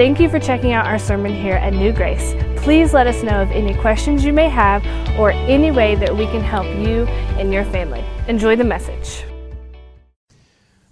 Thank 0.00 0.18
you 0.18 0.30
for 0.30 0.38
checking 0.38 0.72
out 0.72 0.86
our 0.86 0.98
sermon 0.98 1.30
here 1.30 1.56
at 1.56 1.74
New 1.74 1.92
Grace. 1.92 2.32
Please 2.62 2.94
let 2.94 3.06
us 3.06 3.22
know 3.22 3.42
of 3.42 3.50
any 3.50 3.74
questions 3.74 4.24
you 4.24 4.32
may 4.32 4.48
have 4.48 4.82
or 5.18 5.30
any 5.30 5.70
way 5.70 5.94
that 5.94 6.16
we 6.16 6.24
can 6.24 6.40
help 6.40 6.64
you 6.64 7.04
and 7.36 7.52
your 7.52 7.66
family. 7.66 8.02
Enjoy 8.26 8.56
the 8.56 8.64
message. 8.64 9.26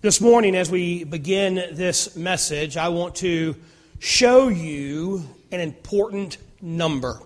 This 0.03 0.21
morning, 0.21 0.55
as 0.55 0.71
we 0.71 1.05
begin 1.05 1.55
this 1.73 2.17
message, 2.17 2.77
I 2.77 2.91
want 2.91 3.15
to 3.15 3.57
show 3.99 4.49
you 4.49 5.25
an 5.53 5.61
important 5.61 6.37
number. 6.61 7.19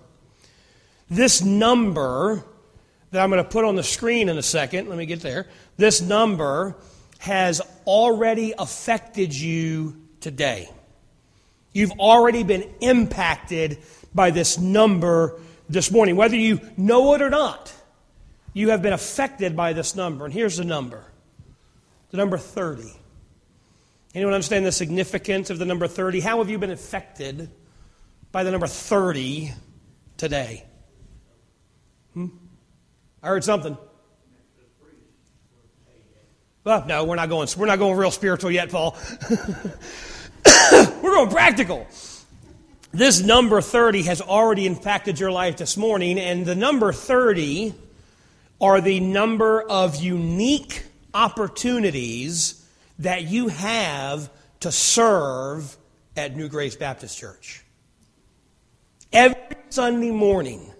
This 1.10 1.42
number 1.42 2.44
that 3.10 3.24
I'm 3.24 3.28
going 3.28 3.42
to 3.42 3.50
put 3.50 3.64
on 3.64 3.74
the 3.74 3.82
screen 3.82 4.28
in 4.28 4.38
a 4.38 4.42
second, 4.42 4.88
let 4.88 4.98
me 4.98 5.04
get 5.04 5.20
there. 5.20 5.48
This 5.78 6.00
number 6.00 6.76
has 7.18 7.60
already 7.88 8.54
affected 8.56 9.34
you 9.34 9.96
today. 10.20 10.70
You've 11.72 11.92
already 11.92 12.42
been 12.42 12.68
impacted 12.80 13.78
by 14.14 14.30
this 14.30 14.58
number 14.58 15.40
this 15.68 15.90
morning. 15.90 16.16
Whether 16.16 16.36
you 16.36 16.60
know 16.76 17.14
it 17.14 17.22
or 17.22 17.30
not, 17.30 17.72
you 18.52 18.70
have 18.70 18.82
been 18.82 18.92
affected 18.92 19.56
by 19.56 19.72
this 19.72 19.96
number. 19.96 20.24
And 20.24 20.34
here's 20.34 20.56
the 20.58 20.64
number 20.64 21.04
the 22.10 22.18
number 22.18 22.36
30. 22.36 22.92
Anyone 24.14 24.34
understand 24.34 24.66
the 24.66 24.72
significance 24.72 25.48
of 25.48 25.58
the 25.58 25.64
number 25.64 25.88
30? 25.88 26.20
How 26.20 26.38
have 26.38 26.50
you 26.50 26.58
been 26.58 26.70
affected 26.70 27.50
by 28.30 28.44
the 28.44 28.50
number 28.50 28.66
30 28.66 29.52
today? 30.18 30.66
Hmm? 32.12 32.26
I 33.22 33.28
heard 33.28 33.44
something. 33.44 33.78
Well, 36.64 36.84
no, 36.86 37.04
we're 37.04 37.16
not 37.16 37.28
going. 37.28 37.48
We're 37.56 37.66
not 37.66 37.78
going 37.78 37.96
real 37.96 38.10
spiritual 38.10 38.50
yet, 38.50 38.70
Paul. 38.70 38.96
We're 41.12 41.18
going 41.18 41.30
practical. 41.30 41.86
This 42.90 43.20
number 43.20 43.60
30 43.60 44.04
has 44.04 44.22
already 44.22 44.64
impacted 44.64 45.20
your 45.20 45.30
life 45.30 45.58
this 45.58 45.76
morning, 45.76 46.18
and 46.18 46.46
the 46.46 46.54
number 46.54 46.90
30 46.90 47.74
are 48.62 48.80
the 48.80 48.98
number 48.98 49.60
of 49.60 49.96
unique 49.96 50.84
opportunities 51.12 52.66
that 53.00 53.24
you 53.24 53.48
have 53.48 54.30
to 54.60 54.72
serve 54.72 55.76
at 56.16 56.34
New 56.34 56.48
Grace 56.48 56.76
Baptist 56.76 57.18
Church. 57.18 57.62
Every 59.12 59.36
Sunday 59.68 60.12
morning, 60.12 60.72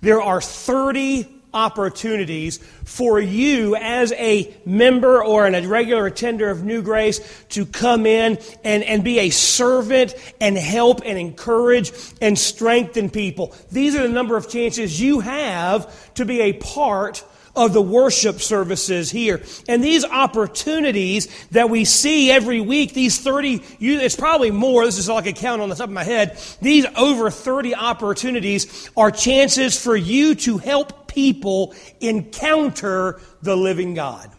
there 0.00 0.20
are 0.20 0.40
30 0.40 1.28
opportunities 1.54 2.58
for 2.84 3.18
you 3.20 3.76
as 3.76 4.12
a 4.12 4.54
member 4.66 5.24
or 5.24 5.46
a 5.46 5.66
regular 5.66 6.06
attender 6.06 6.50
of 6.50 6.64
New 6.64 6.82
Grace 6.82 7.44
to 7.50 7.64
come 7.64 8.04
in 8.04 8.38
and, 8.64 8.82
and 8.82 9.02
be 9.02 9.20
a 9.20 9.30
servant 9.30 10.14
and 10.40 10.58
help 10.58 11.00
and 11.04 11.18
encourage 11.18 11.92
and 12.20 12.38
strengthen 12.38 13.08
people. 13.08 13.54
These 13.70 13.94
are 13.96 14.02
the 14.02 14.08
number 14.08 14.36
of 14.36 14.48
chances 14.48 15.00
you 15.00 15.20
have 15.20 16.14
to 16.14 16.24
be 16.24 16.40
a 16.42 16.52
part 16.54 17.24
of 17.56 17.72
the 17.72 17.82
worship 17.82 18.40
services 18.40 19.10
here. 19.10 19.42
And 19.68 19.82
these 19.82 20.04
opportunities 20.04 21.28
that 21.50 21.70
we 21.70 21.84
see 21.84 22.30
every 22.30 22.60
week, 22.60 22.94
these 22.94 23.20
30, 23.20 23.62
it's 23.80 24.16
probably 24.16 24.50
more, 24.50 24.84
this 24.84 24.98
is 24.98 25.08
like 25.08 25.26
a 25.26 25.32
count 25.32 25.62
on 25.62 25.68
the 25.68 25.74
top 25.74 25.88
of 25.88 25.92
my 25.92 26.04
head, 26.04 26.38
these 26.60 26.86
over 26.96 27.30
30 27.30 27.74
opportunities 27.74 28.90
are 28.96 29.10
chances 29.10 29.80
for 29.80 29.96
you 29.96 30.34
to 30.34 30.58
help 30.58 31.03
people 31.14 31.74
encounter 32.00 33.20
the 33.42 33.56
living 33.56 33.94
God. 33.94 34.30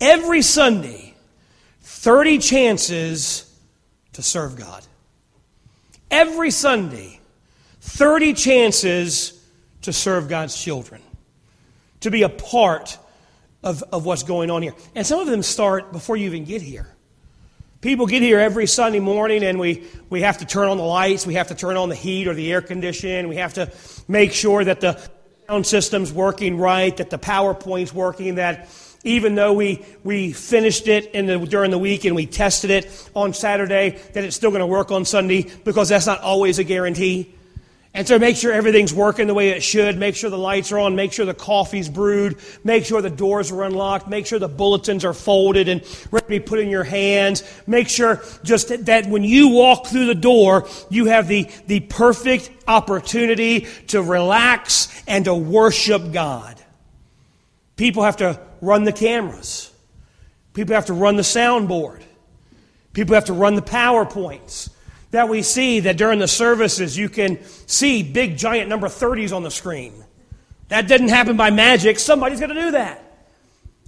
Every 0.00 0.42
Sunday, 0.42 1.14
30 1.80 2.38
chances 2.38 3.50
to 4.12 4.22
serve 4.22 4.56
God. 4.56 4.84
Every 6.10 6.50
Sunday, 6.50 7.20
30 7.80 8.34
chances 8.34 9.44
to 9.82 9.92
serve 9.92 10.28
God's 10.28 10.60
children 10.60 11.02
to 12.00 12.10
be 12.10 12.22
a 12.22 12.28
part 12.28 12.98
of, 13.62 13.82
of 13.92 14.04
what's 14.04 14.22
going 14.22 14.50
on 14.50 14.62
here. 14.62 14.74
And 14.94 15.06
some 15.06 15.20
of 15.20 15.26
them 15.26 15.42
start 15.42 15.90
before 15.90 16.16
you 16.16 16.26
even 16.26 16.44
get 16.44 16.62
here. 16.62 16.88
People 17.80 18.06
get 18.06 18.22
here 18.22 18.38
every 18.38 18.66
Sunday 18.66 19.00
morning 19.00 19.44
and 19.44 19.58
we, 19.58 19.84
we 20.08 20.22
have 20.22 20.38
to 20.38 20.46
turn 20.46 20.68
on 20.68 20.78
the 20.78 20.82
lights, 20.84 21.26
we 21.26 21.34
have 21.34 21.48
to 21.48 21.54
turn 21.54 21.76
on 21.76 21.90
the 21.90 21.94
heat 21.94 22.28
or 22.28 22.32
the 22.32 22.50
air 22.50 22.62
conditioning, 22.62 23.28
we 23.28 23.36
have 23.36 23.54
to 23.54 23.70
make 24.08 24.32
sure 24.32 24.64
that 24.64 24.80
the 24.80 24.98
sound 25.48 25.66
system's 25.66 26.12
working 26.12 26.58
right, 26.58 26.96
that 26.96 27.10
the 27.10 27.18
PowerPoint's 27.18 27.92
working, 27.92 28.36
that 28.36 28.68
even 29.04 29.34
though 29.34 29.52
we, 29.52 29.84
we 30.02 30.32
finished 30.32 30.88
it 30.88 31.10
in 31.12 31.26
the, 31.26 31.38
during 31.38 31.70
the 31.70 31.78
week 31.78 32.06
and 32.06 32.16
we 32.16 32.26
tested 32.26 32.70
it 32.70 33.10
on 33.14 33.34
Saturday, 33.34 33.98
that 34.14 34.24
it's 34.24 34.36
still 34.36 34.50
going 34.50 34.60
to 34.60 34.66
work 34.66 34.90
on 34.90 35.04
Sunday 35.04 35.50
because 35.64 35.90
that's 35.90 36.06
not 36.06 36.20
always 36.22 36.58
a 36.58 36.64
guarantee. 36.64 37.34
And 37.96 38.08
so 38.08 38.18
make 38.18 38.36
sure 38.36 38.52
everything's 38.52 38.92
working 38.92 39.28
the 39.28 39.34
way 39.34 39.50
it 39.50 39.62
should. 39.62 39.96
Make 39.96 40.16
sure 40.16 40.28
the 40.28 40.36
lights 40.36 40.72
are 40.72 40.80
on. 40.80 40.96
Make 40.96 41.12
sure 41.12 41.24
the 41.24 41.32
coffee's 41.32 41.88
brewed. 41.88 42.38
Make 42.64 42.84
sure 42.84 43.00
the 43.00 43.08
doors 43.08 43.52
are 43.52 43.62
unlocked. 43.62 44.08
Make 44.08 44.26
sure 44.26 44.40
the 44.40 44.48
bulletins 44.48 45.04
are 45.04 45.14
folded 45.14 45.68
and 45.68 45.80
ready 46.10 46.24
to 46.24 46.28
be 46.28 46.40
put 46.40 46.58
in 46.58 46.68
your 46.68 46.82
hands. 46.82 47.44
Make 47.68 47.88
sure 47.88 48.20
just 48.42 48.86
that 48.86 49.06
when 49.06 49.22
you 49.22 49.50
walk 49.50 49.86
through 49.86 50.06
the 50.06 50.14
door, 50.16 50.68
you 50.90 51.04
have 51.04 51.28
the, 51.28 51.48
the 51.68 51.80
perfect 51.80 52.50
opportunity 52.66 53.68
to 53.88 54.02
relax 54.02 54.88
and 55.06 55.26
to 55.26 55.34
worship 55.34 56.10
God. 56.12 56.60
People 57.76 58.02
have 58.02 58.16
to 58.16 58.40
run 58.60 58.82
the 58.82 58.92
cameras. 58.92 59.72
People 60.52 60.74
have 60.74 60.86
to 60.86 60.94
run 60.94 61.14
the 61.14 61.22
soundboard. 61.22 62.02
People 62.92 63.14
have 63.14 63.26
to 63.26 63.34
run 63.34 63.54
the 63.54 63.62
PowerPoints 63.62 64.70
that 65.14 65.28
we 65.28 65.42
see 65.42 65.80
that 65.80 65.96
during 65.96 66.18
the 66.18 66.28
services 66.28 66.96
you 66.96 67.08
can 67.08 67.42
see 67.66 68.02
big 68.02 68.36
giant 68.36 68.68
number 68.68 68.88
30s 68.88 69.34
on 69.34 69.42
the 69.42 69.50
screen. 69.50 70.04
That 70.68 70.88
didn't 70.88 71.08
happen 71.08 71.36
by 71.36 71.50
magic. 71.50 71.98
Somebody's 71.98 72.40
going 72.40 72.54
to 72.54 72.60
do 72.60 72.70
that. 72.72 73.00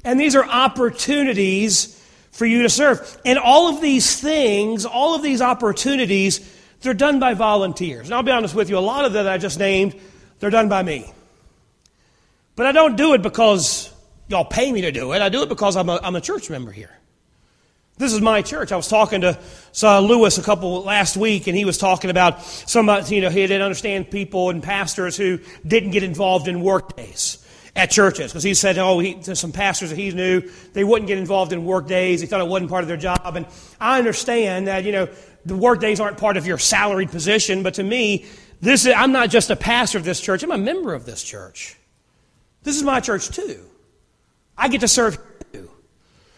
And 0.04 0.20
these 0.20 0.36
are 0.36 0.44
opportunities 0.44 1.92
for 2.30 2.46
you 2.46 2.62
to 2.62 2.68
serve. 2.68 3.20
And 3.24 3.38
all 3.38 3.68
of 3.68 3.80
these 3.80 4.20
things, 4.20 4.84
all 4.84 5.14
of 5.14 5.22
these 5.22 5.42
opportunities, 5.42 6.40
they're 6.80 6.94
done 6.94 7.18
by 7.18 7.34
volunteers. 7.34 8.06
And 8.06 8.14
I'll 8.14 8.22
be 8.22 8.30
honest 8.30 8.54
with 8.54 8.70
you, 8.70 8.78
a 8.78 8.80
lot 8.80 9.04
of 9.04 9.14
that 9.14 9.26
I 9.26 9.38
just 9.38 9.58
named, 9.58 9.98
they're 10.38 10.50
done 10.50 10.68
by 10.68 10.82
me. 10.82 11.12
But 12.54 12.66
I 12.66 12.72
don't 12.72 12.96
do 12.96 13.14
it 13.14 13.22
because 13.22 13.92
y'all 14.28 14.44
pay 14.44 14.70
me 14.70 14.82
to 14.82 14.92
do 14.92 15.12
it. 15.12 15.22
I 15.22 15.28
do 15.28 15.42
it 15.42 15.48
because 15.48 15.76
I'm 15.76 15.88
a, 15.88 15.98
I'm 16.02 16.14
a 16.14 16.20
church 16.20 16.50
member 16.50 16.70
here. 16.70 16.96
This 17.98 18.12
is 18.12 18.20
my 18.20 18.42
church. 18.42 18.72
I 18.72 18.76
was 18.76 18.88
talking 18.88 19.22
to 19.22 19.38
uh, 19.84 20.00
Lewis 20.00 20.38
a 20.38 20.42
couple 20.42 20.82
last 20.82 21.16
week, 21.16 21.46
and 21.46 21.56
he 21.56 21.64
was 21.64 21.78
talking 21.78 22.10
about 22.10 22.42
some, 22.42 22.88
you 23.08 23.20
know, 23.20 23.30
he 23.30 23.40
didn't 23.42 23.62
understand 23.62 24.10
people 24.10 24.50
and 24.50 24.62
pastors 24.62 25.16
who 25.16 25.38
didn't 25.66 25.90
get 25.90 26.02
involved 26.02 26.48
in 26.48 26.60
work 26.60 26.96
days 26.96 27.44
at 27.76 27.90
churches 27.90 28.32
because 28.32 28.42
he 28.42 28.54
said, 28.54 28.78
oh, 28.78 28.98
he, 28.98 29.22
some 29.22 29.52
pastors 29.52 29.90
that 29.90 29.96
he 29.96 30.10
knew 30.10 30.40
they 30.72 30.82
wouldn't 30.82 31.06
get 31.06 31.18
involved 31.18 31.52
in 31.52 31.64
work 31.64 31.86
days. 31.86 32.20
He 32.20 32.26
thought 32.26 32.40
it 32.40 32.48
wasn't 32.48 32.70
part 32.70 32.82
of 32.82 32.88
their 32.88 32.96
job, 32.96 33.36
and 33.36 33.46
I 33.80 33.98
understand 33.98 34.66
that 34.66 34.84
you 34.84 34.92
know 34.92 35.08
the 35.44 35.56
work 35.56 35.80
days 35.80 36.00
aren't 36.00 36.18
part 36.18 36.36
of 36.36 36.46
your 36.46 36.58
salaried 36.58 37.10
position, 37.10 37.62
but 37.62 37.74
to 37.74 37.82
me, 37.82 38.26
this 38.60 38.86
is, 38.86 38.94
I'm 38.96 39.12
not 39.12 39.30
just 39.30 39.50
a 39.50 39.56
pastor 39.56 39.98
of 39.98 40.04
this 40.04 40.20
church. 40.20 40.42
I'm 40.42 40.50
a 40.50 40.58
member 40.58 40.94
of 40.94 41.04
this 41.04 41.22
church. 41.22 41.76
This 42.62 42.76
is 42.76 42.82
my 42.82 43.00
church 43.00 43.28
too. 43.28 43.60
I 44.56 44.68
get 44.68 44.80
to 44.80 44.88
serve 44.88 45.18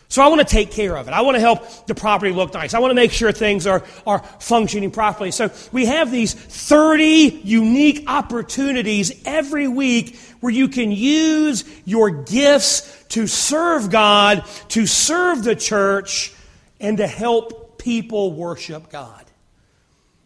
so 0.09 0.23
I 0.23 0.29
want 0.29 0.41
to 0.41 0.47
take 0.47 0.71
care 0.71 0.97
of 0.97 1.07
it. 1.07 1.13
I 1.13 1.21
want 1.21 1.35
to 1.35 1.41
help 1.41 1.87
the 1.87 1.95
property 1.95 2.33
look 2.33 2.55
nice. 2.55 2.73
I 2.73 2.79
want 2.79 2.93
to 2.93 2.95
make 2.95 3.13
sure 3.13 3.31
things 3.31 3.67
are, 3.67 3.85
are 4.07 4.21
functioning 4.41 4.91
properly. 4.91 5.31
So 5.31 5.51
we 5.71 5.85
have 5.85 6.11
these 6.11 6.33
30 6.33 7.43
unique 7.45 8.05
opportunities 8.07 9.13
every 9.27 9.69
week 9.69 10.19
where 10.41 10.53
you 10.53 10.69
can 10.69 10.93
use 10.93 11.65
your 11.85 12.11
gifts 12.11 13.05
to 13.11 13.27
serve 13.27 13.91
God, 13.91 14.45
to 14.69 14.87
serve 14.87 15.45
the 15.45 15.55
church, 15.55 16.33
and 16.81 16.97
to 16.97 17.07
help 17.07 17.77
people 17.77 18.33
worship 18.33 18.89
God. 18.89 19.27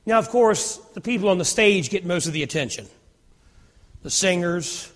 Now, 0.06 0.18
of 0.18 0.28
course, 0.28 0.76
the 0.94 1.00
people 1.00 1.28
on 1.28 1.38
the 1.38 1.44
stage 1.44 1.90
get 1.90 2.04
most 2.04 2.26
of 2.26 2.32
the 2.32 2.44
attention. 2.44 2.86
The 4.02 4.10
singers, 4.10 4.91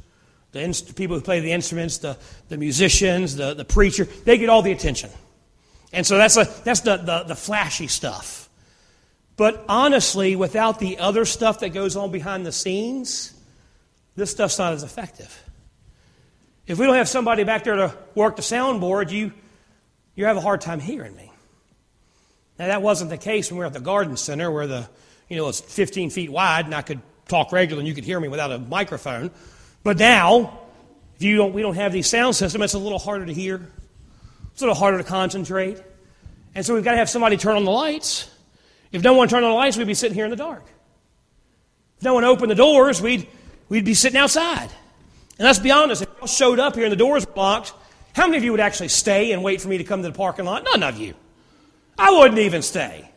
the 0.56 0.62
inst- 0.62 0.96
people 0.96 1.16
who 1.16 1.22
play 1.22 1.40
the 1.40 1.52
instruments, 1.52 1.98
the, 1.98 2.16
the 2.48 2.56
musicians, 2.56 3.36
the, 3.36 3.54
the 3.54 3.64
preacher, 3.64 4.04
they 4.04 4.38
get 4.38 4.48
all 4.48 4.62
the 4.62 4.72
attention. 4.72 5.10
And 5.92 6.06
so 6.06 6.16
that's, 6.16 6.36
a, 6.36 6.44
that's 6.64 6.80
the, 6.80 6.96
the, 6.96 7.24
the 7.24 7.34
flashy 7.36 7.86
stuff. 7.86 8.48
But 9.36 9.64
honestly, 9.68 10.34
without 10.34 10.78
the 10.78 10.98
other 10.98 11.24
stuff 11.24 11.60
that 11.60 11.70
goes 11.70 11.94
on 11.96 12.10
behind 12.10 12.46
the 12.46 12.52
scenes, 12.52 13.34
this 14.16 14.30
stuff's 14.30 14.58
not 14.58 14.72
as 14.72 14.82
effective. 14.82 15.42
If 16.66 16.78
we 16.78 16.86
don't 16.86 16.96
have 16.96 17.08
somebody 17.08 17.44
back 17.44 17.64
there 17.64 17.76
to 17.76 17.94
work 18.14 18.36
the 18.36 18.42
soundboard, 18.42 19.10
you, 19.10 19.32
you 20.14 20.24
have 20.24 20.36
a 20.36 20.40
hard 20.40 20.62
time 20.62 20.80
hearing 20.80 21.14
me. 21.14 21.30
Now, 22.58 22.68
that 22.68 22.80
wasn't 22.80 23.10
the 23.10 23.18
case 23.18 23.50
when 23.50 23.58
we 23.58 23.60
were 23.60 23.66
at 23.66 23.74
the 23.74 23.80
garden 23.80 24.16
center 24.16 24.50
where 24.50 24.66
the, 24.66 24.88
you 25.28 25.36
know, 25.36 25.48
it's 25.48 25.60
15 25.60 26.10
feet 26.10 26.32
wide 26.32 26.64
and 26.64 26.74
I 26.74 26.80
could 26.80 27.02
talk 27.28 27.52
regularly 27.52 27.82
and 27.82 27.88
you 27.88 27.94
could 27.94 28.04
hear 28.04 28.18
me 28.18 28.28
without 28.28 28.50
a 28.50 28.58
microphone. 28.58 29.30
But 29.86 29.98
now, 29.98 30.58
if 31.14 31.22
you 31.22 31.36
don't, 31.36 31.52
we 31.52 31.62
don't 31.62 31.76
have 31.76 31.92
these 31.92 32.08
sound 32.08 32.34
systems, 32.34 32.64
it's 32.64 32.74
a 32.74 32.78
little 32.80 32.98
harder 32.98 33.24
to 33.24 33.32
hear. 33.32 33.70
It's 34.50 34.60
a 34.60 34.64
little 34.64 34.74
harder 34.74 34.98
to 34.98 35.04
concentrate. 35.04 35.80
And 36.56 36.66
so 36.66 36.74
we've 36.74 36.82
got 36.82 36.90
to 36.90 36.96
have 36.96 37.08
somebody 37.08 37.36
turn 37.36 37.54
on 37.54 37.64
the 37.64 37.70
lights. 37.70 38.28
If 38.90 39.04
no 39.04 39.14
one 39.14 39.28
turned 39.28 39.44
on 39.44 39.52
the 39.52 39.56
lights, 39.56 39.76
we'd 39.76 39.86
be 39.86 39.94
sitting 39.94 40.16
here 40.16 40.24
in 40.24 40.32
the 40.32 40.36
dark. 40.36 40.64
If 41.98 42.02
no 42.02 42.14
one 42.14 42.24
opened 42.24 42.50
the 42.50 42.56
doors, 42.56 43.00
we'd, 43.00 43.28
we'd 43.68 43.84
be 43.84 43.94
sitting 43.94 44.18
outside. 44.18 44.70
And 45.38 45.46
let's 45.46 45.60
be 45.60 45.70
honest, 45.70 46.02
if 46.02 46.08
y'all 46.18 46.26
showed 46.26 46.58
up 46.58 46.74
here 46.74 46.86
and 46.86 46.92
the 46.92 46.96
doors 46.96 47.24
were 47.24 47.34
locked, 47.36 47.72
how 48.12 48.26
many 48.26 48.38
of 48.38 48.42
you 48.42 48.50
would 48.50 48.58
actually 48.58 48.88
stay 48.88 49.30
and 49.30 49.44
wait 49.44 49.60
for 49.60 49.68
me 49.68 49.78
to 49.78 49.84
come 49.84 50.02
to 50.02 50.08
the 50.08 50.16
parking 50.16 50.46
lot? 50.46 50.64
None 50.64 50.82
of 50.82 50.98
you. 50.98 51.14
I 51.96 52.10
wouldn't 52.10 52.40
even 52.40 52.62
stay. 52.62 53.08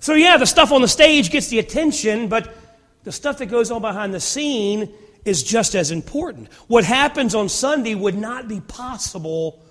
So, 0.00 0.14
yeah, 0.14 0.38
the 0.38 0.46
stuff 0.46 0.72
on 0.72 0.80
the 0.80 0.88
stage 0.88 1.30
gets 1.30 1.48
the 1.48 1.58
attention, 1.58 2.28
but 2.28 2.56
the 3.02 3.12
stuff 3.12 3.36
that 3.36 3.46
goes 3.46 3.70
on 3.70 3.82
behind 3.82 4.14
the 4.14 4.20
scene 4.20 4.88
is 5.24 5.42
just 5.42 5.74
as 5.74 5.90
important. 5.90 6.52
What 6.66 6.84
happens 6.84 7.34
on 7.34 7.48
Sunday 7.48 7.94
would 7.94 8.16
not 8.16 8.48
be 8.48 8.60
possible 8.60 9.62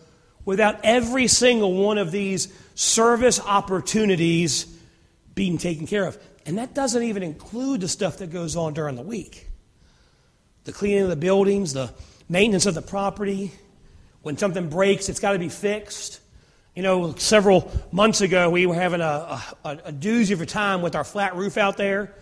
without 0.46 0.80
every 0.84 1.28
single 1.28 1.74
one 1.74 1.98
of 1.98 2.12
these 2.12 2.54
service 2.76 3.40
opportunities 3.40 4.66
being 5.36 5.58
taken 5.58 5.88
care 5.88 6.06
of. 6.06 6.18
And 6.46 6.58
that 6.58 6.74
doesn't 6.74 7.04
even 7.04 7.24
include 7.24 7.82
the 7.82 7.88
stuff 7.88 8.18
that 8.18 8.32
goes 8.32 8.56
on 8.56 8.74
during 8.74 8.96
the 8.96 9.04
week 9.04 9.48
the 10.66 10.72
cleaning 10.72 11.04
of 11.04 11.10
the 11.10 11.18
buildings, 11.18 11.74
the 11.74 11.94
maintenance 12.30 12.66
of 12.66 12.74
the 12.74 12.82
property. 12.82 13.52
When 14.22 14.38
something 14.38 14.70
breaks, 14.70 15.10
it's 15.10 15.20
got 15.20 15.34
to 15.34 15.40
be 15.40 15.50
fixed. 15.50 16.22
You 16.74 16.82
know, 16.84 17.14
several 17.16 17.70
months 17.92 18.22
ago, 18.22 18.50
we 18.50 18.66
were 18.66 18.74
having 18.74 19.02
a, 19.02 19.42
a, 19.66 19.70
a 19.86 19.92
doozy 19.92 20.32
of 20.32 20.40
a 20.40 20.46
time 20.46 20.82
with 20.82 20.96
our 20.96 21.04
flat 21.04 21.36
roof 21.36 21.58
out 21.58 21.76
there, 21.76 22.14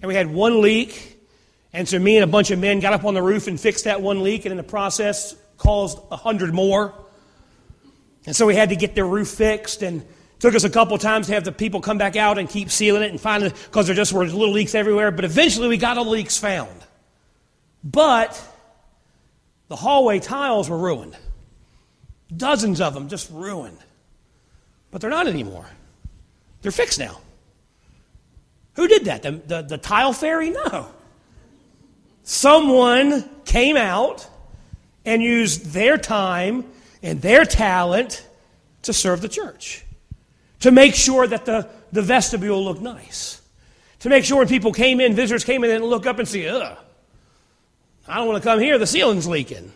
and 0.00 0.08
we 0.08 0.14
had 0.14 0.30
one 0.30 0.60
leak. 0.60 1.15
And 1.76 1.86
so, 1.86 1.98
me 1.98 2.16
and 2.16 2.24
a 2.24 2.26
bunch 2.26 2.50
of 2.50 2.58
men 2.58 2.80
got 2.80 2.94
up 2.94 3.04
on 3.04 3.12
the 3.12 3.20
roof 3.20 3.48
and 3.48 3.60
fixed 3.60 3.84
that 3.84 4.00
one 4.00 4.22
leak, 4.22 4.46
and 4.46 4.50
in 4.50 4.56
the 4.56 4.62
process, 4.62 5.36
caused 5.58 5.98
a 6.10 6.16
hundred 6.16 6.54
more. 6.54 6.94
And 8.24 8.34
so, 8.34 8.46
we 8.46 8.54
had 8.54 8.70
to 8.70 8.76
get 8.76 8.94
the 8.94 9.04
roof 9.04 9.28
fixed, 9.28 9.82
and 9.82 10.02
took 10.38 10.54
us 10.54 10.64
a 10.64 10.70
couple 10.70 10.96
times 10.96 11.26
to 11.26 11.34
have 11.34 11.44
the 11.44 11.52
people 11.52 11.82
come 11.82 11.98
back 11.98 12.16
out 12.16 12.38
and 12.38 12.48
keep 12.48 12.70
sealing 12.70 13.02
it, 13.02 13.10
and 13.10 13.20
finally, 13.20 13.50
because 13.50 13.88
there 13.88 13.94
just 13.94 14.14
were 14.14 14.24
little 14.24 14.52
leaks 14.52 14.74
everywhere. 14.74 15.10
But 15.10 15.26
eventually, 15.26 15.68
we 15.68 15.76
got 15.76 15.98
all 15.98 16.04
the 16.04 16.12
leaks 16.12 16.38
found. 16.38 16.80
But 17.84 18.42
the 19.68 19.76
hallway 19.76 20.18
tiles 20.18 20.70
were 20.70 20.78
ruined. 20.78 21.14
Dozens 22.34 22.80
of 22.80 22.94
them 22.94 23.10
just 23.10 23.30
ruined. 23.30 23.78
But 24.90 25.02
they're 25.02 25.10
not 25.10 25.26
anymore. 25.26 25.66
They're 26.62 26.72
fixed 26.72 26.98
now. 26.98 27.20
Who 28.76 28.88
did 28.88 29.04
that? 29.04 29.22
The, 29.22 29.32
the, 29.32 29.62
the 29.62 29.78
tile 29.78 30.14
fairy? 30.14 30.48
No. 30.48 30.88
Someone 32.28 33.24
came 33.44 33.76
out 33.76 34.28
and 35.04 35.22
used 35.22 35.66
their 35.66 35.96
time 35.96 36.64
and 37.00 37.22
their 37.22 37.44
talent 37.44 38.26
to 38.82 38.92
serve 38.92 39.20
the 39.20 39.28
church, 39.28 39.84
to 40.58 40.72
make 40.72 40.96
sure 40.96 41.28
that 41.28 41.44
the, 41.44 41.68
the 41.92 42.02
vestibule 42.02 42.64
looked 42.64 42.82
nice, 42.82 43.40
to 44.00 44.08
make 44.08 44.24
sure 44.24 44.38
when 44.38 44.48
people 44.48 44.72
came 44.72 45.00
in, 45.00 45.14
visitors 45.14 45.44
came 45.44 45.62
in, 45.62 45.70
and 45.70 45.84
look 45.84 46.04
up 46.04 46.18
and 46.18 46.26
see, 46.26 46.48
ugh, 46.48 46.76
I 48.08 48.16
don't 48.16 48.26
want 48.26 48.42
to 48.42 48.48
come 48.48 48.58
here, 48.58 48.76
the 48.76 48.88
ceiling's 48.88 49.28
leaking. 49.28 49.70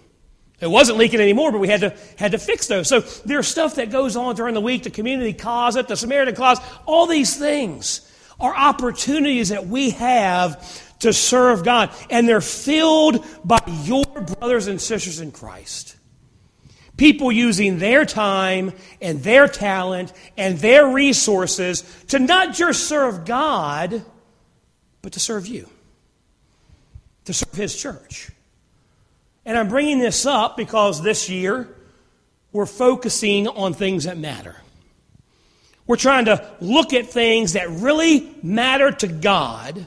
It 0.59 0.69
wasn't 0.69 0.99
leaking 0.99 1.21
anymore, 1.21 1.53
but 1.53 1.59
we 1.59 1.69
had 1.69 1.83
to, 1.83 1.97
had 2.17 2.33
to 2.33 2.39
fix 2.39 2.67
those. 2.67 2.89
So 2.89 2.99
there's 2.99 3.47
stuff 3.47 3.77
that 3.77 3.91
goes 3.93 4.17
on 4.17 4.35
during 4.35 4.55
the 4.55 4.61
week, 4.61 4.83
the 4.83 4.91
community 4.91 5.35
closet, 5.35 5.87
the 5.87 5.97
Samaritan 5.97 6.35
closet, 6.35 6.65
all 6.85 7.07
these 7.07 7.37
things 7.37 8.13
are 8.41 8.57
opportunities 8.57 9.51
that 9.51 9.69
we 9.69 9.91
have 9.91 10.90
to 11.01 11.13
serve 11.13 11.65
God. 11.65 11.91
And 12.09 12.29
they're 12.29 12.41
filled 12.41 13.25
by 13.45 13.61
your 13.85 14.05
brothers 14.05 14.67
and 14.67 14.81
sisters 14.81 15.21
in 15.21 15.33
Christ. 15.33 15.97
People 16.97 17.33
using 17.33 17.79
their 17.79 18.05
time 18.05 18.73
and 19.01 19.23
their 19.23 19.49
talent 19.49 20.13
and 20.37 20.59
their 20.59 20.87
resources 20.87 21.83
to 22.09 22.19
not 22.19 22.55
just 22.55 22.87
serve 22.87 23.25
God, 23.25 24.05
but 25.03 25.13
to 25.15 25.21
serve 25.21 25.47
you, 25.47 25.69
to 27.25 27.33
serve 27.33 27.55
His 27.55 27.75
church. 27.75 28.31
And 29.47 29.57
I'm 29.57 29.69
bringing 29.69 29.99
this 29.99 30.27
up 30.27 30.59
because 30.59 31.03
this 31.03 31.31
year 31.31 31.69
we're 32.53 32.67
focusing 32.67 33.49
on 33.49 33.73
things 33.73 34.05
that 34.05 34.19
matter. 34.19 34.57
We're 35.87 35.97
trying 35.97 36.27
to 36.27 36.49
look 36.61 36.93
at 36.93 37.07
things 37.07 37.55
that 37.55 37.71
really 37.71 38.33
matter 38.43 38.93
to 38.93 39.09
God 39.09 39.87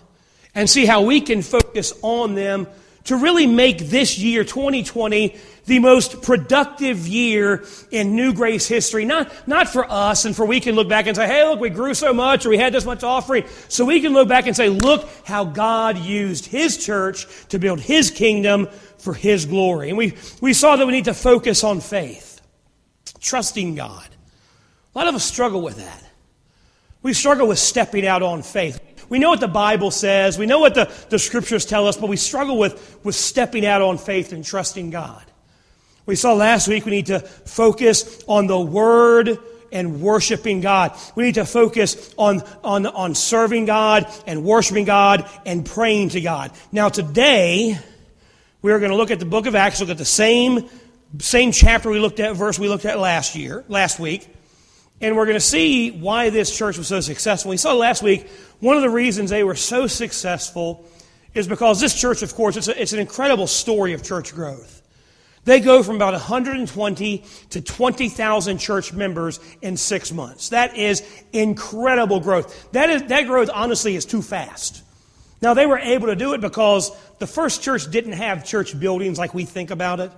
and 0.55 0.69
see 0.69 0.85
how 0.85 1.01
we 1.01 1.21
can 1.21 1.41
focus 1.41 1.93
on 2.01 2.35
them 2.35 2.67
to 3.05 3.17
really 3.17 3.47
make 3.47 3.79
this 3.79 4.17
year, 4.17 4.43
2020, 4.43 5.35
the 5.65 5.79
most 5.79 6.21
productive 6.21 7.07
year 7.07 7.65
in 7.91 8.15
New 8.15 8.33
Grace 8.33 8.67
history. 8.67 9.05
Not, 9.05 9.31
not 9.47 9.67
for 9.67 9.89
us 9.89 10.25
and 10.25 10.35
for 10.35 10.45
we 10.45 10.59
can 10.59 10.75
look 10.75 10.89
back 10.89 11.07
and 11.07 11.15
say, 11.15 11.27
hey, 11.27 11.47
look, 11.47 11.59
we 11.59 11.69
grew 11.69 11.93
so 11.93 12.13
much 12.13 12.45
or 12.45 12.49
we 12.49 12.57
had 12.57 12.73
this 12.73 12.85
much 12.85 13.03
offering. 13.03 13.45
So 13.67 13.85
we 13.85 14.01
can 14.01 14.13
look 14.13 14.27
back 14.27 14.47
and 14.47 14.55
say, 14.55 14.69
look 14.69 15.09
how 15.25 15.45
God 15.45 15.97
used 15.97 16.45
His 16.45 16.83
church 16.83 17.27
to 17.49 17.59
build 17.59 17.79
His 17.79 18.09
kingdom 18.09 18.67
for 18.97 19.13
His 19.13 19.45
glory. 19.45 19.89
And 19.89 19.97
we, 19.97 20.13
we 20.41 20.53
saw 20.53 20.75
that 20.75 20.85
we 20.85 20.93
need 20.93 21.05
to 21.05 21.13
focus 21.13 21.63
on 21.63 21.81
faith, 21.81 22.41
trusting 23.19 23.75
God. 23.75 24.07
A 24.95 24.97
lot 24.97 25.07
of 25.07 25.15
us 25.15 25.23
struggle 25.23 25.61
with 25.61 25.77
that. 25.77 26.03
We 27.03 27.13
struggle 27.13 27.47
with 27.47 27.59
stepping 27.59 28.07
out 28.07 28.23
on 28.23 28.41
faith. 28.41 28.79
We 29.09 29.19
know 29.19 29.29
what 29.29 29.41
the 29.41 29.47
Bible 29.47 29.91
says, 29.91 30.39
we 30.39 30.45
know 30.45 30.59
what 30.59 30.73
the, 30.73 30.91
the 31.09 31.19
scriptures 31.19 31.65
tell 31.65 31.87
us, 31.87 31.97
but 31.97 32.09
we 32.09 32.17
struggle 32.17 32.57
with, 32.57 32.99
with 33.03 33.15
stepping 33.15 33.65
out 33.65 33.81
on 33.81 33.97
faith 33.97 34.33
and 34.33 34.43
trusting 34.43 34.89
God. 34.89 35.23
We 36.05 36.15
saw 36.15 36.33
last 36.33 36.67
week 36.67 36.85
we 36.85 36.91
need 36.91 37.05
to 37.07 37.19
focus 37.19 38.23
on 38.27 38.47
the 38.47 38.59
Word 38.59 39.37
and 39.71 40.01
worshiping 40.01 40.61
God. 40.61 40.97
We 41.15 41.23
need 41.25 41.35
to 41.35 41.45
focus 41.45 42.13
on, 42.17 42.43
on, 42.63 42.85
on 42.85 43.15
serving 43.15 43.65
God 43.65 44.07
and 44.25 44.43
worshiping 44.43 44.85
God 44.85 45.29
and 45.45 45.65
praying 45.65 46.09
to 46.09 46.21
God. 46.21 46.51
Now, 46.71 46.89
today, 46.89 47.77
we 48.61 48.71
are 48.71 48.79
going 48.79 48.91
to 48.91 48.97
look 48.97 49.11
at 49.11 49.19
the 49.19 49.25
book 49.25 49.45
of 49.45 49.55
Acts, 49.55 49.81
look 49.81 49.89
at 49.89 49.97
the 49.97 50.05
same, 50.05 50.69
same 51.19 51.51
chapter 51.51 51.89
we 51.89 51.99
looked 51.99 52.19
at, 52.19 52.35
verse 52.35 52.57
we 52.57 52.69
looked 52.69 52.85
at 52.85 52.99
last 52.99 53.35
year, 53.35 53.65
last 53.67 53.99
week. 53.99 54.32
And 55.03 55.17
we're 55.17 55.25
going 55.25 55.35
to 55.35 55.41
see 55.41 55.91
why 55.91 56.29
this 56.29 56.55
church 56.55 56.77
was 56.77 56.87
so 56.87 57.01
successful. 57.01 57.49
We 57.49 57.57
saw 57.57 57.73
last 57.73 58.01
week 58.01 58.25
one 58.61 58.77
of 58.77 58.83
the 58.83 58.89
reasons 58.89 59.29
they 59.29 59.43
were 59.43 59.53
so 59.53 59.85
successful 59.85 60.85
is 61.33 61.45
because 61.45 61.81
this 61.81 61.93
church, 61.93 62.21
of 62.21 62.33
course, 62.33 62.55
it's, 62.55 62.69
a, 62.69 62.81
it's 62.81 62.93
an 62.93 62.99
incredible 62.99 63.45
story 63.45 63.91
of 63.91 64.01
church 64.01 64.33
growth. 64.33 64.81
They 65.43 65.59
go 65.59 65.83
from 65.83 65.97
about 65.97 66.13
120 66.13 67.23
to 67.49 67.61
20,000 67.61 68.57
church 68.59 68.93
members 68.93 69.41
in 69.61 69.75
six 69.75 70.09
months. 70.13 70.49
That 70.49 70.77
is 70.77 71.03
incredible 71.33 72.21
growth. 72.21 72.71
That, 72.71 72.89
is, 72.89 73.03
that 73.03 73.27
growth, 73.27 73.49
honestly, 73.53 73.97
is 73.97 74.05
too 74.05 74.21
fast. 74.21 74.83
Now, 75.41 75.53
they 75.53 75.65
were 75.65 75.79
able 75.79 76.07
to 76.07 76.15
do 76.15 76.33
it 76.33 76.39
because 76.39 76.91
the 77.19 77.27
first 77.27 77.61
church 77.61 77.91
didn't 77.91 78.13
have 78.13 78.45
church 78.45 78.79
buildings 78.79 79.19
like 79.19 79.33
we 79.33 79.43
think 79.43 79.69
about 79.69 79.99
it. 79.99 80.13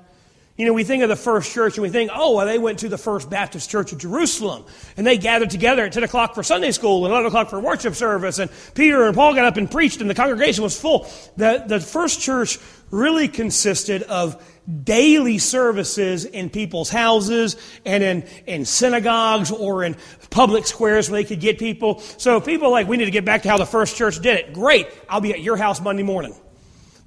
You 0.57 0.65
know, 0.65 0.71
we 0.71 0.85
think 0.85 1.03
of 1.03 1.09
the 1.09 1.17
first 1.17 1.51
church 1.51 1.75
and 1.75 1.81
we 1.81 1.89
think, 1.89 2.11
oh, 2.13 2.35
well, 2.35 2.45
they 2.45 2.57
went 2.57 2.79
to 2.79 2.87
the 2.87 2.97
First 2.97 3.29
Baptist 3.29 3.69
Church 3.69 3.91
of 3.91 3.97
Jerusalem 3.97 4.63
and 4.95 5.05
they 5.05 5.17
gathered 5.17 5.49
together 5.49 5.83
at 5.83 5.91
10 5.91 6.03
o'clock 6.03 6.33
for 6.33 6.43
Sunday 6.43 6.71
school 6.71 7.03
and 7.03 7.11
11 7.11 7.27
o'clock 7.27 7.49
for 7.49 7.59
worship 7.59 7.93
service. 7.93 8.39
And 8.39 8.49
Peter 8.73 9.03
and 9.03 9.13
Paul 9.13 9.35
got 9.35 9.43
up 9.43 9.57
and 9.57 9.69
preached 9.69 9.99
and 9.99 10.09
the 10.09 10.15
congregation 10.15 10.63
was 10.63 10.79
full. 10.79 11.11
The, 11.35 11.65
the 11.67 11.81
first 11.81 12.21
church 12.21 12.57
really 12.89 13.27
consisted 13.27 14.03
of 14.03 14.41
daily 14.83 15.39
services 15.39 16.23
in 16.23 16.49
people's 16.49 16.89
houses 16.89 17.57
and 17.85 18.01
in, 18.01 18.23
in 18.47 18.63
synagogues 18.63 19.51
or 19.51 19.83
in 19.83 19.97
public 20.29 20.65
squares 20.67 21.09
where 21.09 21.21
they 21.21 21.27
could 21.27 21.41
get 21.41 21.59
people. 21.59 21.99
So 21.99 22.39
people 22.39 22.71
like, 22.71 22.87
we 22.87 22.95
need 22.95 23.05
to 23.05 23.11
get 23.11 23.25
back 23.25 23.43
to 23.43 23.49
how 23.49 23.57
the 23.57 23.65
first 23.65 23.97
church 23.97 24.21
did 24.21 24.37
it. 24.37 24.53
Great. 24.53 24.87
I'll 25.09 25.19
be 25.19 25.33
at 25.33 25.41
your 25.41 25.57
house 25.57 25.81
Monday 25.81 26.03
morning. 26.03 26.33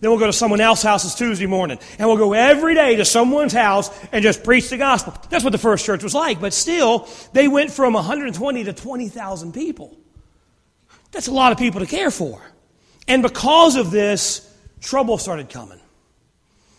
Then 0.01 0.11
we'll 0.11 0.21
go 0.21 0.27
to 0.27 0.33
someone 0.33 0.61
else's 0.61 0.85
house 0.85 1.03
this 1.03 1.17
Tuesday 1.17 1.47
morning. 1.47 1.79
And 1.99 2.09
we'll 2.09 2.19
go 2.19 2.33
every 2.33 2.75
day 2.75 2.97
to 2.97 3.05
someone's 3.05 3.53
house 3.53 3.91
and 4.13 4.23
just 4.23 4.45
preach 4.45 4.71
the 4.71 4.77
gospel. 4.77 5.15
That's 5.29 5.43
what 5.43 5.51
the 5.51 5.59
first 5.59 5.85
church 5.85 6.05
was 6.05 6.15
like. 6.15 6.41
But 6.41 6.53
still, 6.53 7.09
they 7.33 7.49
went 7.49 7.73
from 7.73 7.95
120 7.95 8.65
to 8.65 8.73
20,000 8.73 9.53
people. 9.53 9.97
That's 11.11 11.27
a 11.27 11.33
lot 11.33 11.51
of 11.51 11.59
people 11.59 11.81
to 11.81 11.87
care 11.87 12.13
for. 12.13 12.41
And 13.09 13.23
because 13.23 13.75
of 13.75 13.91
this, 13.91 14.49
trouble 14.81 15.19
started 15.19 15.49
coming. 15.49 15.81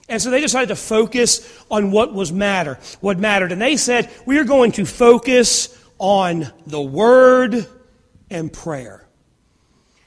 And 0.08 0.22
so 0.22 0.30
they 0.30 0.42
decided 0.42 0.70
to 0.70 0.76
focus 0.76 1.64
on 1.70 1.92
what 1.92 2.14
was 2.14 2.32
matter, 2.32 2.80
what 3.02 3.20
mattered. 3.20 3.52
And 3.52 3.62
they 3.62 3.76
said, 3.76 4.10
we 4.26 4.40
are 4.40 4.44
going 4.46 4.72
to 4.74 4.86
focus 4.86 5.78
on 5.98 6.52
the 6.66 6.82
Word 6.82 7.68
and 8.30 8.52
prayer. 8.52 9.06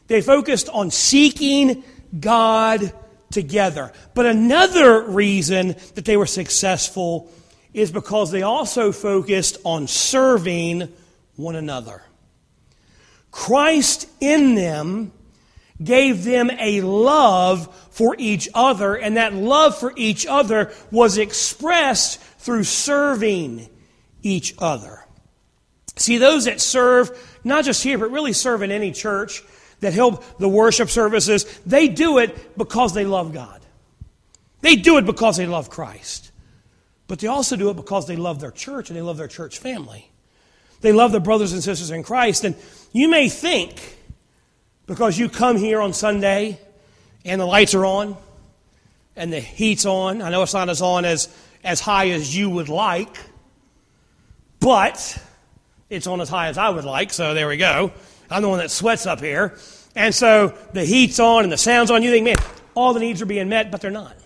They 0.06 0.22
focused 0.22 0.68
on 0.70 0.90
seeking 0.90 1.84
God 2.18 2.92
together. 3.32 3.92
But 4.14 4.26
another 4.26 5.02
reason 5.02 5.76
that 5.94 6.04
they 6.04 6.16
were 6.16 6.26
successful 6.26 7.30
is 7.74 7.90
because 7.90 8.30
they 8.30 8.42
also 8.42 8.92
focused 8.92 9.58
on 9.64 9.86
serving 9.88 10.92
one 11.36 11.56
another. 11.56 12.02
Christ 13.30 14.08
in 14.20 14.54
them 14.54 15.12
gave 15.82 16.22
them 16.22 16.50
a 16.50 16.82
love 16.82 17.74
for 17.90 18.14
each 18.18 18.48
other, 18.54 18.94
and 18.94 19.16
that 19.16 19.34
love 19.34 19.76
for 19.76 19.92
each 19.96 20.26
other 20.26 20.72
was 20.90 21.18
expressed 21.18 22.20
through 22.20 22.64
serving 22.64 23.68
each 24.22 24.54
other. 24.58 25.04
See, 25.96 26.18
those 26.18 26.44
that 26.44 26.60
serve, 26.60 27.10
not 27.44 27.64
just 27.64 27.82
here, 27.82 27.98
but 27.98 28.10
really 28.10 28.32
serve 28.32 28.62
in 28.62 28.70
any 28.70 28.92
church, 28.92 29.42
that 29.82 29.92
help 29.92 30.38
the 30.38 30.48
worship 30.48 30.88
services, 30.88 31.44
they 31.66 31.88
do 31.88 32.18
it 32.18 32.56
because 32.56 32.94
they 32.94 33.04
love 33.04 33.32
God. 33.32 33.60
They 34.60 34.76
do 34.76 34.96
it 34.96 35.04
because 35.04 35.36
they 35.36 35.46
love 35.46 35.68
Christ. 35.68 36.30
But 37.08 37.18
they 37.18 37.26
also 37.26 37.56
do 37.56 37.68
it 37.68 37.74
because 37.74 38.06
they 38.06 38.14
love 38.14 38.40
their 38.40 38.52
church 38.52 38.88
and 38.88 38.96
they 38.96 39.02
love 39.02 39.16
their 39.16 39.28
church 39.28 39.58
family. 39.58 40.08
They 40.80 40.92
love 40.92 41.10
their 41.10 41.20
brothers 41.20 41.52
and 41.52 41.62
sisters 41.62 41.90
in 41.90 42.04
Christ. 42.04 42.44
And 42.44 42.54
you 42.92 43.08
may 43.08 43.28
think, 43.28 43.98
because 44.86 45.18
you 45.18 45.28
come 45.28 45.56
here 45.56 45.80
on 45.80 45.92
Sunday 45.92 46.60
and 47.24 47.40
the 47.40 47.46
lights 47.46 47.74
are 47.74 47.84
on 47.84 48.16
and 49.16 49.32
the 49.32 49.40
heat's 49.40 49.84
on, 49.84 50.22
I 50.22 50.30
know 50.30 50.42
it's 50.42 50.54
not 50.54 50.68
as 50.68 50.80
on 50.80 51.04
as, 51.04 51.28
as 51.64 51.80
high 51.80 52.10
as 52.10 52.34
you 52.34 52.48
would 52.50 52.68
like, 52.68 53.16
but 54.60 55.20
it's 55.90 56.06
on 56.06 56.20
as 56.20 56.28
high 56.28 56.48
as 56.48 56.56
I 56.56 56.68
would 56.68 56.84
like, 56.84 57.12
so 57.12 57.34
there 57.34 57.48
we 57.48 57.56
go. 57.56 57.92
I'm 58.32 58.42
the 58.42 58.48
one 58.48 58.58
that 58.58 58.70
sweats 58.70 59.06
up 59.06 59.20
here. 59.20 59.56
And 59.94 60.14
so 60.14 60.56
the 60.72 60.84
heat's 60.84 61.20
on 61.20 61.44
and 61.44 61.52
the 61.52 61.58
sound's 61.58 61.90
on. 61.90 62.02
You 62.02 62.10
think, 62.10 62.24
man, 62.24 62.36
all 62.74 62.94
the 62.94 63.00
needs 63.00 63.20
are 63.22 63.26
being 63.26 63.48
met, 63.48 63.70
but 63.70 63.80
they're 63.80 63.90
not. 63.90 64.16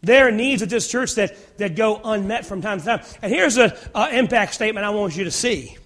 There 0.00 0.26
are 0.26 0.32
needs 0.32 0.62
at 0.62 0.68
this 0.68 0.90
church 0.90 1.14
that, 1.14 1.58
that 1.58 1.76
go 1.76 2.00
unmet 2.02 2.44
from 2.44 2.60
time 2.60 2.80
to 2.80 2.84
time. 2.84 3.02
And 3.20 3.32
here's 3.32 3.56
an 3.56 3.72
impact 4.12 4.54
statement 4.54 4.84
I 4.84 4.90
want 4.90 5.16
you 5.16 5.24
to 5.24 5.30
see 5.30 5.76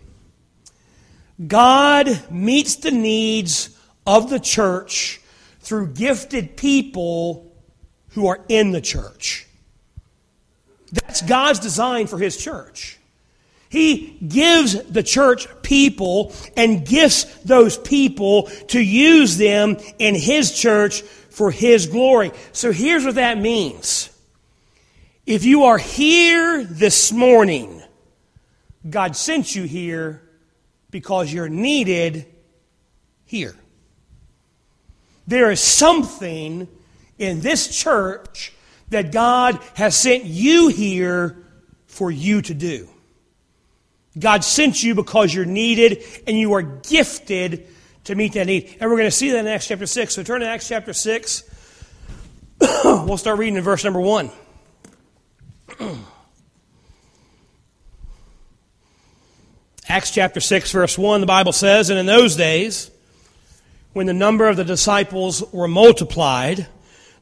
God 1.47 2.31
meets 2.31 2.77
the 2.77 2.91
needs 2.91 3.77
of 4.07 4.31
the 4.31 4.41
church 4.41 5.21
through 5.61 5.89
gifted 5.89 6.57
people 6.57 7.53
who 8.11 8.29
are 8.29 8.43
in 8.49 8.71
the 8.71 8.81
church. 8.81 9.47
That's 10.93 11.21
God's 11.21 11.59
design 11.59 12.07
for 12.07 12.19
His 12.19 12.37
church. 12.37 12.99
He 13.77 14.17
gives 14.27 14.83
the 14.85 15.03
church 15.03 15.47
people 15.61 16.33
and 16.57 16.87
gifts 16.87 17.25
those 17.41 17.77
people 17.77 18.45
to 18.69 18.81
use 18.81 19.37
them 19.37 19.77
in 19.99 20.15
His 20.15 20.59
church 20.59 21.03
for 21.03 21.51
His 21.51 21.87
glory. 21.87 22.33
So 22.53 22.73
here's 22.73 23.05
what 23.05 23.17
that 23.17 23.37
means. 23.37 24.09
If 25.27 25.45
you 25.45 25.65
are 25.65 25.77
here 25.77 26.65
this 26.65 27.13
morning, 27.13 27.83
God 28.89 29.15
sent 29.15 29.55
you 29.55 29.65
here 29.65 30.23
because 30.91 31.31
you're 31.31 31.51
needed 31.51 32.25
here. 33.27 33.57
There 35.27 35.51
is 35.51 35.61
something 35.61 36.67
in 37.19 37.41
this 37.43 37.77
church 37.77 38.55
that 38.89 39.13
God 39.13 39.61
has 39.75 39.95
sent 39.95 40.25
you 40.25 40.69
here 40.69 41.37
for 41.85 42.11
you 42.11 42.41
to 42.41 42.55
do. 42.55 42.89
God 44.19 44.45
sent 44.45 44.83
you 44.83 44.95
because 44.95 45.35
you're 45.35 45.45
needed 45.45 46.03
and 46.27 46.39
you 46.39 46.55
are 46.55 46.63
gifted 46.63 47.67
to 48.05 48.15
meet 48.15 48.33
that 48.35 48.47
need. 48.47 48.77
And 48.81 48.91
we're 48.91 48.97
going 48.97 49.09
to 49.09 49.11
see 49.11 49.31
that 49.31 49.39
in 49.41 49.47
Acts 49.47 49.69
chapter 49.69 49.87
6. 49.87 50.15
So 50.15 50.23
turn 50.23 50.41
to 50.41 50.47
Acts 50.49 50.69
chapter 50.69 50.93
6. 50.93 51.43
we'll 52.85 53.19
start 53.19 53.39
reading 53.39 53.57
in 53.57 53.63
verse 53.63 53.85
number 53.85 54.01
1. 54.01 54.31
Acts 59.89 60.11
chapter 60.11 60.41
6, 60.41 60.73
verse 60.73 60.99
1, 60.99 61.21
the 61.21 61.29
Bible 61.29 61.53
says, 61.53 61.91
And 61.91 61.99
in 61.99 62.07
those 62.07 62.35
days, 62.35 62.91
when 63.93 64.07
the 64.07 64.13
number 64.13 64.49
of 64.49 64.57
the 64.57 64.65
disciples 64.65 65.45
were 65.53 65.69
multiplied, 65.69 66.67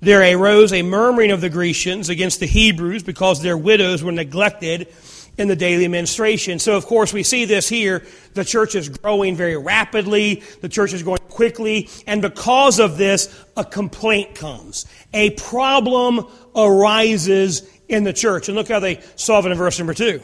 there 0.00 0.22
arose 0.36 0.72
a 0.72 0.82
murmuring 0.82 1.30
of 1.30 1.42
the 1.42 1.50
Grecians 1.50 2.08
against 2.08 2.40
the 2.40 2.46
Hebrews 2.46 3.02
because 3.02 3.42
their 3.42 3.58
widows 3.58 4.02
were 4.02 4.12
neglected 4.12 4.88
in 5.36 5.48
the 5.48 5.56
daily 5.56 5.84
administration. 5.84 6.58
So, 6.58 6.76
of 6.76 6.86
course, 6.86 7.12
we 7.12 7.22
see 7.22 7.44
this 7.44 7.68
here. 7.68 8.04
The 8.34 8.44
church 8.44 8.74
is 8.74 8.88
growing 8.88 9.36
very 9.36 9.56
rapidly, 9.56 10.42
the 10.60 10.68
church 10.68 10.92
is 10.92 11.02
going 11.02 11.18
quickly, 11.28 11.88
and 12.06 12.22
because 12.22 12.78
of 12.78 12.96
this, 12.96 13.44
a 13.56 13.64
complaint 13.64 14.34
comes. 14.34 14.86
A 15.12 15.30
problem 15.30 16.26
arises 16.54 17.68
in 17.88 18.04
the 18.04 18.12
church. 18.12 18.48
And 18.48 18.56
look 18.56 18.68
how 18.68 18.80
they 18.80 19.00
solve 19.16 19.46
it 19.46 19.50
in 19.50 19.58
verse 19.58 19.78
number 19.78 19.94
2. 19.94 20.22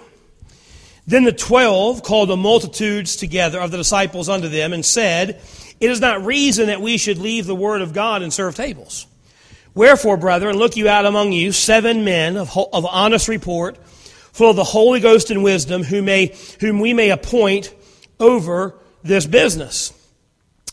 Then 1.06 1.24
the 1.24 1.32
twelve 1.32 2.02
called 2.02 2.28
the 2.28 2.36
multitudes 2.36 3.16
together 3.16 3.60
of 3.60 3.70
the 3.70 3.76
disciples 3.76 4.28
unto 4.28 4.48
them 4.48 4.72
and 4.72 4.84
said, 4.84 5.40
It 5.80 5.90
is 5.90 6.00
not 6.00 6.24
reason 6.24 6.66
that 6.66 6.80
we 6.80 6.98
should 6.98 7.18
leave 7.18 7.46
the 7.46 7.54
word 7.54 7.82
of 7.82 7.92
God 7.92 8.22
and 8.22 8.32
serve 8.32 8.54
tables. 8.54 9.06
Wherefore, 9.74 10.16
brethren, 10.16 10.56
look 10.56 10.76
you 10.76 10.88
out 10.88 11.06
among 11.06 11.32
you 11.32 11.52
seven 11.52 12.04
men 12.04 12.36
of, 12.36 12.56
of 12.56 12.86
honest 12.86 13.28
report, 13.28 13.76
full 14.40 14.48
of 14.48 14.56
the 14.56 14.64
Holy 14.64 15.00
Ghost 15.00 15.30
and 15.30 15.44
wisdom, 15.44 15.82
who 15.82 16.00
may, 16.00 16.34
whom 16.60 16.80
we 16.80 16.94
may 16.94 17.10
appoint 17.10 17.74
over 18.18 18.74
this 19.02 19.26
business. 19.26 19.92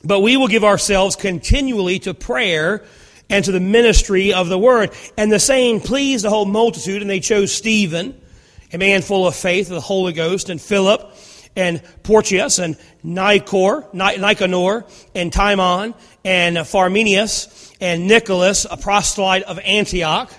But 0.06 0.22
we 0.22 0.38
will 0.38 0.48
give 0.48 0.64
ourselves 0.64 1.18
continually 1.18 2.00
to 2.00 2.14
prayer 2.14 2.86
and 3.30 3.44
to 3.44 3.52
the 3.52 3.60
ministry 3.60 4.32
of 4.32 4.48
the 4.48 4.58
word. 4.58 4.92
And 5.18 5.30
the 5.30 5.38
saying 5.38 5.82
pleased 5.82 6.24
the 6.24 6.30
whole 6.30 6.46
multitude, 6.46 7.02
and 7.02 7.12
they 7.12 7.20
chose 7.20 7.54
Stephen, 7.54 8.18
a 8.72 8.78
man 8.78 9.02
full 9.02 9.28
of 9.28 9.36
faith 9.36 9.68
of 9.68 9.76
the 9.76 9.82
Holy 9.82 10.14
Ghost, 10.14 10.50
and 10.50 10.62
Philip, 10.62 11.14
and 11.58 11.82
Porcius, 12.04 12.60
and 12.60 12.78
Nicor, 13.04 13.94
Nicanor, 13.94 14.86
and 15.14 15.34
Timon, 15.34 15.94
and 16.24 16.56
Pharmenius, 16.56 17.76
and 17.82 18.08
Nicholas, 18.08 18.66
a 18.72 18.78
proselyte 18.78 19.44
of 19.44 19.60
Antioch. 19.60 20.32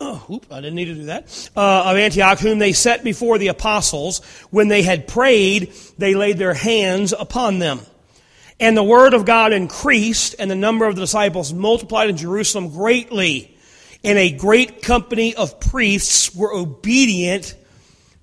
Oh, 0.00 0.24
oop, 0.30 0.46
I 0.50 0.56
didn't 0.56 0.74
need 0.74 0.86
to 0.86 0.94
do 0.94 1.04
that. 1.04 1.50
Uh, 1.56 1.84
of 1.86 1.96
Antioch, 1.96 2.38
whom 2.40 2.58
they 2.58 2.72
set 2.72 3.04
before 3.04 3.38
the 3.38 3.48
apostles. 3.48 4.24
When 4.50 4.68
they 4.68 4.82
had 4.82 5.06
prayed, 5.06 5.72
they 5.98 6.14
laid 6.14 6.38
their 6.38 6.54
hands 6.54 7.12
upon 7.12 7.58
them. 7.58 7.80
And 8.60 8.76
the 8.76 8.84
word 8.84 9.14
of 9.14 9.24
God 9.24 9.52
increased, 9.52 10.36
and 10.38 10.50
the 10.50 10.56
number 10.56 10.86
of 10.86 10.96
the 10.96 11.02
disciples 11.02 11.52
multiplied 11.52 12.10
in 12.10 12.16
Jerusalem 12.16 12.70
greatly. 12.70 13.56
And 14.02 14.18
a 14.18 14.30
great 14.30 14.82
company 14.82 15.34
of 15.34 15.60
priests 15.60 16.34
were 16.34 16.52
obedient 16.52 17.54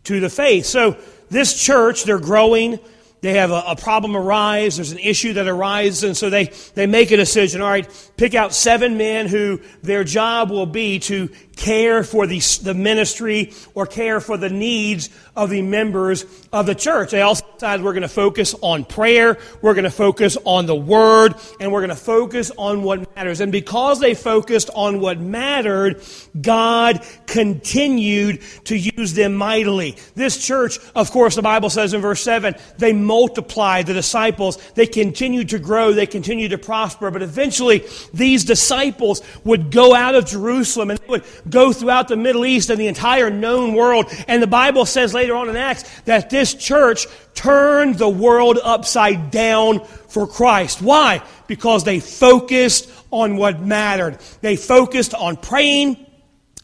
to 0.06 0.20
the 0.20 0.30
faith. 0.30 0.66
So, 0.66 0.98
this 1.30 1.60
church, 1.60 2.04
they're 2.04 2.20
growing 2.20 2.80
they 3.22 3.36
have 3.36 3.52
a, 3.52 3.64
a, 3.68 3.76
problem 3.76 4.18
arise, 4.18 4.78
there's 4.78 4.92
an 4.92 4.98
issue 4.98 5.34
that 5.34 5.48
arises, 5.48 6.04
and 6.04 6.18
so 6.18 6.32
they, 6.32 6.46
they 6.74 6.88
make 6.88 7.12
a 7.12 7.18
decision. 7.18 7.62
All 7.62 7.70
right, 7.70 8.12
pick 8.18 8.34
out 8.34 8.52
seven 8.52 8.98
men 8.98 9.28
who 9.28 9.62
their 9.84 10.04
job 10.04 10.50
will 10.50 10.66
be 10.66 10.98
to 11.00 11.30
care 11.56 12.04
for 12.04 12.26
the, 12.26 12.40
the 12.64 12.74
ministry 12.74 13.54
or 13.76 13.86
care 13.86 14.20
for 14.20 14.38
the 14.38 14.50
needs 14.50 15.10
of 15.36 15.50
the 15.50 15.62
members 15.62 16.26
of 16.52 16.66
the 16.66 16.76
church. 16.76 17.12
They 17.12 17.22
also 17.22 17.46
decided 17.54 17.84
we're 17.84 17.94
going 17.94 18.02
to 18.02 18.10
focus 18.10 18.54
on 18.62 18.84
prayer, 18.84 19.38
we're 19.62 19.74
going 19.74 19.86
to 19.86 19.92
focus 19.92 20.38
on 20.44 20.66
the 20.66 20.76
word, 20.76 21.36
and 21.60 21.72
we're 21.72 21.80
going 21.80 21.90
to 21.90 21.96
focus 21.96 22.52
on 22.58 22.84
what 22.84 23.16
matters. 23.16 23.40
And 23.40 23.52
because 23.52 24.00
they 24.00 24.14
focused 24.14 24.70
on 24.76 25.00
what 25.00 25.20
mattered, 25.20 26.02
God 26.40 27.06
continued 27.28 28.42
to 28.66 28.76
use 28.76 29.14
them 29.14 29.36
mightily. 29.36 29.96
This 30.16 30.44
church, 30.46 30.80
of 30.96 31.12
course, 31.12 31.36
the 31.36 31.42
Bible 31.42 31.70
says 31.70 31.94
in 31.94 32.02
verse 32.02 32.22
7, 32.22 32.56
they 32.78 32.94
multiplied 32.94 33.86
the 33.86 33.94
disciples. 33.94 34.58
They 34.74 34.88
continued 34.88 35.50
to 35.50 35.60
grow. 35.60 35.94
They 35.94 36.08
continued 36.08 36.50
to 36.50 36.58
prosper. 36.58 37.12
But 37.12 37.22
eventually, 37.22 37.86
these 38.14 38.44
disciples 38.44 39.22
would 39.44 39.72
go 39.72 39.94
out 39.96 40.16
of 40.16 40.26
Jerusalem 40.26 40.90
and 40.90 41.00
they 41.00 41.08
would 41.08 41.24
go 41.50 41.72
throughout 41.72 42.08
the 42.08 42.18
Middle 42.18 42.46
East 42.46 42.70
and 42.70 42.80
the 42.80 42.88
entire 42.88 43.30
known 43.30 43.76
world. 43.76 44.12
And 44.28 44.42
the 44.42 44.48
Bible 44.48 44.86
says 44.86 45.14
later 45.22 45.36
on 45.36 45.50
in 45.50 45.56
Acts 45.56 46.02
that 46.02 46.32
this 46.32 46.56
church 46.56 47.06
turned 47.36 47.96
the 47.96 48.10
world 48.10 48.58
upside 48.64 49.30
down 49.30 49.84
for 49.86 50.26
Christ. 50.26 50.82
Why? 50.82 51.22
Because 51.46 51.84
they 51.84 52.00
focused 52.00 52.92
on 53.12 53.38
what 53.38 53.62
mattered. 53.62 54.18
They 54.42 54.56
focused 54.56 55.14
on 55.14 55.38
praying. 55.38 56.04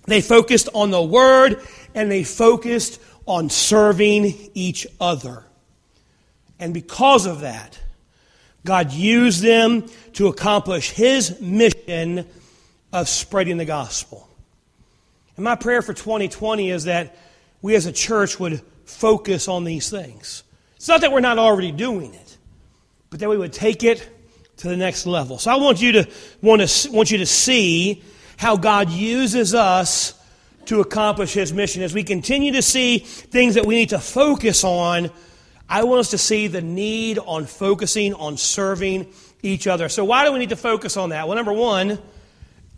They 0.05 0.21
focused 0.21 0.69
on 0.73 0.89
the 0.89 1.01
Word. 1.01 1.61
And 1.93 2.09
they 2.09 2.23
focused 2.23 2.99
on 3.27 3.51
serving 3.51 4.33
each 4.55 4.87
other. 4.99 5.43
And 6.59 6.73
because 6.73 7.27
of 7.27 7.41
that, 7.41 7.77
God 8.65 8.91
used 8.91 9.43
them 9.43 9.85
to 10.13 10.27
accomplish 10.27 10.89
His 10.89 11.39
mission 11.39 12.25
of 12.91 13.07
spreading 13.07 13.57
the 13.57 13.65
gospel. 13.65 14.27
And 15.35 15.43
my 15.43 15.55
prayer 15.55 15.83
for 15.83 15.93
2020 15.93 16.71
is 16.71 16.85
that 16.85 17.15
we 17.61 17.75
as 17.75 17.85
a 17.85 17.91
church 17.91 18.39
would 18.39 18.61
focus 18.85 19.47
on 19.47 19.63
these 19.63 19.89
things. 19.89 20.43
It's 20.75 20.87
not 20.87 21.01
that 21.01 21.11
we're 21.11 21.19
not 21.19 21.39
already 21.39 21.71
doing 21.71 22.13
it, 22.13 22.37
but 23.09 23.19
that 23.19 23.29
we 23.29 23.37
would 23.37 23.53
take 23.53 23.83
it 23.83 24.07
to 24.57 24.67
the 24.67 24.77
next 24.77 25.05
level. 25.05 25.37
So 25.37 25.51
I 25.51 25.55
want 25.55 25.81
you 25.81 25.91
to 25.93 26.09
want 26.41 26.67
to 26.67 26.91
want 26.91 27.11
you 27.11 27.19
to 27.19 27.25
see 27.25 28.03
how 28.37 28.57
God 28.57 28.89
uses 28.89 29.53
us 29.53 30.13
to 30.65 30.81
accomplish 30.81 31.33
his 31.33 31.53
mission. 31.53 31.81
As 31.81 31.93
we 31.93 32.03
continue 32.03 32.53
to 32.53 32.61
see 32.61 32.99
things 32.99 33.55
that 33.55 33.65
we 33.65 33.75
need 33.75 33.89
to 33.89 33.99
focus 33.99 34.63
on, 34.63 35.09
I 35.69 35.83
want 35.83 36.01
us 36.01 36.11
to 36.11 36.17
see 36.17 36.47
the 36.47 36.61
need 36.61 37.19
on 37.19 37.45
focusing 37.45 38.13
on 38.13 38.37
serving 38.37 39.11
each 39.41 39.67
other. 39.67 39.89
So 39.89 40.03
why 40.05 40.25
do 40.25 40.33
we 40.33 40.39
need 40.39 40.49
to 40.49 40.55
focus 40.55 40.97
on 40.97 41.09
that? 41.09 41.27
Well, 41.27 41.35
number 41.35 41.53
1, 41.53 41.99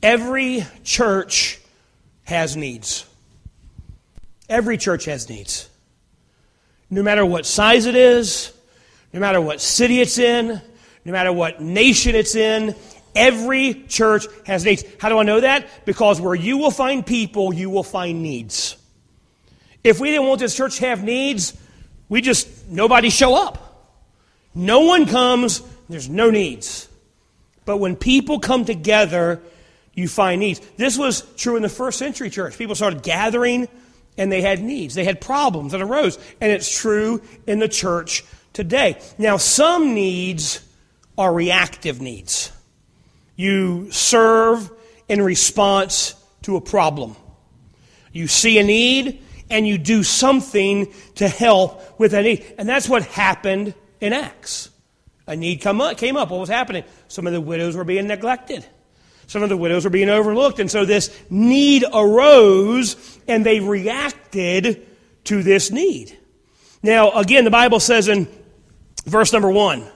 every 0.02 0.66
church 0.84 1.60
has 2.24 2.56
needs. 2.56 3.06
Every 4.50 4.78
church 4.78 5.06
has 5.06 5.30
needs. 5.30 5.70
No 6.90 7.04
matter 7.04 7.26
what 7.26 7.46
size 7.46 7.86
it 7.86 7.96
is, 7.96 8.52
no 9.14 9.20
matter 9.20 9.40
what 9.40 9.62
city 9.62 10.02
it's 10.02 10.18
in, 10.18 10.60
no 11.06 11.12
matter 11.12 11.32
what 11.32 11.62
nation 11.62 12.16
it's 12.16 12.36
in, 12.36 12.76
every 13.16 13.86
church 13.88 14.26
has 14.46 14.66
needs. 14.66 14.84
How 15.00 15.10
do 15.10 15.20
I 15.20 15.24
know 15.24 15.40
that? 15.40 15.68
Because 15.86 16.20
where 16.20 16.36
you 16.36 16.58
will 16.58 16.72
find 16.72 17.06
people, 17.06 17.54
you 17.54 17.70
will 17.70 17.84
find 17.84 18.24
needs. 18.24 18.76
If 19.84 20.00
we 20.00 20.10
didn't 20.10 20.28
want 20.28 20.40
this 20.40 20.56
church 20.56 20.78
to 20.78 20.88
have 20.88 21.04
needs, 21.04 21.56
we 22.10 22.22
just, 22.22 22.68
nobody 22.68 23.10
show 23.10 23.36
up. 23.36 23.66
No 24.56 24.82
one 24.82 25.06
comes, 25.06 25.62
there's 25.88 26.10
no 26.10 26.32
needs. 26.32 26.90
But 27.66 27.78
when 27.78 27.96
people 27.96 28.40
come 28.40 28.66
together, 28.66 29.42
you 29.94 30.08
find 30.08 30.40
needs. 30.40 30.60
This 30.76 30.98
was 30.98 31.22
true 31.36 31.56
in 31.56 31.62
the 31.62 31.70
first 31.70 32.00
century 32.00 32.30
church. 32.30 32.58
People 32.58 32.76
started 32.76 33.04
gathering 33.04 33.68
and 34.20 34.32
they 34.32 34.42
had 34.42 34.62
needs, 34.62 34.94
they 34.94 35.06
had 35.06 35.22
problems 35.22 35.72
that 35.72 35.82
arose. 35.82 36.20
And 36.40 36.52
it's 36.52 36.70
true 36.70 37.22
in 37.48 37.60
the 37.60 37.70
church 37.70 38.24
today. 38.54 39.02
Now, 39.18 39.38
some 39.38 39.96
needs 39.96 40.64
are 41.18 41.34
reactive 41.34 42.02
needs. 42.02 42.52
You 43.36 43.90
serve 43.92 44.70
in 45.08 45.22
response 45.22 46.14
to 46.44 46.58
a 46.58 46.62
problem. 46.62 47.16
You 48.12 48.28
see 48.28 48.60
a 48.60 48.64
need 48.64 49.24
and 49.50 49.66
you 49.66 49.78
do 49.78 50.04
something 50.04 50.94
to 51.16 51.28
help 51.28 52.00
with 52.00 52.12
that 52.12 52.24
need. 52.24 52.46
And 52.58 52.68
that's 52.68 52.90
what 52.90 53.04
happened 53.04 53.74
in 54.02 54.14
Acts. 54.14 54.70
A 55.28 55.36
need 55.36 55.62
come 55.62 55.80
up, 55.80 55.98
came 55.98 56.18
up. 56.18 56.30
What 56.30 56.42
was 56.42 56.50
happening? 56.50 56.84
Some 57.08 57.26
of 57.26 57.34
the 57.34 57.42
widows 57.42 57.76
were 57.76 57.84
being 57.84 58.08
neglected. 58.08 58.66
Some 59.30 59.44
of 59.44 59.50
the 59.50 59.58
widows 59.58 59.84
were 59.84 59.92
being 59.92 60.10
overlooked. 60.10 60.58
And 60.58 60.72
so 60.72 60.86
this 60.86 61.16
need 61.30 61.86
arose 61.94 63.20
and 63.28 63.46
they 63.46 63.60
reacted 63.60 64.88
to 65.26 65.44
this 65.44 65.70
need. 65.70 66.18
Now, 66.82 67.12
again, 67.12 67.44
the 67.44 67.52
Bible 67.52 67.80
says 67.80 68.08
in 68.08 68.28
verse 69.06 69.32
number 69.32 69.52
one, 69.52 69.88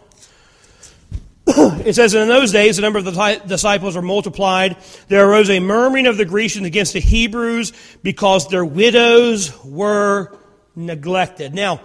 it 1.47 1.95
says, 1.95 2.13
In 2.13 2.27
those 2.27 2.51
days, 2.51 2.75
the 2.75 2.83
number 2.83 2.99
of 2.99 3.05
the 3.05 3.41
disciples 3.47 3.95
were 3.95 4.03
multiplied. 4.03 4.77
There 5.07 5.27
arose 5.27 5.49
a 5.49 5.59
murmuring 5.59 6.05
of 6.05 6.17
the 6.17 6.25
Grecians 6.25 6.67
against 6.67 6.93
the 6.93 7.01
Hebrews 7.01 7.73
because 8.03 8.47
their 8.49 8.63
widows 8.63 9.51
were 9.65 10.37
neglected. 10.75 11.55
Now, 11.55 11.81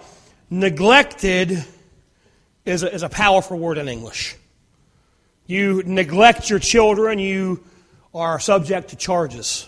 neglected 0.51 1.65
is 2.63 2.83
a, 2.83 2.93
is 2.93 3.01
a 3.01 3.09
powerful 3.09 3.57
word 3.57 3.79
in 3.79 3.87
English. 3.87 4.35
You 5.49 5.81
neglect 5.83 6.51
your 6.51 6.59
children, 6.59 7.17
you 7.17 7.63
are 8.13 8.39
subject 8.39 8.91
to 8.91 8.95
charges, 8.95 9.67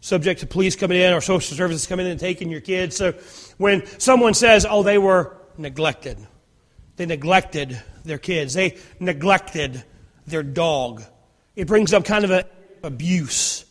subject 0.00 0.40
to 0.40 0.46
police 0.48 0.74
coming 0.74 1.00
in 1.00 1.12
or 1.12 1.20
social 1.20 1.56
services 1.56 1.86
coming 1.86 2.06
in 2.06 2.10
and 2.10 2.18
taking 2.18 2.50
your 2.50 2.60
kids. 2.60 2.96
So 2.96 3.12
when 3.56 3.86
someone 4.00 4.34
says, 4.34 4.66
oh, 4.68 4.82
they 4.82 4.98
were 4.98 5.36
neglected, 5.56 6.18
they 6.96 7.06
neglected 7.06 7.80
their 8.04 8.18
kids. 8.18 8.54
They 8.54 8.78
neglected 8.98 9.84
their 10.26 10.42
dog. 10.42 11.04
It 11.54 11.68
brings 11.68 11.92
up 11.92 12.04
kind 12.04 12.24
of 12.24 12.32
an 12.32 12.44
abuse, 12.82 13.64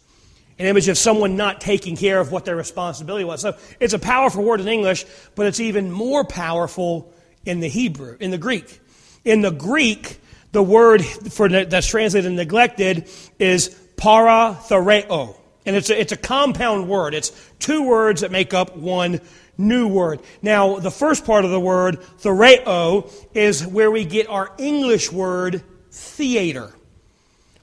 an 0.59 0.65
image 0.65 0.87
of 0.87 0.97
someone 0.97 1.35
not 1.35 1.59
taking 1.59 1.97
care 1.97 2.21
of 2.21 2.31
what 2.31 2.45
their 2.45 2.55
responsibility 2.55 3.25
was. 3.25 3.41
So 3.41 3.57
it's 3.81 3.93
a 3.93 3.99
powerful 3.99 4.45
word 4.45 4.61
in 4.61 4.69
English, 4.69 5.05
but 5.35 5.45
it's 5.45 5.59
even 5.59 5.91
more 5.91 6.23
powerful 6.23 7.13
in 7.45 7.59
the 7.59 7.67
Hebrew, 7.67 8.15
in 8.21 8.31
the 8.31 8.37
Greek. 8.37 8.79
In 9.25 9.41
the 9.41 9.51
Greek, 9.51 10.21
the 10.51 10.63
word 10.63 11.03
for 11.05 11.47
that's 11.49 11.87
translated 11.87 12.31
neglected 12.31 13.09
is 13.37 13.69
parathereo. 13.95 15.35
And 15.65 15.75
it's 15.75 15.89
a, 15.89 15.99
it's 15.99 16.11
a 16.11 16.17
compound 16.17 16.87
word. 16.87 17.13
It's 17.13 17.31
two 17.59 17.87
words 17.87 18.21
that 18.21 18.31
make 18.31 18.53
up 18.53 18.75
one 18.75 19.21
new 19.57 19.87
word. 19.87 20.21
Now, 20.41 20.79
the 20.79 20.89
first 20.89 21.25
part 21.25 21.45
of 21.45 21.51
the 21.51 21.59
word, 21.59 21.99
thereo, 22.21 23.11
is 23.33 23.67
where 23.67 23.91
we 23.91 24.05
get 24.05 24.27
our 24.27 24.51
English 24.57 25.11
word 25.11 25.63
theater. 25.91 26.71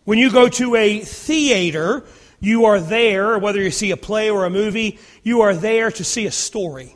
When 0.05 0.19
you 0.19 0.31
go 0.31 0.49
to 0.49 0.77
a 0.77 1.01
theater, 1.01 2.05
you 2.39 2.67
are 2.67 2.79
there, 2.79 3.39
whether 3.39 3.61
you 3.61 3.71
see 3.71 3.91
a 3.91 3.97
play 3.97 4.31
or 4.31 4.45
a 4.45 4.51
movie, 4.51 5.01
you 5.25 5.41
are 5.41 5.55
there 5.55 5.91
to 5.91 6.05
see 6.05 6.27
a 6.27 6.31
story. 6.31 6.95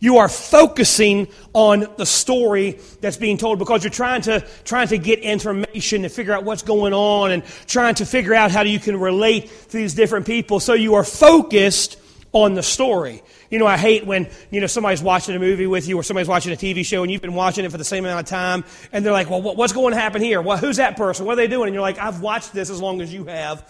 You 0.00 0.18
are 0.18 0.28
focusing 0.28 1.26
on 1.52 1.86
the 1.96 2.06
story 2.06 2.78
that's 3.00 3.16
being 3.16 3.36
told 3.36 3.58
because 3.58 3.82
you're 3.82 3.90
trying 3.90 4.22
to, 4.22 4.46
trying 4.64 4.86
to 4.88 4.98
get 4.98 5.18
information 5.18 6.02
to 6.02 6.08
figure 6.08 6.32
out 6.32 6.44
what's 6.44 6.62
going 6.62 6.92
on 6.92 7.32
and 7.32 7.44
trying 7.66 7.96
to 7.96 8.06
figure 8.06 8.32
out 8.32 8.52
how 8.52 8.62
you 8.62 8.78
can 8.78 8.98
relate 8.98 9.48
to 9.70 9.76
these 9.76 9.94
different 9.94 10.24
people. 10.24 10.60
So 10.60 10.74
you 10.74 10.94
are 10.94 11.02
focused 11.02 11.98
on 12.30 12.54
the 12.54 12.62
story. 12.62 13.22
You 13.50 13.58
know, 13.58 13.66
I 13.66 13.76
hate 13.76 14.06
when, 14.06 14.28
you 14.50 14.60
know, 14.60 14.68
somebody's 14.68 15.02
watching 15.02 15.34
a 15.34 15.38
movie 15.40 15.66
with 15.66 15.88
you 15.88 15.96
or 15.96 16.04
somebody's 16.04 16.28
watching 16.28 16.52
a 16.52 16.56
TV 16.56 16.84
show 16.84 17.02
and 17.02 17.10
you've 17.10 17.22
been 17.22 17.34
watching 17.34 17.64
it 17.64 17.72
for 17.72 17.78
the 17.78 17.84
same 17.84 18.04
amount 18.04 18.20
of 18.20 18.26
time 18.26 18.64
and 18.92 19.04
they're 19.04 19.12
like, 19.12 19.28
well, 19.30 19.42
what's 19.42 19.72
going 19.72 19.94
to 19.94 20.00
happen 20.00 20.22
here? 20.22 20.40
Well, 20.40 20.58
who's 20.58 20.76
that 20.76 20.96
person? 20.96 21.26
What 21.26 21.32
are 21.32 21.36
they 21.36 21.48
doing? 21.48 21.68
And 21.68 21.74
you're 21.74 21.82
like, 21.82 21.98
I've 21.98 22.20
watched 22.20 22.52
this 22.52 22.70
as 22.70 22.80
long 22.80 23.00
as 23.00 23.12
you 23.12 23.24
have. 23.24 23.64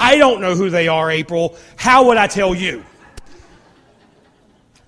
I 0.00 0.16
don't 0.16 0.40
know 0.40 0.54
who 0.56 0.70
they 0.70 0.88
are, 0.88 1.08
April. 1.10 1.56
How 1.76 2.06
would 2.06 2.16
I 2.16 2.26
tell 2.26 2.54
you? 2.54 2.84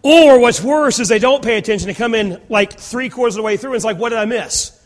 Or 0.02 0.38
what's 0.40 0.62
worse 0.62 0.98
is 0.98 1.08
they 1.08 1.18
don't 1.18 1.42
pay 1.42 1.58
attention. 1.58 1.86
They 1.86 1.94
come 1.94 2.14
in 2.14 2.40
like 2.48 2.78
three 2.78 3.10
quarters 3.10 3.34
of 3.34 3.38
the 3.38 3.42
way 3.42 3.56
through 3.56 3.70
and 3.70 3.76
it's 3.76 3.84
like, 3.84 3.98
what 3.98 4.10
did 4.10 4.18
I 4.18 4.24
miss? 4.24 4.78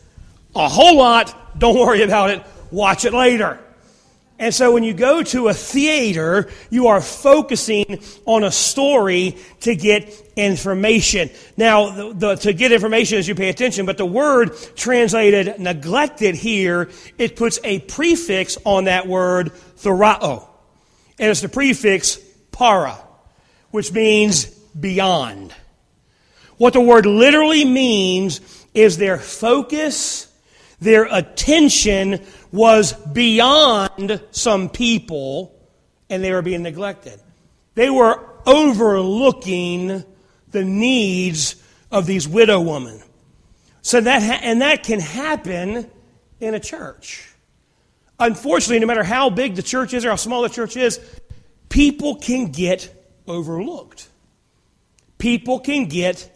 A 0.55 0.67
whole 0.67 0.97
lot. 0.97 1.57
Don't 1.59 1.75
worry 1.79 2.01
about 2.01 2.31
it. 2.31 2.43
Watch 2.71 3.05
it 3.05 3.13
later. 3.13 3.59
And 4.37 4.53
so 4.53 4.73
when 4.73 4.83
you 4.83 4.93
go 4.93 5.23
to 5.23 5.47
a 5.47 5.53
theater, 5.53 6.49
you 6.69 6.87
are 6.87 6.99
focusing 6.99 8.01
on 8.25 8.43
a 8.43 8.51
story 8.51 9.37
to 9.61 9.75
get 9.75 10.11
information. 10.35 11.29
Now, 11.55 11.91
the, 11.91 12.13
the, 12.13 12.35
to 12.35 12.51
get 12.51 12.73
information 12.73 13.17
as 13.17 13.29
you 13.29 13.35
pay 13.35 13.47
attention, 13.47 13.85
but 13.85 13.97
the 13.97 14.05
word 14.05 14.51
translated 14.75 15.57
neglected 15.57 16.35
here, 16.35 16.89
it 17.17 17.37
puts 17.37 17.59
a 17.63 17.79
prefix 17.79 18.57
on 18.65 18.85
that 18.85 19.07
word, 19.07 19.53
therao. 19.77 20.49
And 21.17 21.31
it's 21.31 21.39
the 21.39 21.47
prefix 21.47 22.17
para, 22.51 22.97
which 23.71 23.93
means 23.93 24.54
beyond. 24.79 25.53
What 26.57 26.73
the 26.73 26.81
word 26.81 27.05
literally 27.05 27.65
means 27.65 28.41
is 28.73 28.97
their 28.97 29.17
focus, 29.17 30.31
their 30.79 31.05
attention 31.05 32.25
was 32.51 32.93
beyond 32.93 34.21
some 34.31 34.69
people 34.69 35.51
and 36.09 36.23
they 36.23 36.31
were 36.31 36.41
being 36.41 36.63
neglected. 36.63 37.19
They 37.73 37.89
were 37.89 38.23
overlooking 38.45 40.03
the 40.51 40.63
needs 40.63 41.55
of 41.91 42.05
these 42.05 42.27
widow 42.27 42.61
women. 42.61 43.01
So 43.81 44.01
that, 44.01 44.23
ha- 44.23 44.39
and 44.41 44.61
that 44.61 44.83
can 44.83 44.99
happen 44.99 45.89
in 46.39 46.53
a 46.53 46.59
church. 46.59 47.29
Unfortunately, 48.19 48.79
no 48.79 48.87
matter 48.87 49.03
how 49.03 49.29
big 49.29 49.55
the 49.55 49.63
church 49.63 49.93
is 49.93 50.05
or 50.05 50.09
how 50.09 50.15
small 50.15 50.41
the 50.43 50.49
church 50.49 50.77
is, 50.77 50.99
people 51.69 52.15
can 52.15 52.51
get 52.51 52.91
overlooked. 53.27 54.07
People 55.17 55.59
can 55.59 55.85
get 55.85 56.29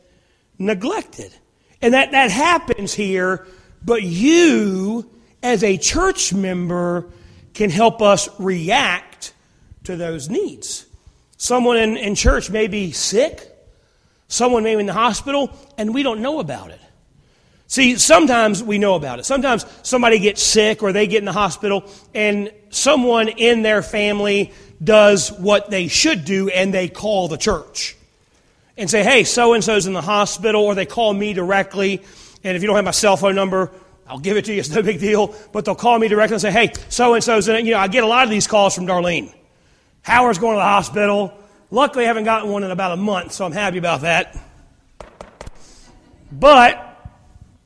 neglected. 0.58 1.34
And 1.82 1.94
that, 1.94 2.12
that 2.12 2.30
happens 2.30 2.94
here, 2.94 3.48
but 3.84 4.04
you 4.04 5.10
as 5.42 5.64
a 5.64 5.78
church 5.78 6.34
member 6.34 7.10
can 7.54 7.70
help 7.70 8.02
us 8.02 8.30
react 8.40 9.34
to 9.86 9.96
those 9.96 10.30
needs. 10.30 10.86
Someone 11.38 11.78
in, 11.78 11.98
in 11.98 12.16
church 12.16 12.50
may 12.50 12.68
be 12.68 12.92
sick, 12.92 13.50
someone 14.28 14.64
may 14.64 14.76
be 14.76 14.82
in 14.82 14.86
the 14.86 14.94
hospital, 14.94 15.56
and 15.78 15.94
we 15.94 16.04
don't 16.04 16.22
know 16.22 16.40
about 16.40 16.72
it. 16.72 16.82
See, 17.68 17.96
sometimes 17.98 18.64
we 18.64 18.78
know 18.78 18.96
about 18.96 19.20
it. 19.20 19.26
Sometimes 19.26 19.66
somebody 19.84 20.20
gets 20.20 20.42
sick 20.42 20.82
or 20.82 20.92
they 20.92 21.08
get 21.08 21.20
in 21.20 21.26
the 21.26 21.32
hospital, 21.32 21.86
and 22.14 22.52
someone 22.72 23.30
in 23.30 23.62
their 23.62 23.82
family 23.82 24.52
does 24.84 25.32
what 25.32 25.70
they 25.70 25.88
should 25.88 26.26
do, 26.26 26.50
and 26.50 26.74
they 26.74 26.90
call 26.90 27.28
the 27.28 27.38
church 27.38 27.96
and 28.80 28.90
say, 28.90 29.04
hey, 29.04 29.26
so 29.26 29.54
and 29.54 29.64
so's 29.64 29.86
in 29.86 29.94
the 29.94 30.02
hospital, 30.02 30.64
or 30.64 30.74
they 30.74 30.86
call 30.86 31.14
me 31.14 31.34
directly. 31.34 32.02
And 32.44 32.56
if 32.56 32.64
you 32.64 32.68
don't 32.68 32.78
have 32.78 32.86
my 32.86 32.92
cell 32.92 33.18
phone 33.18 33.36
number, 33.36 33.72
I'll 34.08 34.20
give 34.20 34.38
it 34.38 34.46
to 34.46 34.54
you. 34.54 34.60
It's 34.60 34.70
no 34.70 34.82
big 34.82 35.00
deal. 35.00 35.36
But 35.52 35.66
they'll 35.66 35.76
call 35.76 36.00
me 36.00 36.08
directly 36.08 36.36
and 36.36 36.42
say, 36.42 36.52
hey, 36.52 36.72
so 36.88 37.14
and 37.14 37.24
so's 37.24 37.48
in 37.50 37.58
it. 37.58 37.66
You 37.66 37.72
know, 37.72 37.80
I 37.80 37.90
get 37.90 38.04
a 38.04 38.08
lot 38.08 38.24
of 38.24 38.30
these 38.30 38.48
calls 38.48 38.74
from 38.74 38.88
Darlene. 38.88 39.34
Howard's 40.02 40.40
going 40.40 40.56
to 40.56 40.60
the 40.60 40.64
hospital. 40.64 41.34
Luckily, 41.70 42.06
I 42.06 42.08
haven't 42.08 42.24
gotten 42.24 42.50
one 42.50 42.64
in 42.64 42.72
about 42.72 42.94
a 42.94 42.98
month, 42.98 43.34
so 43.34 43.46
I'm 43.46 43.52
happy 43.52 43.78
about 43.78 44.02
that. 44.02 44.38
But 46.32 46.86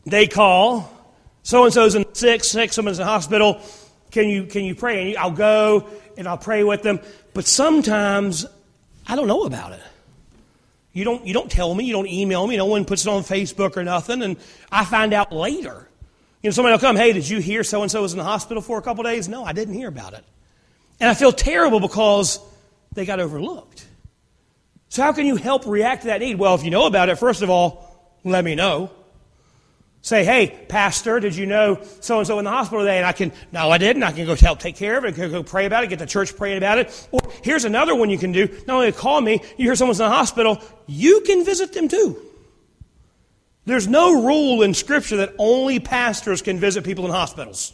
they 0.06 0.28
call 0.28 0.89
So 1.43 1.65
and 1.65 1.73
so's 1.73 1.95
in 1.95 2.06
sick, 2.15 2.43
sick, 2.43 2.73
someone's 2.73 2.97
in 2.97 3.06
the 3.06 3.12
hospital. 3.12 3.62
Can 4.12 4.30
you, 4.30 4.45
can 4.45 4.63
you 4.63 4.76
pray? 4.76 5.10
And 5.10 5.17
I'll 5.17 5.32
go 5.32 5.88
and 6.17 6.28
I'll 6.28 6.38
pray 6.38 6.63
with 6.63 6.82
them. 6.82 6.99
But 7.34 7.45
sometimes 7.45 8.45
I 9.06 9.15
don't 9.15 9.28
know 9.28 9.43
about 9.43 9.73
it. 9.73 9.82
You 10.93 11.03
don't, 11.03 11.25
you 11.25 11.34
don't 11.34 11.49
tell 11.49 11.73
me, 11.73 11.86
you 11.86 11.93
don't 11.93 12.08
email 12.08 12.45
me, 12.45 12.56
no 12.56 12.65
one 12.65 12.86
puts 12.86 13.06
it 13.06 13.10
on 13.10 13.23
Facebook 13.23 13.75
or 13.77 13.84
nothing, 13.84 14.21
and 14.21 14.38
I 14.71 14.86
find 14.86 15.12
out 15.12 15.32
later. 15.32 15.89
You 16.43 16.49
know, 16.49 16.51
somebody 16.51 16.73
will 16.73 16.79
come, 16.79 16.95
hey, 16.95 17.13
did 17.13 17.27
you 17.27 17.39
hear 17.39 17.63
so 17.63 17.82
and 17.82 17.91
so 17.91 18.03
was 18.03 18.13
in 18.13 18.19
the 18.19 18.23
hospital 18.23 18.62
for 18.62 18.77
a 18.77 18.82
couple 18.82 19.03
days? 19.03 19.27
No, 19.27 19.43
I 19.43 19.53
didn't 19.53 19.73
hear 19.73 19.88
about 19.88 20.13
it. 20.13 20.23
And 20.99 21.10
I 21.10 21.15
feel 21.15 21.32
terrible 21.32 21.79
because 21.79 22.39
they 22.93 23.06
got 23.06 23.19
overlooked. 23.19 23.88
So, 24.89 25.01
how 25.01 25.13
can 25.13 25.25
you 25.25 25.38
help 25.38 25.65
react 25.65 26.03
to 26.03 26.08
that 26.10 26.19
need? 26.19 26.36
Well, 26.36 26.53
if 26.53 26.63
you 26.63 26.69
know 26.69 26.86
about 26.86 27.10
it, 27.10 27.17
first 27.17 27.41
of 27.41 27.49
all, 27.49 28.19
let 28.23 28.45
me 28.45 28.53
know. 28.53 28.91
Say, 30.03 30.25
hey, 30.25 30.65
Pastor, 30.67 31.21
did 31.21 31.33
you 31.33 31.45
know 31.45 31.81
so 32.01 32.17
and 32.17 32.27
so 32.27 32.37
in 32.37 32.43
the 32.43 32.51
hospital 32.51 32.81
today? 32.83 32.97
And 32.97 33.05
I 33.05 33.13
can, 33.13 33.31
no, 33.53 33.69
I 33.69 33.77
didn't. 33.77 34.03
I 34.03 34.11
can 34.11 34.25
go 34.25 34.35
help 34.35 34.59
take 34.59 34.75
care 34.75 34.97
of 34.97 35.05
it. 35.05 35.07
I 35.07 35.11
can 35.13 35.31
go 35.31 35.43
pray 35.43 35.65
about 35.65 35.85
it, 35.85 35.87
get 35.87 35.97
the 35.97 36.05
church 36.05 36.35
praying 36.35 36.57
about 36.57 36.77
it. 36.77 37.07
Or 37.11 37.21
here's 37.41 37.63
another 37.63 37.95
one 37.95 38.09
you 38.09 38.17
can 38.17 38.33
do. 38.33 38.49
Not 38.67 38.75
only 38.75 38.91
call 38.91 39.21
me, 39.21 39.41
you 39.57 39.63
hear 39.63 39.75
someone's 39.75 40.01
in 40.01 40.05
the 40.05 40.13
hospital, 40.13 40.61
you 40.87 41.21
can 41.21 41.45
visit 41.45 41.71
them 41.71 41.87
too. 41.87 42.21
There's 43.63 43.87
no 43.87 44.25
rule 44.25 44.61
in 44.61 44.73
Scripture 44.73 45.15
that 45.17 45.35
only 45.37 45.79
pastors 45.79 46.41
can 46.41 46.59
visit 46.59 46.83
people 46.83 47.05
in 47.05 47.11
hospitals. 47.11 47.71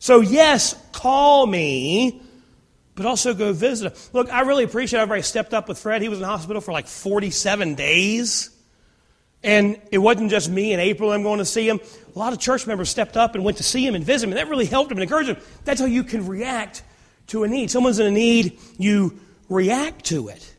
So, 0.00 0.20
yes, 0.20 0.76
call 0.92 1.46
me, 1.46 2.20
but 2.94 3.06
also 3.06 3.32
go 3.32 3.54
visit 3.54 3.94
them. 3.94 4.02
Look, 4.12 4.30
I 4.30 4.42
really 4.42 4.64
appreciate 4.64 5.00
everybody 5.00 5.22
stepped 5.22 5.54
up 5.54 5.66
with 5.66 5.78
Fred. 5.78 6.02
He 6.02 6.10
was 6.10 6.18
in 6.18 6.26
hospital 6.26 6.60
for 6.60 6.72
like 6.72 6.88
47 6.88 7.74
days. 7.74 8.50
And 9.42 9.80
it 9.92 9.98
wasn't 9.98 10.30
just 10.30 10.50
me 10.50 10.72
in 10.72 10.80
April 10.80 11.12
I'm 11.12 11.22
going 11.22 11.38
to 11.38 11.44
see 11.44 11.68
him. 11.68 11.80
A 12.14 12.18
lot 12.18 12.32
of 12.32 12.40
church 12.40 12.66
members 12.66 12.88
stepped 12.88 13.16
up 13.16 13.34
and 13.34 13.44
went 13.44 13.58
to 13.58 13.62
see 13.62 13.86
him 13.86 13.94
and 13.94 14.04
visit 14.04 14.26
him, 14.26 14.32
and 14.32 14.38
that 14.38 14.48
really 14.48 14.66
helped 14.66 14.90
him 14.90 14.98
and 14.98 15.02
encouraged 15.02 15.30
him. 15.30 15.36
That's 15.64 15.80
how 15.80 15.86
you 15.86 16.02
can 16.02 16.26
react 16.26 16.82
to 17.28 17.44
a 17.44 17.48
need. 17.48 17.70
Someone's 17.70 17.98
in 17.98 18.06
a 18.06 18.10
need, 18.10 18.58
you 18.78 19.20
react 19.48 20.06
to 20.06 20.28
it. 20.28 20.54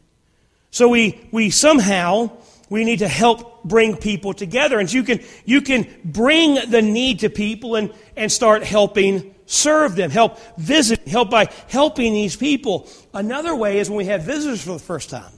So 0.72 0.88
we, 0.88 1.28
we 1.32 1.50
somehow 1.50 2.32
we 2.70 2.84
need 2.84 3.00
to 3.00 3.08
help 3.08 3.64
bring 3.64 3.98
people 3.98 4.34
together. 4.34 4.80
And 4.80 4.92
you 4.92 5.04
can 5.04 5.20
you 5.46 5.62
can 5.62 5.88
bring 6.06 6.70
the 6.70 6.82
need 6.82 7.20
to 7.20 7.30
people 7.30 7.76
and, 7.76 7.94
and 8.16 8.32
start 8.32 8.64
helping 8.64 9.36
serve 9.46 9.96
them, 9.96 10.12
help 10.12 10.40
visit, 10.58 11.08
help 11.08 11.32
by 11.32 11.50
helping 11.68 12.14
these 12.14 12.36
people. 12.36 12.88
Another 13.14 13.56
way 13.56 13.80
is 13.80 13.90
when 13.90 13.98
we 13.98 14.06
have 14.06 14.24
visitors 14.24 14.62
for 14.62 14.74
the 14.74 14.80
first 14.80 15.10
time. 15.10 15.32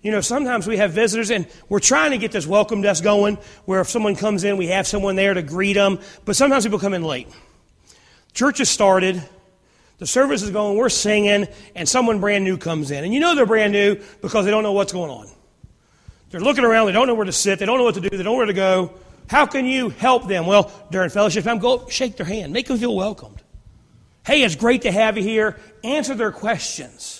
You 0.00 0.12
know, 0.12 0.20
sometimes 0.20 0.66
we 0.66 0.76
have 0.76 0.92
visitors 0.92 1.30
and 1.30 1.46
we're 1.68 1.80
trying 1.80 2.12
to 2.12 2.18
get 2.18 2.30
this 2.30 2.46
welcome 2.46 2.82
desk 2.82 3.02
going 3.02 3.36
where 3.64 3.80
if 3.80 3.88
someone 3.88 4.14
comes 4.14 4.44
in, 4.44 4.56
we 4.56 4.68
have 4.68 4.86
someone 4.86 5.16
there 5.16 5.34
to 5.34 5.42
greet 5.42 5.72
them. 5.72 5.98
But 6.24 6.36
sometimes 6.36 6.64
people 6.64 6.78
come 6.78 6.94
in 6.94 7.02
late. 7.02 7.28
Church 8.32 8.58
has 8.58 8.68
started, 8.68 9.20
the 9.98 10.06
service 10.06 10.42
is 10.42 10.50
going, 10.50 10.78
we're 10.78 10.88
singing, 10.88 11.48
and 11.74 11.88
someone 11.88 12.20
brand 12.20 12.44
new 12.44 12.56
comes 12.56 12.92
in. 12.92 13.02
And 13.02 13.12
you 13.12 13.18
know 13.18 13.34
they're 13.34 13.46
brand 13.46 13.72
new 13.72 14.00
because 14.20 14.44
they 14.44 14.52
don't 14.52 14.62
know 14.62 14.72
what's 14.72 14.92
going 14.92 15.10
on. 15.10 15.26
They're 16.30 16.40
looking 16.40 16.64
around, 16.64 16.86
they 16.86 16.92
don't 16.92 17.08
know 17.08 17.14
where 17.14 17.24
to 17.24 17.32
sit, 17.32 17.58
they 17.58 17.66
don't 17.66 17.78
know 17.78 17.84
what 17.84 17.94
to 17.94 18.00
do, 18.00 18.10
they 18.10 18.18
don't 18.18 18.26
know 18.26 18.34
where 18.34 18.46
to 18.46 18.52
go. 18.52 18.94
How 19.28 19.46
can 19.46 19.66
you 19.66 19.88
help 19.88 20.28
them? 20.28 20.46
Well, 20.46 20.70
during 20.90 21.10
fellowship 21.10 21.44
time, 21.44 21.58
go 21.58 21.88
shake 21.88 22.16
their 22.16 22.26
hand, 22.26 22.52
make 22.52 22.66
them 22.68 22.78
feel 22.78 22.94
welcomed. 22.94 23.42
Hey, 24.24 24.42
it's 24.42 24.54
great 24.54 24.82
to 24.82 24.92
have 24.92 25.16
you 25.16 25.22
here. 25.22 25.58
Answer 25.82 26.14
their 26.14 26.30
questions. 26.30 27.17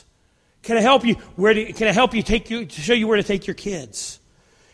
Can 0.68 0.76
I 0.76 0.82
help 0.82 1.06
you? 1.06 1.14
Where 1.36 1.54
do, 1.54 1.72
can 1.72 1.88
I 1.88 1.92
help 1.92 2.12
you 2.12 2.22
take 2.22 2.50
you 2.50 2.66
to 2.66 2.80
show 2.82 2.92
you 2.92 3.08
where 3.08 3.16
to 3.16 3.22
take 3.22 3.46
your 3.46 3.54
kids? 3.54 4.20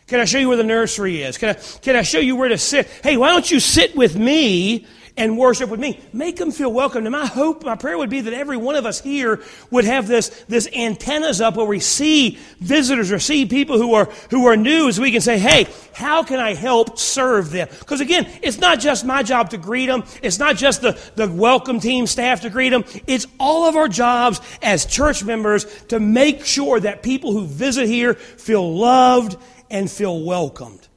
Can 0.07 0.19
I 0.19 0.25
show 0.25 0.37
you 0.37 0.49
where 0.49 0.57
the 0.57 0.63
nursery 0.65 1.23
is? 1.23 1.37
Can 1.37 1.51
I, 1.51 1.53
can 1.53 1.95
I 1.95 2.01
show 2.01 2.19
you 2.19 2.35
where 2.35 2.49
to 2.49 2.57
sit? 2.57 2.85
Hey, 3.01 3.15
why 3.15 3.29
don't 3.29 3.49
you 3.49 3.61
sit 3.61 3.95
with 3.95 4.17
me 4.17 4.85
and 5.17 5.37
worship 5.37 5.69
with 5.69 5.79
me? 5.79 5.99
Make 6.11 6.35
them 6.35 6.51
feel 6.51 6.71
welcome. 6.71 7.05
And 7.05 7.11
my 7.11 7.25
hope, 7.25 7.63
my 7.63 7.75
prayer 7.75 7.97
would 7.97 8.09
be 8.09 8.21
that 8.21 8.33
every 8.33 8.57
one 8.57 8.75
of 8.75 8.85
us 8.85 8.99
here 8.99 9.41
would 9.71 9.85
have 9.85 10.07
this, 10.07 10.29
this 10.47 10.67
antennas 10.73 11.39
up 11.39 11.55
where 11.55 11.65
we 11.65 11.79
see 11.79 12.37
visitors 12.59 13.11
or 13.11 13.19
see 13.19 13.45
people 13.45 13.77
who 13.77 13.93
are, 13.93 14.05
who 14.29 14.47
are 14.47 14.57
new 14.57 14.89
as 14.89 14.99
we 14.99 15.11
can 15.11 15.21
say, 15.21 15.37
hey, 15.37 15.67
how 15.93 16.23
can 16.23 16.39
I 16.39 16.53
help 16.53 16.99
serve 16.99 17.51
them? 17.51 17.67
Because 17.79 18.01
again, 18.01 18.29
it's 18.41 18.59
not 18.59 18.79
just 18.79 19.05
my 19.05 19.23
job 19.23 19.51
to 19.51 19.57
greet 19.57 19.85
them. 19.87 20.03
It's 20.21 20.39
not 20.39 20.57
just 20.57 20.81
the, 20.81 20.99
the 21.15 21.31
welcome 21.31 21.79
team 21.79 22.07
staff 22.07 22.41
to 22.41 22.49
greet 22.49 22.69
them. 22.69 22.83
It's 23.07 23.25
all 23.39 23.69
of 23.69 23.75
our 23.75 23.87
jobs 23.87 24.41
as 24.61 24.85
church 24.85 25.23
members 25.23 25.65
to 25.85 25.99
make 25.99 26.45
sure 26.45 26.79
that 26.79 27.03
people 27.03 27.31
who 27.31 27.45
visit 27.45 27.87
here 27.87 28.15
feel 28.15 28.75
loved 28.77 29.37
and 29.69 29.89
feel 29.89 30.23
welcomed. 30.23 30.87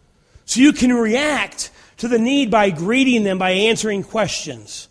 So 0.45 0.61
you 0.61 0.73
can 0.73 0.93
react 0.93 1.71
to 1.99 2.09
the 2.09 2.19
need 2.19 2.51
by 2.51 2.71
greeting 2.71 3.25
them, 3.25 3.39
by 3.39 3.51
answering 3.51 4.03
questions. 4.03 4.89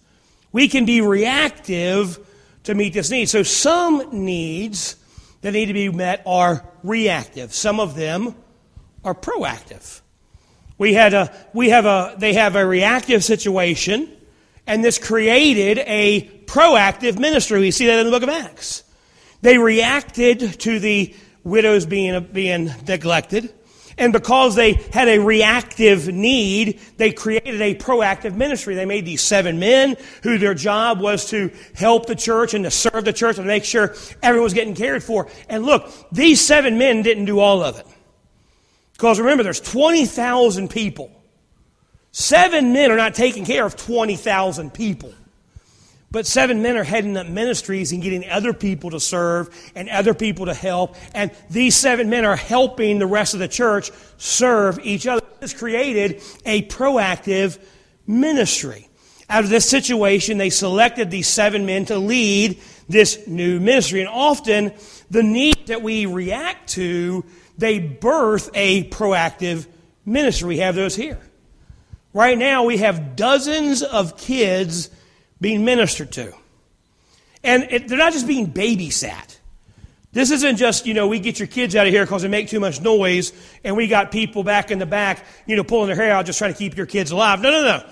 We 0.52 0.68
can 0.68 0.86
be 0.86 1.02
reactive 1.02 2.20
to 2.64 2.76
meet 2.76 2.94
this 2.94 3.10
need. 3.10 3.30
So 3.30 3.44
some 3.44 4.10
needs 4.12 4.96
that 5.42 5.52
need 5.52 5.68
to 5.68 5.74
be 5.74 5.90
met 5.90 6.22
are 6.26 6.66
reactive. 6.84 7.54
Some 7.54 7.80
of 7.80 7.96
them 7.96 8.36
are 9.04 9.16
proactive. 9.16 10.02
We 10.78 10.94
had 10.94 11.14
a, 11.14 11.34
we 11.54 11.70
have 11.70 11.86
a, 11.86 12.16
they 12.18 12.34
have 12.34 12.56
a 12.56 12.66
reactive 12.66 13.24
situation, 13.24 14.12
and 14.68 14.84
this 14.84 15.00
created 15.00 15.80
a 15.80 16.28
proactive 16.46 17.18
ministry. 17.18 17.60
We 17.60 17.72
see 17.72 17.88
that 17.88 18.00
in 18.00 18.06
the 18.06 18.12
book 18.12 18.24
of 18.24 18.30
Acts. 18.30 18.84
They 19.42 19.58
reacted 19.58 20.60
to 20.62 20.80
the 20.80 21.16
widows 21.44 21.86
being, 21.86 22.22
being 22.34 22.74
neglected. 22.88 23.54
And 23.98 24.14
because 24.14 24.54
they 24.54 24.74
had 24.74 25.08
a 25.08 25.18
reactive 25.18 26.08
need, 26.08 26.80
they 26.98 27.12
created 27.12 27.62
a 27.62 27.74
proactive 27.74 28.36
ministry. 28.36 28.76
They 28.76 28.86
made 28.86 29.06
these 29.06 29.24
seven 29.24 29.58
men 29.58 29.98
who 30.22 30.38
their 30.38 30.54
job 30.54 31.02
was 31.02 31.30
to 31.32 31.52
help 31.74 32.06
the 32.06 32.16
church 32.16 32.54
and 32.54 32.64
to 32.64 32.72
serve 32.72 33.06
the 33.06 33.14
church 33.14 33.40
and 33.40 33.48
make 33.48 33.64
sure 33.66 33.96
everyone 34.22 34.44
was 34.44 34.54
getting 34.54 34.76
cared 34.76 35.04
for. 35.04 35.28
And 35.50 35.66
look, 35.66 35.92
these 36.12 36.40
seven 36.40 36.78
men 36.78 37.02
didn't 37.02 37.26
do 37.26 37.40
all 37.40 37.64
of 37.64 37.80
it. 37.80 37.88
Because 38.94 39.20
remember, 39.20 39.44
there's 39.44 39.62
20,000 39.62 40.70
people. 40.70 41.12
Seven 42.12 42.74
men 42.74 42.92
are 42.92 42.98
not 42.98 43.16
taking 43.16 43.46
care 43.46 43.66
of 43.66 43.76
20,000 43.76 44.74
people. 44.74 45.14
But 46.10 46.26
seven 46.26 46.62
men 46.62 46.78
are 46.78 46.84
heading 46.84 47.18
up 47.18 47.28
ministries 47.28 47.92
and 47.92 48.02
getting 48.02 48.30
other 48.30 48.54
people 48.54 48.92
to 48.92 49.00
serve 49.00 49.50
and 49.76 49.90
other 49.90 50.14
people 50.14 50.46
to 50.46 50.54
help. 50.54 50.96
And 51.14 51.32
these 51.50 51.76
seven 51.76 52.10
men 52.10 52.24
are 52.24 52.38
helping 52.38 53.00
the 53.00 53.08
rest 53.08 53.34
of 53.34 53.42
the 53.42 53.48
church 53.48 53.92
serve 54.18 54.80
each 54.84 55.06
other. 55.06 55.22
This 55.42 55.54
created 55.54 56.24
a 56.46 56.64
proactive 56.64 57.60
ministry. 58.06 58.88
Out 59.30 59.44
of 59.44 59.50
this 59.50 59.70
situation, 59.70 60.38
they 60.38 60.50
selected 60.50 61.12
these 61.12 61.28
seven 61.28 61.66
men 61.66 61.86
to 61.86 61.98
lead 61.98 62.62
this 62.88 63.28
new 63.28 63.60
ministry. 63.60 64.00
And 64.00 64.10
often, 64.10 64.72
the 65.12 65.24
need 65.24 65.68
that 65.68 65.82
we 65.82 66.06
react 66.06 66.70
to, 66.70 67.26
they 67.58 67.80
birth 67.80 68.50
a 68.54 68.86
proactive 68.90 69.68
ministry. 70.06 70.48
We 70.48 70.58
have 70.60 70.76
those 70.76 70.96
here. 70.96 71.20
Right 72.14 72.38
now, 72.38 72.64
we 72.64 72.78
have 72.78 73.18
dozens 73.18 73.84
of 73.84 74.18
kids 74.18 74.90
being 75.40 75.66
ministered 75.66 76.12
to. 76.14 76.34
And 77.44 77.64
it, 77.70 77.88
they're 77.88 77.98
not 77.98 78.14
just 78.14 78.28
being 78.28 78.52
babysat. 78.52 79.38
This 80.14 80.32
isn't 80.32 80.58
just, 80.58 80.86
you 80.86 80.94
know, 80.94 81.08
we 81.08 81.20
get 81.20 81.38
your 81.38 81.48
kids 81.48 81.76
out 81.76 81.86
of 81.86 81.94
here 81.94 82.04
because 82.04 82.24
they 82.24 82.28
make 82.28 82.48
too 82.48 82.60
much 82.60 82.82
noise 82.82 83.34
and 83.64 83.76
we 83.76 83.88
got 83.88 84.12
people 84.12 84.44
back 84.44 84.72
in 84.72 84.80
the 84.80 84.86
back, 84.86 85.24
you 85.46 85.56
know, 85.56 85.64
pulling 85.64 85.88
their 85.88 85.96
hair 85.96 86.12
out 86.12 86.26
just 86.26 86.40
trying 86.40 86.54
to 86.54 86.58
keep 86.58 86.76
your 86.76 86.86
kids 86.86 87.12
alive. 87.12 87.40
No, 87.42 87.52
no, 87.52 87.64
no. 87.64 87.86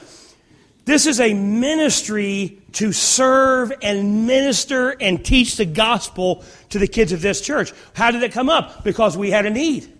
This 0.85 1.07
is 1.07 1.19
a 1.19 1.33
ministry 1.33 2.61
to 2.73 2.91
serve 2.91 3.73
and 3.81 4.27
minister 4.27 4.89
and 4.89 5.23
teach 5.23 5.57
the 5.57 5.65
gospel 5.65 6.43
to 6.69 6.79
the 6.79 6.87
kids 6.87 7.11
of 7.11 7.21
this 7.21 7.41
church. 7.41 7.73
How 7.93 8.11
did 8.11 8.23
it 8.23 8.31
come 8.31 8.49
up? 8.49 8.83
Because 8.83 9.17
we 9.17 9.31
had 9.31 9.45
a 9.45 9.49
need 9.49 9.94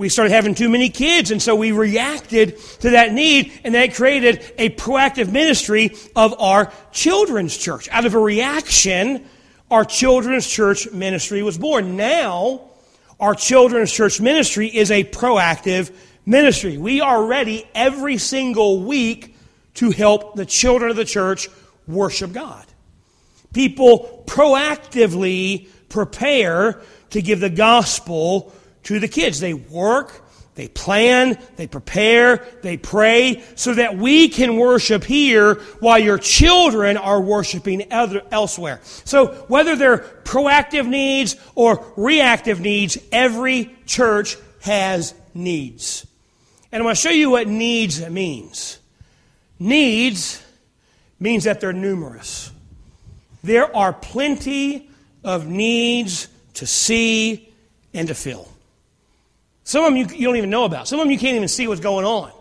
we 0.00 0.08
started 0.08 0.32
having 0.32 0.54
too 0.54 0.70
many 0.70 0.88
kids, 0.88 1.30
and 1.30 1.42
so 1.42 1.54
we 1.54 1.72
reacted 1.72 2.58
to 2.80 2.88
that 2.92 3.12
need, 3.12 3.52
and 3.64 3.74
that 3.74 3.92
created 3.92 4.42
a 4.56 4.70
proactive 4.70 5.30
ministry 5.30 5.94
of 6.16 6.40
our 6.40 6.72
children's 6.90 7.54
church. 7.54 7.86
Out 7.90 8.06
of 8.06 8.14
a 8.14 8.18
reaction, 8.18 9.26
our 9.70 9.84
children's 9.84 10.48
church 10.48 10.90
ministry 10.90 11.42
was 11.42 11.58
born. 11.58 11.98
Now, 11.98 12.62
our 13.20 13.34
children's 13.34 13.92
church 13.92 14.22
ministry 14.22 14.74
is 14.74 14.90
a 14.90 15.04
proactive 15.04 15.94
ministry. 16.24 16.78
We 16.78 17.02
are 17.02 17.22
ready 17.26 17.68
every 17.74 18.16
single 18.16 18.80
week 18.80 19.36
to 19.74 19.90
help 19.90 20.34
the 20.34 20.46
children 20.46 20.90
of 20.90 20.96
the 20.96 21.04
church 21.04 21.50
worship 21.86 22.32
God. 22.32 22.64
People 23.52 24.24
proactively 24.26 25.68
prepare 25.90 26.80
to 27.10 27.20
give 27.20 27.40
the 27.40 27.50
gospel 27.50 28.54
to 28.84 28.98
the 28.98 29.08
kids. 29.08 29.40
They 29.40 29.54
work, 29.54 30.22
they 30.54 30.68
plan, 30.68 31.38
they 31.56 31.66
prepare, 31.66 32.46
they 32.62 32.76
pray 32.76 33.42
so 33.54 33.74
that 33.74 33.96
we 33.96 34.28
can 34.28 34.56
worship 34.56 35.04
here 35.04 35.54
while 35.80 35.98
your 35.98 36.18
children 36.18 36.96
are 36.96 37.20
worshiping 37.20 37.90
other, 37.92 38.22
elsewhere. 38.30 38.80
So 38.82 39.28
whether 39.48 39.76
they're 39.76 39.98
proactive 39.98 40.86
needs 40.86 41.36
or 41.54 41.84
reactive 41.96 42.60
needs, 42.60 42.98
every 43.10 43.74
church 43.86 44.36
has 44.60 45.14
needs. 45.32 46.06
And 46.72 46.80
I'm 46.80 46.84
going 46.84 46.94
to 46.94 47.00
show 47.00 47.10
you 47.10 47.30
what 47.30 47.48
needs 47.48 48.06
means. 48.08 48.78
Needs 49.58 50.42
means 51.18 51.44
that 51.44 51.60
they're 51.60 51.72
numerous. 51.72 52.50
There 53.42 53.74
are 53.74 53.92
plenty 53.92 54.90
of 55.24 55.46
needs 55.46 56.28
to 56.54 56.66
see 56.66 57.52
and 57.94 58.08
to 58.08 58.14
fill. 58.14 58.49
Some 59.70 59.84
of 59.84 59.92
them 59.92 59.98
you, 59.98 60.16
you 60.16 60.26
don't 60.26 60.34
even 60.34 60.50
know 60.50 60.64
about. 60.64 60.88
Some 60.88 60.98
of 60.98 61.04
them 61.04 61.12
you 61.12 61.18
can't 61.18 61.36
even 61.36 61.46
see 61.46 61.68
what's 61.68 61.80
going 61.80 62.04
on. 62.04 62.32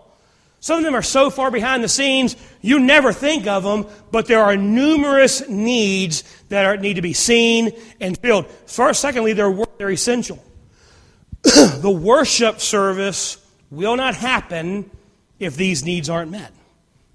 Some 0.62 0.80
of 0.80 0.84
them 0.84 0.96
are 0.96 1.04
so 1.04 1.30
far 1.30 1.52
behind 1.52 1.84
the 1.84 1.88
scenes, 1.88 2.36
you 2.60 2.80
never 2.80 3.14
think 3.14 3.46
of 3.46 3.62
them, 3.62 3.86
but 4.10 4.26
there 4.26 4.42
are 4.42 4.58
numerous 4.58 5.48
needs 5.48 6.24
that 6.50 6.66
are, 6.66 6.76
need 6.76 6.96
to 6.96 7.04
be 7.04 7.14
seen 7.14 7.70
and 8.02 8.18
filled. 8.18 8.48
First, 8.66 9.00
secondly, 9.00 9.34
they're, 9.34 9.56
they're 9.78 9.92
essential. 9.92 10.44
the 11.44 11.92
worship 11.92 12.60
service 12.60 13.38
will 13.70 13.96
not 13.96 14.16
happen 14.16 14.90
if 15.38 15.56
these 15.56 15.86
needs 15.86 16.10
aren't 16.10 16.32
met. 16.32 16.52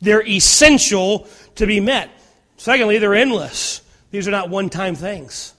They're 0.01 0.25
essential 0.25 1.27
to 1.57 1.67
be 1.67 1.81
met. 1.81 2.09
Secondly, 2.57 2.99
they're 2.99 3.17
endless. 3.17 3.83
These 4.13 4.29
are 4.29 4.31
not 4.31 4.49
one 4.49 4.71
time 4.71 4.95
things. 4.95 5.55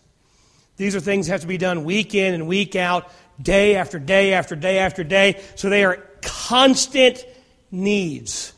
These 0.77 0.95
are 0.95 1.01
things 1.01 1.27
that 1.27 1.33
have 1.33 1.41
to 1.41 1.47
be 1.47 1.57
done 1.57 1.83
week 1.83 2.15
in 2.15 2.33
and 2.33 2.47
week 2.47 2.77
out, 2.77 3.11
day 3.41 3.75
after 3.75 3.99
day 3.99 4.33
after 4.33 4.55
day 4.55 4.79
after 4.79 5.03
day. 5.03 5.41
So 5.55 5.69
they 5.69 5.83
are 5.83 5.97
constant 6.21 7.25
needs. 7.71 8.53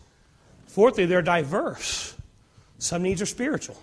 Fourthly, 0.68 1.06
they're 1.06 1.22
diverse. 1.22 2.16
Some 2.80 3.02
needs 3.02 3.22
are 3.22 3.26
spiritual, 3.26 3.82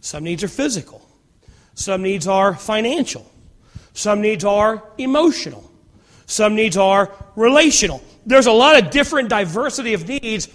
some 0.00 0.24
needs 0.24 0.42
are 0.42 0.48
physical, 0.48 1.06
some 1.74 2.02
needs 2.02 2.26
are 2.26 2.54
financial, 2.54 3.30
some 3.94 4.20
needs 4.20 4.44
are 4.44 4.82
emotional, 4.98 5.70
some 6.26 6.56
needs 6.56 6.76
are 6.76 7.12
relational. 7.36 8.02
There's 8.26 8.46
a 8.46 8.52
lot 8.52 8.82
of 8.82 8.90
different 8.90 9.28
diversity 9.28 9.94
of 9.94 10.08
needs, 10.08 10.48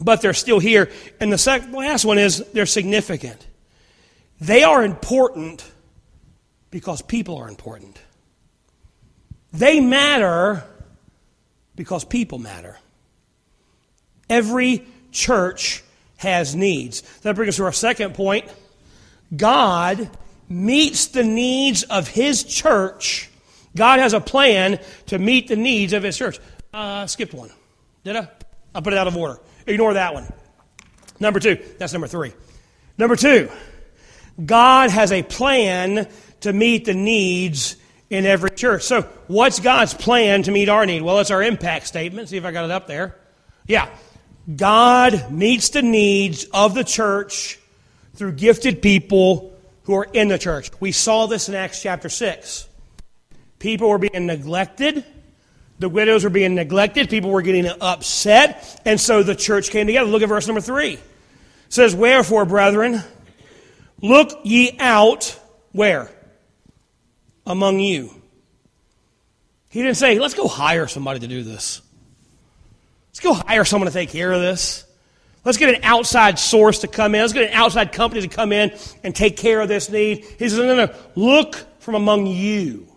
but 0.00 0.20
they're 0.22 0.34
still 0.34 0.58
here. 0.58 0.90
And 1.20 1.32
the 1.32 1.38
second, 1.38 1.72
last 1.72 2.04
one 2.04 2.18
is 2.18 2.44
they're 2.52 2.66
significant. 2.66 3.46
They 4.40 4.64
are 4.64 4.84
important 4.84 5.64
because 6.70 7.00
people 7.00 7.36
are 7.36 7.48
important. 7.48 8.00
They 9.56 9.80
matter 9.80 10.64
because 11.76 12.04
people 12.04 12.38
matter. 12.38 12.76
Every 14.28 14.86
church 15.12 15.82
has 16.18 16.54
needs. 16.54 17.00
That 17.20 17.36
brings 17.36 17.50
us 17.50 17.56
to 17.56 17.64
our 17.64 17.72
second 17.72 18.14
point. 18.14 18.50
God 19.34 20.10
meets 20.48 21.06
the 21.08 21.24
needs 21.24 21.84
of 21.84 22.06
His 22.06 22.44
church. 22.44 23.30
God 23.74 23.98
has 23.98 24.12
a 24.12 24.20
plan 24.20 24.78
to 25.06 25.18
meet 25.18 25.48
the 25.48 25.56
needs 25.56 25.94
of 25.94 26.02
His 26.02 26.18
church. 26.18 26.38
Uh, 26.72 27.06
skipped 27.06 27.32
one. 27.32 27.50
Did 28.04 28.16
I? 28.16 28.28
I 28.74 28.80
put 28.80 28.92
it 28.92 28.98
out 28.98 29.06
of 29.06 29.16
order. 29.16 29.40
Ignore 29.66 29.94
that 29.94 30.12
one. 30.12 30.30
Number 31.18 31.40
two. 31.40 31.58
That's 31.78 31.94
number 31.94 32.08
three. 32.08 32.32
Number 32.98 33.16
two. 33.16 33.50
God 34.44 34.90
has 34.90 35.12
a 35.12 35.22
plan 35.22 36.08
to 36.40 36.52
meet 36.52 36.84
the 36.84 36.94
needs 36.94 37.76
in 38.10 38.26
every 38.26 38.50
church. 38.50 38.82
So, 38.82 39.02
what's 39.26 39.60
God's 39.60 39.94
plan 39.94 40.42
to 40.44 40.52
meet 40.52 40.68
our 40.68 40.86
need? 40.86 41.02
Well, 41.02 41.18
it's 41.18 41.30
our 41.30 41.42
impact 41.42 41.86
statement. 41.86 42.28
See 42.28 42.36
if 42.36 42.44
I 42.44 42.52
got 42.52 42.64
it 42.64 42.70
up 42.70 42.86
there. 42.86 43.16
Yeah. 43.66 43.88
God 44.54 45.32
meets 45.32 45.70
the 45.70 45.82
needs 45.82 46.44
of 46.52 46.74
the 46.74 46.84
church 46.84 47.58
through 48.14 48.32
gifted 48.32 48.80
people 48.80 49.52
who 49.84 49.94
are 49.94 50.06
in 50.12 50.28
the 50.28 50.38
church. 50.38 50.70
We 50.80 50.92
saw 50.92 51.26
this 51.26 51.48
in 51.48 51.54
Acts 51.54 51.82
chapter 51.82 52.08
6. 52.08 52.68
People 53.58 53.88
were 53.88 53.98
being 53.98 54.26
neglected. 54.26 55.04
The 55.78 55.88
widows 55.88 56.24
were 56.24 56.30
being 56.30 56.54
neglected. 56.54 57.10
People 57.10 57.30
were 57.30 57.42
getting 57.42 57.66
upset. 57.80 58.80
And 58.84 59.00
so 59.00 59.22
the 59.22 59.34
church 59.34 59.70
came 59.70 59.86
together. 59.86 60.08
Look 60.08 60.22
at 60.22 60.28
verse 60.28 60.46
number 60.46 60.60
3. 60.60 60.92
It 60.92 61.00
says, 61.68 61.94
Wherefore, 61.94 62.44
brethren, 62.44 63.02
look 64.00 64.30
ye 64.44 64.76
out 64.78 65.38
where? 65.72 66.10
Among 67.46 67.78
you. 67.80 68.10
He 69.70 69.82
didn't 69.82 69.96
say, 69.96 70.18
let's 70.18 70.34
go 70.34 70.48
hire 70.48 70.86
somebody 70.86 71.20
to 71.20 71.26
do 71.26 71.42
this. 71.42 71.82
Let's 73.10 73.20
go 73.20 73.34
hire 73.34 73.64
someone 73.64 73.86
to 73.86 73.92
take 73.92 74.10
care 74.10 74.32
of 74.32 74.40
this. 74.40 74.84
Let's 75.44 75.58
get 75.58 75.74
an 75.74 75.84
outside 75.84 76.38
source 76.38 76.80
to 76.80 76.88
come 76.88 77.14
in. 77.14 77.20
Let's 77.20 77.32
get 77.32 77.50
an 77.50 77.54
outside 77.54 77.92
company 77.92 78.20
to 78.22 78.28
come 78.28 78.52
in 78.52 78.76
and 79.04 79.14
take 79.14 79.36
care 79.36 79.60
of 79.60 79.68
this 79.68 79.88
need. 79.88 80.24
He 80.38 80.48
says, 80.48 80.58
no, 80.58 80.74
no, 80.74 80.86
no. 80.86 80.94
Look 81.14 81.64
from 81.78 81.94
among 81.94 82.26
you, 82.26 82.88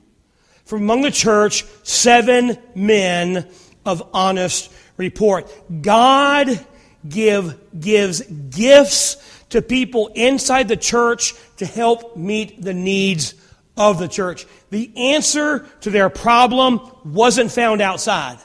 from 0.66 0.82
among 0.82 1.02
the 1.02 1.12
church, 1.12 1.64
seven 1.84 2.58
men 2.74 3.48
of 3.86 4.10
honest 4.14 4.72
report. 4.98 5.52
God 5.82 6.66
give, 7.08 7.58
gives 7.80 8.22
gifts 8.22 9.18
to 9.50 9.62
people 9.62 10.08
inside 10.16 10.68
the 10.68 10.78
church 10.78 11.36
to 11.58 11.66
help 11.66 12.18
meet 12.18 12.62
the 12.62 12.74
needs 12.74 13.36
of 13.80 13.98
the 13.98 14.08
church. 14.08 14.46
The 14.70 14.92
answer 14.96 15.66
to 15.82 15.90
their 15.90 16.10
problem 16.10 16.82
wasn't 17.06 17.52
found 17.52 17.82
outside. 17.82 18.38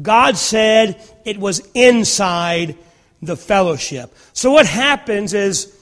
God 0.00 0.36
said 0.36 1.00
it 1.24 1.38
was 1.38 1.60
inside 1.74 2.76
the 3.22 3.36
fellowship. 3.36 4.12
So 4.32 4.50
what 4.50 4.66
happens 4.66 5.34
is 5.34 5.78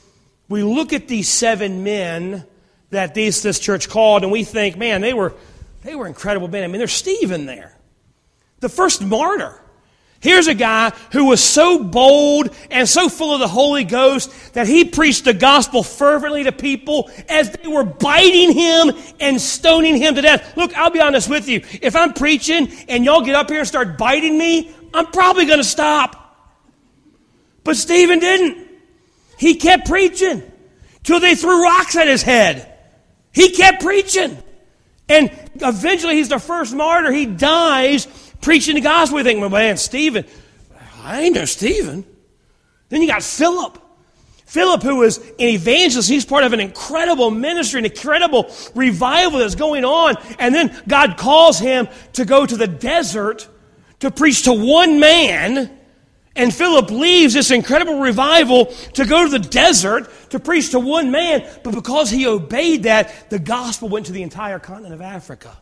we 0.49 0.63
look 0.63 0.93
at 0.93 1.09
these 1.09 1.29
seven 1.29 1.83
men 1.85 2.45
that 2.91 3.15
these, 3.15 3.41
this 3.41 3.59
church 3.59 3.89
called 3.89 4.25
and 4.25 4.31
we 4.31 4.45
think, 4.45 4.77
man, 4.77 5.01
they 5.01 5.15
were, 5.15 5.33
they 5.83 5.95
were 5.95 6.07
incredible 6.07 6.49
men. 6.49 6.65
I 6.65 6.67
mean, 6.67 6.79
there's 6.79 6.93
Stephen 6.93 7.47
there, 7.47 7.75
the 8.61 8.69
first 8.69 9.03
martyr. 9.03 9.62
Here's 10.23 10.47
a 10.47 10.55
guy 10.55 10.91
who 11.11 11.25
was 11.25 11.43
so 11.43 11.83
bold 11.83 12.55
and 12.71 12.89
so 12.89 13.09
full 13.09 13.35
of 13.35 13.41
the 13.41 13.49
Holy 13.49 13.83
Ghost 13.83 14.55
that 14.55 14.69
he 14.69 14.85
preached 14.85 15.25
the 15.25 15.35
gospel 15.35 15.83
fervently 15.83 16.45
to 16.45 16.53
people 16.53 17.11
as 17.29 17.51
they 17.51 17.67
were 17.67 17.83
biting 17.83 18.53
him 18.53 18.93
and 19.19 19.41
stoning 19.41 19.97
him 19.97 20.15
to 20.15 20.23
death. 20.23 20.57
Look, 20.57 20.79
I'll 20.79 20.91
be 20.91 21.01
honest 21.01 21.29
with 21.29 21.49
you. 21.49 21.63
If 21.83 21.97
I'm 21.97 22.13
preaching 22.13 22.73
and 22.89 23.05
y'all 23.05 23.23
get 23.23 23.35
up 23.35 23.51
here 23.51 23.59
and 23.59 23.67
start 23.67 23.99
biting 23.99 24.39
me, 24.39 24.73
I'm 24.95 25.07
probably 25.07 25.45
going 25.45 25.59
to 25.59 25.65
stop. 25.65 26.39
But 27.65 27.77
Stephen 27.77 28.21
didn't. 28.21 28.69
He 29.39 29.57
kept 29.57 29.89
preaching 29.89 30.41
till 31.03 31.19
they 31.19 31.35
threw 31.35 31.65
rocks 31.65 31.97
at 31.97 32.07
his 32.07 32.23
head. 32.23 32.73
He 33.33 33.51
kept 33.51 33.83
preaching. 33.83 34.41
And 35.09 35.33
eventually 35.57 36.15
he's 36.15 36.29
the 36.29 36.39
first 36.39 36.73
martyr. 36.73 37.11
He 37.11 37.27
dies 37.27 38.07
preaching 38.43 38.75
the 38.75 38.83
gospel. 38.83 39.17
We 39.17 39.23
think, 39.23 39.41
well, 39.41 39.49
man, 39.49 39.79
Stephen, 39.79 40.27
I 41.03 41.23
ain't 41.23 41.35
no 41.35 41.47
Stephen. 41.47 42.05
Then 42.91 43.01
you 43.01 43.09
got 43.09 43.23
Philip. 43.23 43.79
Philip, 44.45 44.83
who 44.83 44.97
was 44.97 45.17
an 45.17 45.33
evangelist, 45.39 46.11
he's 46.11 46.27
part 46.27 46.45
of 46.45 46.53
an 46.53 46.61
incredible 46.61 47.31
ministry, 47.31 47.79
an 47.79 47.87
incredible 47.87 48.55
revival 48.75 49.39
that's 49.39 49.55
going 49.55 49.83
on. 49.83 50.17
And 50.39 50.55
then 50.55 50.79
God 50.87 51.17
calls 51.17 51.59
him 51.59 51.89
to 52.13 52.27
go 52.27 52.45
to 52.45 52.55
the 52.55 52.67
desert 52.67 53.49
to 54.01 54.11
preach 54.11 54.43
to 54.43 54.53
one 54.53 55.01
man. 55.01 55.71
And 56.37 56.53
Philip 56.53 56.91
leaves 56.91 57.33
this 57.33 57.51
incredible 57.51 58.01
revival 58.01 58.67
to 58.67 59.07
go 59.07 59.25
to 59.25 59.31
the 59.31 59.39
desert 59.39 60.11
to 60.31 60.39
preach 60.39 60.71
to 60.73 60.81
one 60.81 61.11
man. 61.11 61.49
But 61.63 61.75
because 61.75 62.11
he 62.11 62.27
obeyed 62.27 62.83
that, 62.83 63.31
the 63.31 63.39
gospel 63.39 63.89
went 63.89 64.07
to 64.07 64.13
the 64.13 64.23
entire 64.23 64.59
continent 64.59 64.93
of 64.93 65.01
Africa. 65.01 65.57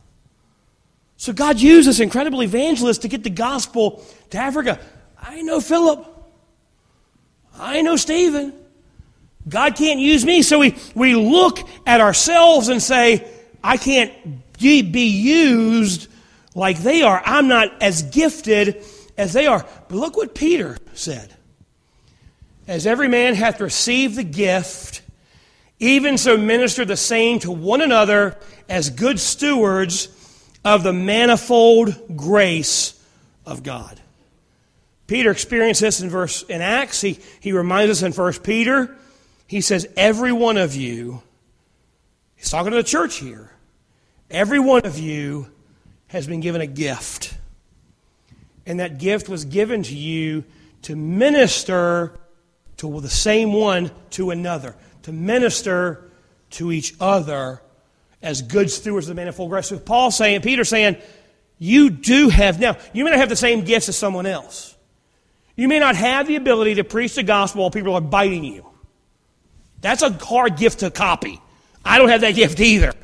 So 1.21 1.35
God 1.35 1.61
used 1.61 1.87
this 1.87 2.01
incredible 2.01 2.43
evangelist 2.43 3.03
to 3.03 3.09
get 3.09 3.23
the 3.23 3.29
gospel 3.29 4.03
to 4.31 4.39
Africa. 4.39 4.81
I 5.21 5.43
know 5.43 5.61
Philip. 5.61 6.07
I 7.59 7.83
know 7.83 7.97
Stephen. 7.97 8.55
God 9.47 9.77
can't 9.77 10.01
use 10.01 10.25
me. 10.25 10.41
So 10.41 10.59
we, 10.59 10.79
we 10.95 11.15
look 11.15 11.59
at 11.87 12.01
ourselves 12.01 12.69
and 12.69 12.83
say, 12.83 13.31
I 13.63 13.77
can't 13.77 14.11
be 14.59 15.09
used 15.09 16.09
like 16.55 16.79
they 16.79 17.03
are. 17.03 17.21
I'm 17.23 17.49
not 17.49 17.83
as 17.83 18.03
gifted 18.03 18.83
as 19.19 19.35
they 19.35 19.47
are. 19.47 19.67
But 19.89 19.97
look 19.97 20.17
what 20.17 20.35
Peter 20.35 20.79
said. 20.95 21.35
As 22.67 22.87
every 22.87 23.09
man 23.09 23.35
hath 23.35 23.61
received 23.61 24.17
the 24.17 24.25
gift, 24.25 25.03
even 25.81 26.17
so 26.17 26.39
minister 26.39 26.87
the 26.87 26.97
same 26.97 27.41
to 27.41 27.51
one 27.51 27.83
another 27.83 28.39
as 28.71 28.89
good 28.89 29.21
stewards 29.21 30.09
of 30.65 30.83
the 30.83 30.93
manifold 30.93 32.17
grace 32.17 33.01
of 33.47 33.63
God. 33.63 34.01
Peter 35.07 35.31
experienced 35.31 35.81
this 35.81 36.01
in 36.01 36.09
verse 36.09 36.43
in 36.45 36.61
Acts. 36.61 37.01
He, 37.01 37.19
he 37.41 37.53
reminds 37.53 37.91
us 37.91 38.03
in 38.03 38.13
1 38.13 38.33
Peter. 38.45 38.97
He 39.47 39.61
says, 39.61 39.89
Every 39.97 40.33
one 40.33 40.57
of 40.57 40.77
you, 40.77 41.23
he's 42.37 42.51
talking 42.51 42.71
to 42.71 42.77
the 42.77 42.85
church 42.85 43.17
here, 43.17 43.51
every 44.31 44.61
one 44.61 44.87
of 44.87 44.99
you 44.99 45.51
has 46.09 46.27
been 46.27 46.41
given 46.41 46.61
a 46.61 46.67
gift. 46.67 47.37
And 48.67 48.79
that 48.79 48.99
gift 48.99 49.29
was 49.29 49.45
given 49.45 49.83
to 49.85 49.97
you 49.97 50.45
to 50.83 50.95
minister 50.95 52.19
to 52.77 53.01
the 53.01 53.09
same 53.09 53.53
one 53.53 53.91
to 54.11 54.31
another, 54.31 54.77
to 55.03 55.13
minister 55.13 56.09
to 56.51 56.71
each 56.71 56.95
other 57.01 57.61
as 58.23 58.43
good 58.43 58.71
stewards 58.71 59.09
of 59.09 59.17
the 59.17 59.21
manifold 59.21 59.51
grace. 59.51 59.69
So 59.69 59.79
Paul 59.79 60.11
saying, 60.11 60.43
Peter 60.43 60.65
saying, 60.65 60.97
you 61.59 61.91
do 61.91 62.29
have 62.29 62.59
now, 62.59 62.77
you 62.93 63.05
may 63.05 63.11
not 63.11 63.21
have 63.21 63.29
the 63.29 63.37
same 63.37 63.65
gifts 63.65 63.89
as 63.89 63.97
someone 63.97 64.27
else. 64.27 64.75
You 65.57 65.69
may 65.69 65.79
not 65.79 65.95
have 65.97 66.27
the 66.27 66.37
ability 66.37 66.77
to 66.77 66.85
preach 66.85 67.15
the 67.15 67.23
gospel 67.23 67.63
while 67.63 67.71
people 67.71 67.95
are 67.95 68.01
biting 68.01 68.45
you. 68.45 68.67
That's 69.81 70.03
a 70.03 70.11
hard 70.11 70.57
gift 70.57 70.81
to 70.81 70.91
copy. 70.91 71.41
I 71.85 71.99
don't 71.99 72.09
have 72.09 72.23
that 72.23 72.35
gift 72.35 72.61
either. 72.61 72.95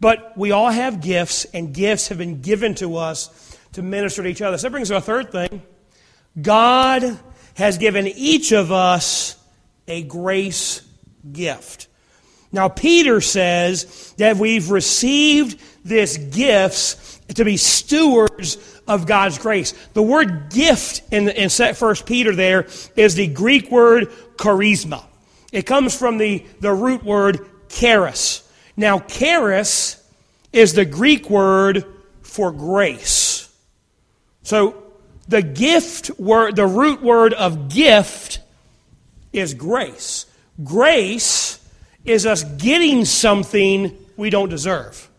But 0.00 0.36
we 0.36 0.50
all 0.50 0.70
have 0.70 1.00
gifts, 1.00 1.46
and 1.46 1.72
gifts 1.72 2.08
have 2.08 2.18
been 2.18 2.42
given 2.42 2.74
to 2.76 2.96
us 2.96 3.58
to 3.72 3.82
minister 3.82 4.22
to 4.22 4.28
each 4.28 4.42
other. 4.42 4.58
So 4.58 4.66
that 4.66 4.70
brings 4.70 4.90
us 4.90 4.94
to 4.94 5.12
a 5.12 5.22
third 5.22 5.32
thing. 5.32 5.62
God 6.40 7.18
has 7.54 7.78
given 7.78 8.06
each 8.06 8.52
of 8.52 8.72
us 8.72 9.36
a 9.88 10.02
grace 10.02 10.82
gift. 11.32 11.88
Now, 12.54 12.68
Peter 12.68 13.20
says 13.20 14.14
that 14.16 14.36
we've 14.36 14.70
received 14.70 15.60
this 15.84 16.16
gifts 16.16 17.18
to 17.34 17.44
be 17.44 17.56
stewards 17.56 18.80
of 18.86 19.06
God's 19.06 19.38
grace. 19.38 19.72
The 19.92 20.02
word 20.04 20.50
gift 20.50 21.02
in, 21.10 21.28
in 21.30 21.50
1 21.50 21.94
Peter 22.06 22.32
there 22.32 22.68
is 22.94 23.16
the 23.16 23.26
Greek 23.26 23.72
word 23.72 24.08
charisma. 24.36 25.02
It 25.50 25.62
comes 25.66 25.98
from 25.98 26.18
the, 26.18 26.46
the 26.60 26.72
root 26.72 27.02
word 27.02 27.40
charis. 27.68 28.48
Now, 28.76 29.00
charis 29.00 30.00
is 30.52 30.74
the 30.74 30.84
Greek 30.84 31.28
word 31.28 31.84
for 32.22 32.52
grace. 32.52 33.52
So, 34.44 34.80
the 35.26 35.42
gift 35.42 36.20
word, 36.20 36.54
the 36.54 36.68
root 36.68 37.02
word 37.02 37.34
of 37.34 37.68
gift 37.68 38.38
is 39.32 39.54
grace. 39.54 40.26
Grace 40.62 41.58
is 42.04 42.26
us 42.26 42.44
getting 42.44 43.04
something 43.04 43.96
we 44.16 44.30
don't 44.30 44.48
deserve. 44.48 45.10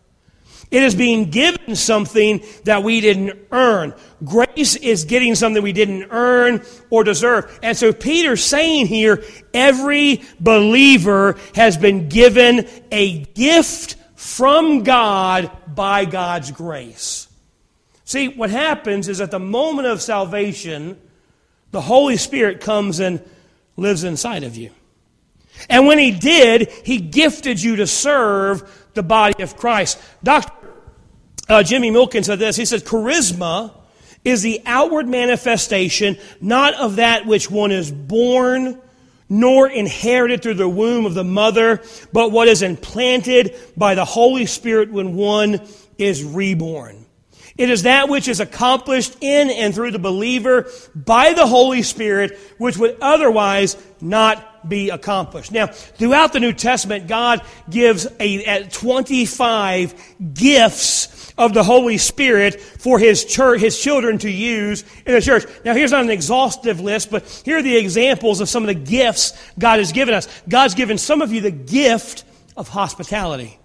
It 0.70 0.82
is 0.82 0.94
being 0.94 1.30
given 1.30 1.76
something 1.76 2.42
that 2.64 2.82
we 2.82 3.00
didn't 3.00 3.38
earn. 3.52 3.94
Grace 4.24 4.74
is 4.76 5.04
getting 5.04 5.34
something 5.36 5.62
we 5.62 5.72
didn't 5.72 6.08
earn 6.10 6.62
or 6.90 7.04
deserve. 7.04 7.58
And 7.62 7.76
so 7.76 7.92
Peter's 7.92 8.42
saying 8.42 8.86
here, 8.86 9.22
every 9.54 10.22
believer 10.40 11.36
has 11.54 11.76
been 11.76 12.08
given 12.08 12.66
a 12.90 13.20
gift 13.24 13.96
from 14.16 14.82
God 14.82 15.50
by 15.72 16.04
God's 16.04 16.50
grace. 16.50 17.28
See, 18.04 18.28
what 18.28 18.50
happens 18.50 19.08
is 19.08 19.20
at 19.20 19.30
the 19.30 19.38
moment 19.38 19.86
of 19.86 20.02
salvation, 20.02 21.00
the 21.70 21.80
Holy 21.80 22.16
Spirit 22.16 22.60
comes 22.60 22.98
and 22.98 23.20
lives 23.76 24.02
inside 24.02 24.42
of 24.42 24.56
you. 24.56 24.70
And 25.68 25.86
when 25.86 25.98
He 25.98 26.10
did, 26.10 26.70
He 26.84 26.98
gifted 26.98 27.62
you 27.62 27.76
to 27.76 27.86
serve 27.86 28.88
the 28.94 29.02
body 29.02 29.42
of 29.42 29.56
Christ. 29.56 30.00
Dr. 30.22 30.52
Uh, 31.48 31.62
Jimmy 31.62 31.90
Milikin 31.90 32.24
said 32.24 32.38
this. 32.38 32.56
He 32.56 32.64
said, 32.64 32.84
Charisma 32.84 33.72
is 34.24 34.42
the 34.42 34.60
outward 34.66 35.06
manifestation 35.06 36.18
not 36.40 36.74
of 36.74 36.96
that 36.96 37.26
which 37.26 37.48
one 37.48 37.70
is 37.70 37.92
born 37.92 38.80
nor 39.28 39.68
inherited 39.68 40.42
through 40.42 40.54
the 40.54 40.68
womb 40.68 41.04
of 41.04 41.14
the 41.14 41.24
mother, 41.24 41.82
but 42.12 42.30
what 42.30 42.48
is 42.48 42.62
implanted 42.62 43.54
by 43.76 43.94
the 43.94 44.04
Holy 44.04 44.46
Spirit 44.46 44.90
when 44.92 45.16
one 45.16 45.60
is 45.98 46.22
reborn. 46.22 47.04
It 47.58 47.70
is 47.70 47.84
that 47.84 48.08
which 48.08 48.28
is 48.28 48.38
accomplished 48.38 49.16
in 49.20 49.50
and 49.50 49.74
through 49.74 49.92
the 49.92 49.98
believer 49.98 50.70
by 50.94 51.32
the 51.32 51.46
Holy 51.46 51.82
Spirit, 51.82 52.38
which 52.58 52.76
would 52.76 52.98
otherwise 53.00 53.76
not 54.00 54.55
be 54.68 54.90
accomplished. 54.90 55.52
Now, 55.52 55.66
throughout 55.66 56.32
the 56.32 56.40
New 56.40 56.52
Testament, 56.52 57.06
God 57.06 57.42
gives 57.68 58.06
a, 58.18 58.44
a 58.44 58.68
25 58.68 60.14
gifts 60.34 61.32
of 61.38 61.52
the 61.54 61.62
Holy 61.62 61.98
Spirit 61.98 62.60
for 62.60 62.98
His 62.98 63.24
church, 63.24 63.60
His 63.60 63.78
children 63.78 64.18
to 64.18 64.30
use 64.30 64.84
in 65.04 65.12
the 65.12 65.20
church. 65.20 65.44
Now, 65.64 65.74
here's 65.74 65.92
not 65.92 66.04
an 66.04 66.10
exhaustive 66.10 66.80
list, 66.80 67.10
but 67.10 67.24
here 67.44 67.58
are 67.58 67.62
the 67.62 67.76
examples 67.76 68.40
of 68.40 68.48
some 68.48 68.62
of 68.62 68.68
the 68.68 68.74
gifts 68.74 69.32
God 69.58 69.78
has 69.78 69.92
given 69.92 70.14
us. 70.14 70.28
God's 70.48 70.74
given 70.74 70.98
some 70.98 71.22
of 71.22 71.32
you 71.32 71.40
the 71.40 71.50
gift 71.50 72.24
of 72.56 72.68
hospitality. 72.68 73.58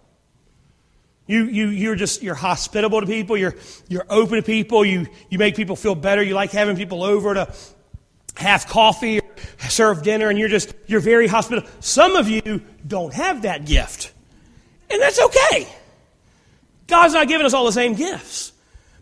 You, 1.27 1.45
you, 1.45 1.67
you're 1.67 1.95
just, 1.95 2.21
you're 2.21 2.35
hospitable 2.35 2.99
to 2.99 3.07
people. 3.07 3.37
You're, 3.37 3.55
you're 3.87 4.05
open 4.09 4.35
to 4.35 4.41
people. 4.41 4.83
You, 4.83 5.07
you 5.29 5.37
make 5.37 5.55
people 5.55 5.77
feel 5.77 5.95
better. 5.95 6.21
You 6.21 6.35
like 6.35 6.51
having 6.51 6.75
people 6.75 7.03
over 7.03 7.33
to 7.35 7.53
have 8.35 8.67
coffee 8.67 9.21
serve 9.71 10.03
dinner 10.03 10.29
and 10.29 10.38
you're 10.38 10.49
just, 10.49 10.73
you're 10.86 10.99
very 10.99 11.27
hospitable. 11.27 11.67
Some 11.79 12.15
of 12.15 12.29
you 12.29 12.62
don't 12.86 13.13
have 13.13 13.43
that 13.43 13.65
gift. 13.65 14.12
And 14.89 15.01
that's 15.01 15.19
okay. 15.19 15.67
God's 16.88 17.13
not 17.13 17.27
giving 17.27 17.45
us 17.45 17.53
all 17.53 17.65
the 17.65 17.71
same 17.71 17.93
gifts. 17.93 18.51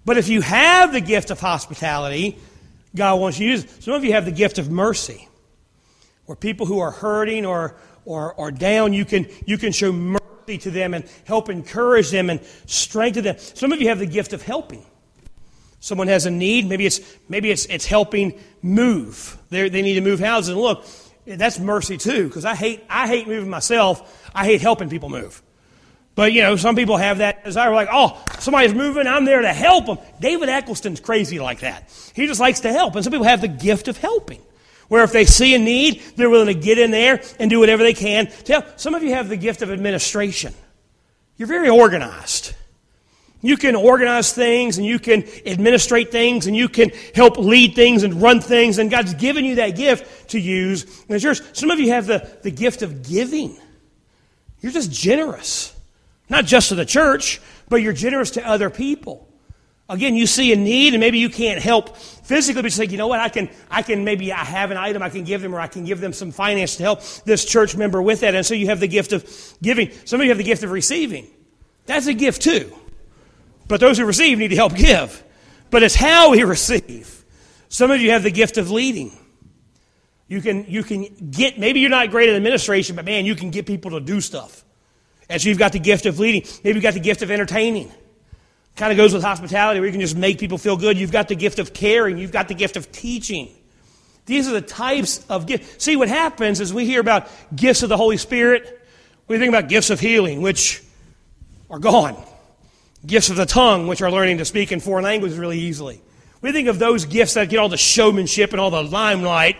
But 0.05 0.17
if 0.17 0.29
you 0.29 0.41
have 0.41 0.93
the 0.93 1.01
gift 1.01 1.31
of 1.31 1.39
hospitality, 1.39 2.37
God 2.95 3.19
wants 3.19 3.39
you 3.39 3.47
to 3.47 3.51
use 3.51 3.63
it. 3.63 3.83
Some 3.83 3.93
of 3.93 4.03
you 4.03 4.13
have 4.13 4.25
the 4.25 4.31
gift 4.31 4.57
of 4.57 4.69
mercy. 4.71 5.27
Where 6.25 6.35
people 6.35 6.65
who 6.65 6.79
are 6.79 6.91
hurting 6.91 7.45
or, 7.45 7.75
or, 8.05 8.33
or 8.33 8.51
down, 8.51 8.93
you 8.93 9.05
can, 9.05 9.27
you 9.45 9.57
can 9.57 9.71
show 9.71 9.91
mercy 9.91 10.57
to 10.59 10.71
them 10.71 10.93
and 10.93 11.05
help 11.25 11.49
encourage 11.49 12.11
them 12.11 12.29
and 12.29 12.39
strengthen 12.65 13.23
them. 13.23 13.37
Some 13.39 13.71
of 13.71 13.81
you 13.81 13.89
have 13.89 13.99
the 13.99 14.05
gift 14.05 14.33
of 14.33 14.41
helping. 14.41 14.85
Someone 15.79 16.07
has 16.07 16.25
a 16.25 16.31
need, 16.31 16.67
maybe 16.67 16.85
it's, 16.85 16.99
maybe 17.29 17.51
it's, 17.51 17.65
it's 17.65 17.85
helping 17.85 18.39
move. 18.61 19.37
They're, 19.49 19.69
they 19.69 19.81
need 19.81 19.95
to 19.95 20.01
move 20.01 20.19
houses. 20.19 20.49
And 20.49 20.59
look, 20.59 20.85
that's 21.25 21.59
mercy 21.59 21.97
too, 21.97 22.27
because 22.27 22.45
I 22.45 22.55
hate, 22.55 22.83
I 22.89 23.07
hate 23.07 23.27
moving 23.27 23.49
myself. 23.49 24.31
I 24.35 24.45
hate 24.45 24.61
helping 24.61 24.89
people 24.89 25.09
move. 25.09 25.41
But, 26.15 26.33
you 26.33 26.41
know, 26.41 26.57
some 26.57 26.75
people 26.75 26.97
have 26.97 27.19
that 27.19 27.45
desire, 27.45 27.73
like, 27.73 27.87
oh, 27.91 28.21
somebody's 28.39 28.73
moving, 28.73 29.07
I'm 29.07 29.23
there 29.23 29.41
to 29.41 29.53
help 29.53 29.85
them. 29.85 29.99
David 30.19 30.49
Eccleston's 30.49 30.99
crazy 30.99 31.39
like 31.39 31.61
that. 31.61 31.89
He 32.13 32.27
just 32.27 32.41
likes 32.41 32.59
to 32.61 32.73
help. 32.73 32.95
And 32.95 33.03
some 33.05 33.11
people 33.11 33.25
have 33.25 33.39
the 33.39 33.47
gift 33.47 33.87
of 33.87 33.97
helping 33.97 34.41
where 34.89 35.03
if 35.03 35.13
they 35.13 35.23
see 35.23 35.55
a 35.55 35.59
need, 35.59 36.01
they're 36.17 36.29
willing 36.29 36.47
to 36.47 36.53
get 36.53 36.77
in 36.77 36.91
there 36.91 37.21
and 37.39 37.49
do 37.49 37.59
whatever 37.59 37.83
they 37.83 37.93
can. 37.93 38.27
Tell, 38.27 38.65
some 38.75 38.95
of 38.95 39.03
you 39.03 39.13
have 39.13 39.29
the 39.29 39.37
gift 39.37 39.61
of 39.61 39.71
administration. 39.71 40.53
You're 41.37 41.47
very 41.47 41.69
organized. 41.69 42.53
You 43.41 43.55
can 43.55 43.75
organize 43.75 44.33
things 44.33 44.77
and 44.77 44.85
you 44.85 44.99
can 44.99 45.23
administrate 45.45 46.11
things 46.11 46.47
and 46.47 46.55
you 46.55 46.67
can 46.67 46.91
help 47.15 47.37
lead 47.37 47.73
things 47.73 48.03
and 48.03 48.21
run 48.21 48.41
things, 48.41 48.77
and 48.77 48.91
God's 48.91 49.13
given 49.13 49.45
you 49.45 49.55
that 49.55 49.75
gift 49.75 50.31
to 50.31 50.39
use. 50.39 50.83
And 50.83 51.15
it's 51.15 51.23
yours. 51.23 51.41
Some 51.53 51.71
of 51.71 51.79
you 51.79 51.91
have 51.91 52.05
the, 52.05 52.29
the 52.43 52.51
gift 52.51 52.81
of 52.81 53.07
giving. 53.07 53.57
You're 54.61 54.73
just 54.73 54.91
generous. 54.91 55.75
Not 56.27 56.45
just 56.45 56.69
to 56.69 56.75
the 56.75 56.85
church, 56.85 57.41
but 57.69 57.77
you're 57.77 57.93
generous 57.93 58.31
to 58.31 58.45
other 58.45 58.69
people. 58.69 59.27
Again, 59.87 60.15
you 60.15 60.27
see 60.27 60.53
a 60.53 60.55
need 60.55 60.93
and 60.93 61.01
maybe 61.01 61.17
you 61.17 61.29
can't 61.29 61.59
help 61.59 61.97
physically, 61.97 62.61
but 62.61 62.67
you 62.67 62.71
say, 62.71 62.85
you 62.85 62.97
know 62.97 63.07
what, 63.07 63.19
I 63.19 63.29
can, 63.29 63.49
I 63.71 63.81
can 63.81 64.03
maybe 64.03 64.31
I 64.31 64.43
have 64.43 64.69
an 64.69 64.77
item 64.77 65.01
I 65.01 65.09
can 65.09 65.23
give 65.23 65.41
them 65.41 65.55
or 65.55 65.59
I 65.59 65.65
can 65.65 65.83
give 65.83 65.99
them 65.99 66.13
some 66.13 66.31
finance 66.31 66.75
to 66.75 66.83
help 66.83 67.01
this 67.25 67.43
church 67.43 67.75
member 67.75 67.99
with 67.99 68.19
that. 68.19 68.35
And 68.35 68.45
so 68.45 68.53
you 68.53 68.67
have 68.67 68.79
the 68.79 68.87
gift 68.87 69.13
of 69.13 69.25
giving. 69.63 69.91
Some 70.05 70.19
of 70.19 70.25
you 70.25 70.29
have 70.29 70.37
the 70.37 70.43
gift 70.43 70.61
of 70.61 70.69
receiving. 70.69 71.25
That's 71.87 72.05
a 72.05 72.13
gift 72.13 72.43
too. 72.43 72.71
But 73.69 73.79
those 73.79 73.97
who 73.99 74.05
receive 74.05 74.39
need 74.39 74.49
to 74.49 74.55
help 74.57 74.75
give. 74.75 75.23
But 75.69 75.83
it's 75.83 75.95
how 75.95 76.31
we 76.31 76.43
receive. 76.43 77.23
Some 77.69 77.91
of 77.91 78.01
you 78.01 78.11
have 78.11 78.23
the 78.23 78.31
gift 78.31 78.57
of 78.57 78.71
leading. 78.71 79.15
You 80.27 80.41
can, 80.41 80.65
you 80.67 80.83
can 80.83 81.29
get, 81.31 81.57
maybe 81.57 81.79
you're 81.79 81.89
not 81.89 82.09
great 82.09 82.29
at 82.29 82.35
administration, 82.35 82.95
but 82.95 83.05
man, 83.05 83.25
you 83.25 83.35
can 83.35 83.51
get 83.51 83.65
people 83.67 83.91
to 83.91 83.99
do 83.99 84.19
stuff. 84.19 84.65
And 85.29 85.39
so 85.39 85.49
you've 85.49 85.59
got 85.59 85.71
the 85.71 85.79
gift 85.79 86.07
of 86.07 86.19
leading. 86.19 86.43
Maybe 86.63 86.77
you've 86.77 86.83
got 86.83 86.95
the 86.95 86.99
gift 86.99 87.21
of 87.21 87.29
entertaining. 87.29 87.91
Kind 88.75 88.91
of 88.91 88.97
goes 88.97 89.13
with 89.13 89.21
hospitality 89.21 89.79
where 89.79 89.87
you 89.87 89.91
can 89.91 90.01
just 90.01 90.17
make 90.17 90.39
people 90.39 90.57
feel 90.57 90.75
good. 90.75 90.97
You've 90.97 91.11
got 91.11 91.27
the 91.27 91.35
gift 91.35 91.59
of 91.59 91.71
caring. 91.71 92.17
You've 92.17 92.31
got 92.31 92.47
the 92.47 92.55
gift 92.55 92.75
of 92.75 92.91
teaching. 92.91 93.49
These 94.25 94.47
are 94.47 94.51
the 94.51 94.61
types 94.61 95.23
of 95.29 95.45
gifts. 95.45 95.83
See, 95.83 95.95
what 95.95 96.07
happens 96.09 96.59
is 96.59 96.73
we 96.73 96.85
hear 96.85 97.01
about 97.01 97.27
gifts 97.55 97.83
of 97.83 97.89
the 97.89 97.97
Holy 97.97 98.17
Spirit. 98.17 98.81
We 99.27 99.37
think 99.37 99.49
about 99.49 99.69
gifts 99.69 99.91
of 99.91 99.99
healing, 99.99 100.41
which 100.41 100.81
are 101.69 101.79
gone. 101.79 102.15
Gifts 103.05 103.29
of 103.29 103.37
the 103.37 103.45
tongue, 103.45 103.87
which 103.87 104.01
are 104.01 104.11
learning 104.11 104.39
to 104.39 104.45
speak 104.45 104.71
in 104.71 104.79
foreign 104.79 105.03
languages 105.03 105.37
really 105.37 105.59
easily. 105.59 106.01
We 106.41 106.51
think 106.51 106.67
of 106.67 106.79
those 106.79 107.05
gifts 107.05 107.33
that 107.33 107.49
get 107.49 107.59
all 107.59 107.69
the 107.69 107.77
showmanship 107.77 108.51
and 108.51 108.59
all 108.59 108.71
the 108.71 108.83
limelight. 108.83 109.57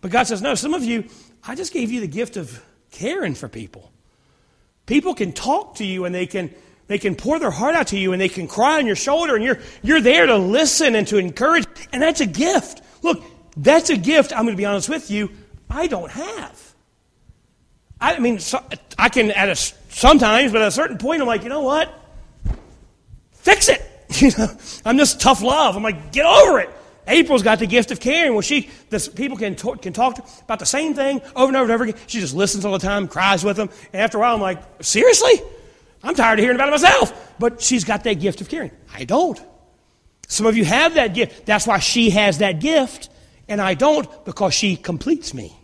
But 0.00 0.10
God 0.10 0.26
says, 0.26 0.42
no, 0.42 0.54
some 0.54 0.74
of 0.74 0.84
you, 0.84 1.04
I 1.44 1.54
just 1.54 1.72
gave 1.72 1.90
you 1.90 2.00
the 2.00 2.08
gift 2.08 2.36
of 2.36 2.62
caring 2.90 3.34
for 3.34 3.48
people. 3.48 3.90
People 4.86 5.14
can 5.14 5.32
talk 5.32 5.76
to 5.76 5.84
you 5.84 6.04
and 6.04 6.14
they 6.14 6.26
can 6.26 6.54
they 6.88 6.98
can 6.98 7.14
pour 7.14 7.38
their 7.38 7.50
heart 7.50 7.74
out 7.74 7.88
to 7.88 7.98
you 7.98 8.12
and 8.12 8.20
they 8.20 8.30
can 8.30 8.48
cry 8.48 8.78
on 8.78 8.86
your 8.86 8.96
shoulder 8.96 9.36
and 9.36 9.44
you're, 9.44 9.58
you're 9.82 10.00
there 10.00 10.26
to 10.26 10.36
listen 10.36 10.94
and 10.94 11.06
to 11.08 11.18
encourage. 11.18 11.66
And 11.92 12.02
that's 12.02 12.20
a 12.22 12.26
gift. 12.26 12.82
Look, 13.02 13.22
that's 13.56 13.90
a 13.90 13.96
gift, 13.96 14.32
I'm 14.32 14.44
going 14.44 14.56
to 14.56 14.56
be 14.56 14.64
honest 14.64 14.88
with 14.88 15.10
you, 15.10 15.30
I 15.68 15.86
don't 15.86 16.10
have. 16.10 16.74
I 18.00 18.18
mean, 18.18 18.38
so, 18.38 18.64
I 18.96 19.10
can 19.10 19.30
at 19.32 19.48
a, 19.48 19.56
sometimes, 19.56 20.52
but 20.52 20.62
at 20.62 20.68
a 20.68 20.72
certain 20.72 20.96
point, 20.96 21.20
I'm 21.20 21.28
like, 21.28 21.42
you 21.42 21.50
know 21.50 21.60
what? 21.62 21.92
Fix 23.48 23.68
it. 23.68 23.84
You 24.20 24.30
know, 24.38 24.48
I'm 24.86 24.96
just 24.96 25.20
tough 25.20 25.42
love. 25.42 25.76
I'm 25.76 25.82
like, 25.82 26.12
get 26.12 26.24
over 26.24 26.60
it. 26.60 26.70
April's 27.06 27.42
got 27.42 27.58
the 27.58 27.66
gift 27.66 27.90
of 27.90 28.00
caring. 28.00 28.32
Well, 28.32 28.40
she, 28.40 28.70
this, 28.88 29.06
people 29.06 29.36
can 29.36 29.54
talk, 29.54 29.82
can 29.82 29.92
talk 29.92 30.18
about 30.42 30.58
the 30.58 30.66
same 30.66 30.94
thing 30.94 31.20
over 31.36 31.48
and 31.48 31.56
over 31.56 31.64
and 31.64 31.72
over 31.72 31.84
again. 31.84 31.96
She 32.06 32.18
just 32.18 32.34
listens 32.34 32.64
all 32.64 32.72
the 32.72 32.78
time, 32.78 33.06
cries 33.06 33.44
with 33.44 33.56
them. 33.56 33.68
And 33.92 34.00
after 34.00 34.16
a 34.16 34.20
while, 34.22 34.34
I'm 34.34 34.40
like, 34.40 34.62
seriously? 34.80 35.42
I'm 36.02 36.14
tired 36.14 36.38
of 36.38 36.42
hearing 36.42 36.56
about 36.56 36.68
it 36.68 36.72
myself. 36.72 37.34
But 37.38 37.60
she's 37.60 37.84
got 37.84 38.02
that 38.04 38.14
gift 38.14 38.40
of 38.40 38.48
caring. 38.48 38.70
I 38.94 39.04
don't. 39.04 39.40
Some 40.26 40.46
of 40.46 40.56
you 40.56 40.64
have 40.64 40.94
that 40.94 41.12
gift. 41.14 41.44
That's 41.44 41.66
why 41.66 41.78
she 41.78 42.10
has 42.10 42.38
that 42.38 42.60
gift 42.60 43.10
And 43.46 43.60
I 43.60 43.74
don't 43.74 44.08
because 44.24 44.54
she 44.54 44.76
completes 44.76 45.34
me. 45.34 45.54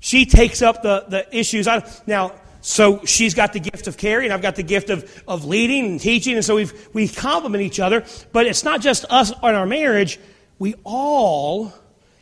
She 0.00 0.24
takes 0.24 0.62
up 0.62 0.82
the, 0.82 1.04
the 1.08 1.36
issues. 1.36 1.68
I, 1.68 1.88
now, 2.06 2.32
so 2.60 3.04
she's 3.04 3.34
got 3.34 3.52
the 3.52 3.60
gift 3.60 3.86
of 3.86 3.96
caring, 3.96 4.32
I've 4.32 4.42
got 4.42 4.56
the 4.56 4.62
gift 4.62 4.90
of, 4.90 5.22
of 5.26 5.44
leading 5.44 5.86
and 5.86 6.00
teaching, 6.00 6.36
and 6.36 6.44
so 6.44 6.56
we 6.56 6.68
we 6.92 7.08
complement 7.08 7.62
each 7.62 7.80
other. 7.80 8.04
But 8.32 8.46
it's 8.46 8.64
not 8.64 8.80
just 8.80 9.04
us 9.08 9.30
in 9.30 9.54
our 9.54 9.66
marriage. 9.66 10.18
We 10.58 10.74
all 10.84 11.72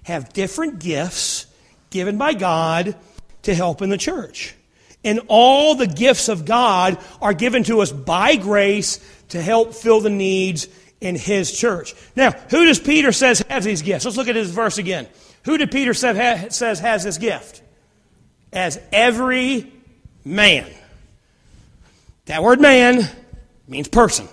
have 0.05 0.33
different 0.33 0.79
gifts 0.79 1.47
given 1.91 2.19
by 2.19 2.35
God 2.35 2.97
to 3.43 3.55
help 3.55 3.83
in 3.83 3.91
the 3.91 3.99
church. 3.99 4.55
And 5.05 5.21
all 5.29 5.75
the 5.75 5.87
gifts 5.87 6.29
of 6.29 6.45
God 6.45 6.99
are 7.21 7.33
given 7.33 7.65
to 7.65 7.81
us 7.81 7.93
by 7.93 8.37
grace 8.37 9.01
to 9.31 9.41
help 9.41 9.75
fill 9.75 10.01
the 10.01 10.11
needs 10.11 10.69
in 11.01 11.15
His 11.15 11.53
church. 11.53 11.95
Now, 12.17 12.33
who 12.51 12.65
does 12.65 12.79
Peter 12.79 13.13
says 13.13 13.45
has 13.49 13.65
these 13.65 13.83
gifts? 13.83 14.05
Let's 14.05 14.17
look 14.17 14.29
at 14.29 14.37
his 14.37 14.51
verse 14.51 14.79
again. 14.79 15.07
Who 15.45 15.57
did 15.59 15.71
Peter 15.71 15.95
say, 15.95 16.49
says 16.51 16.81
has 16.81 17.05
this 17.05 17.19
gift? 17.19 17.63
As 18.53 18.81
every 18.93 19.73
man. 20.29 20.67
That 22.27 22.43
word 22.43 22.61
man 22.61 23.09
means 23.67 23.89
person. 23.89 24.29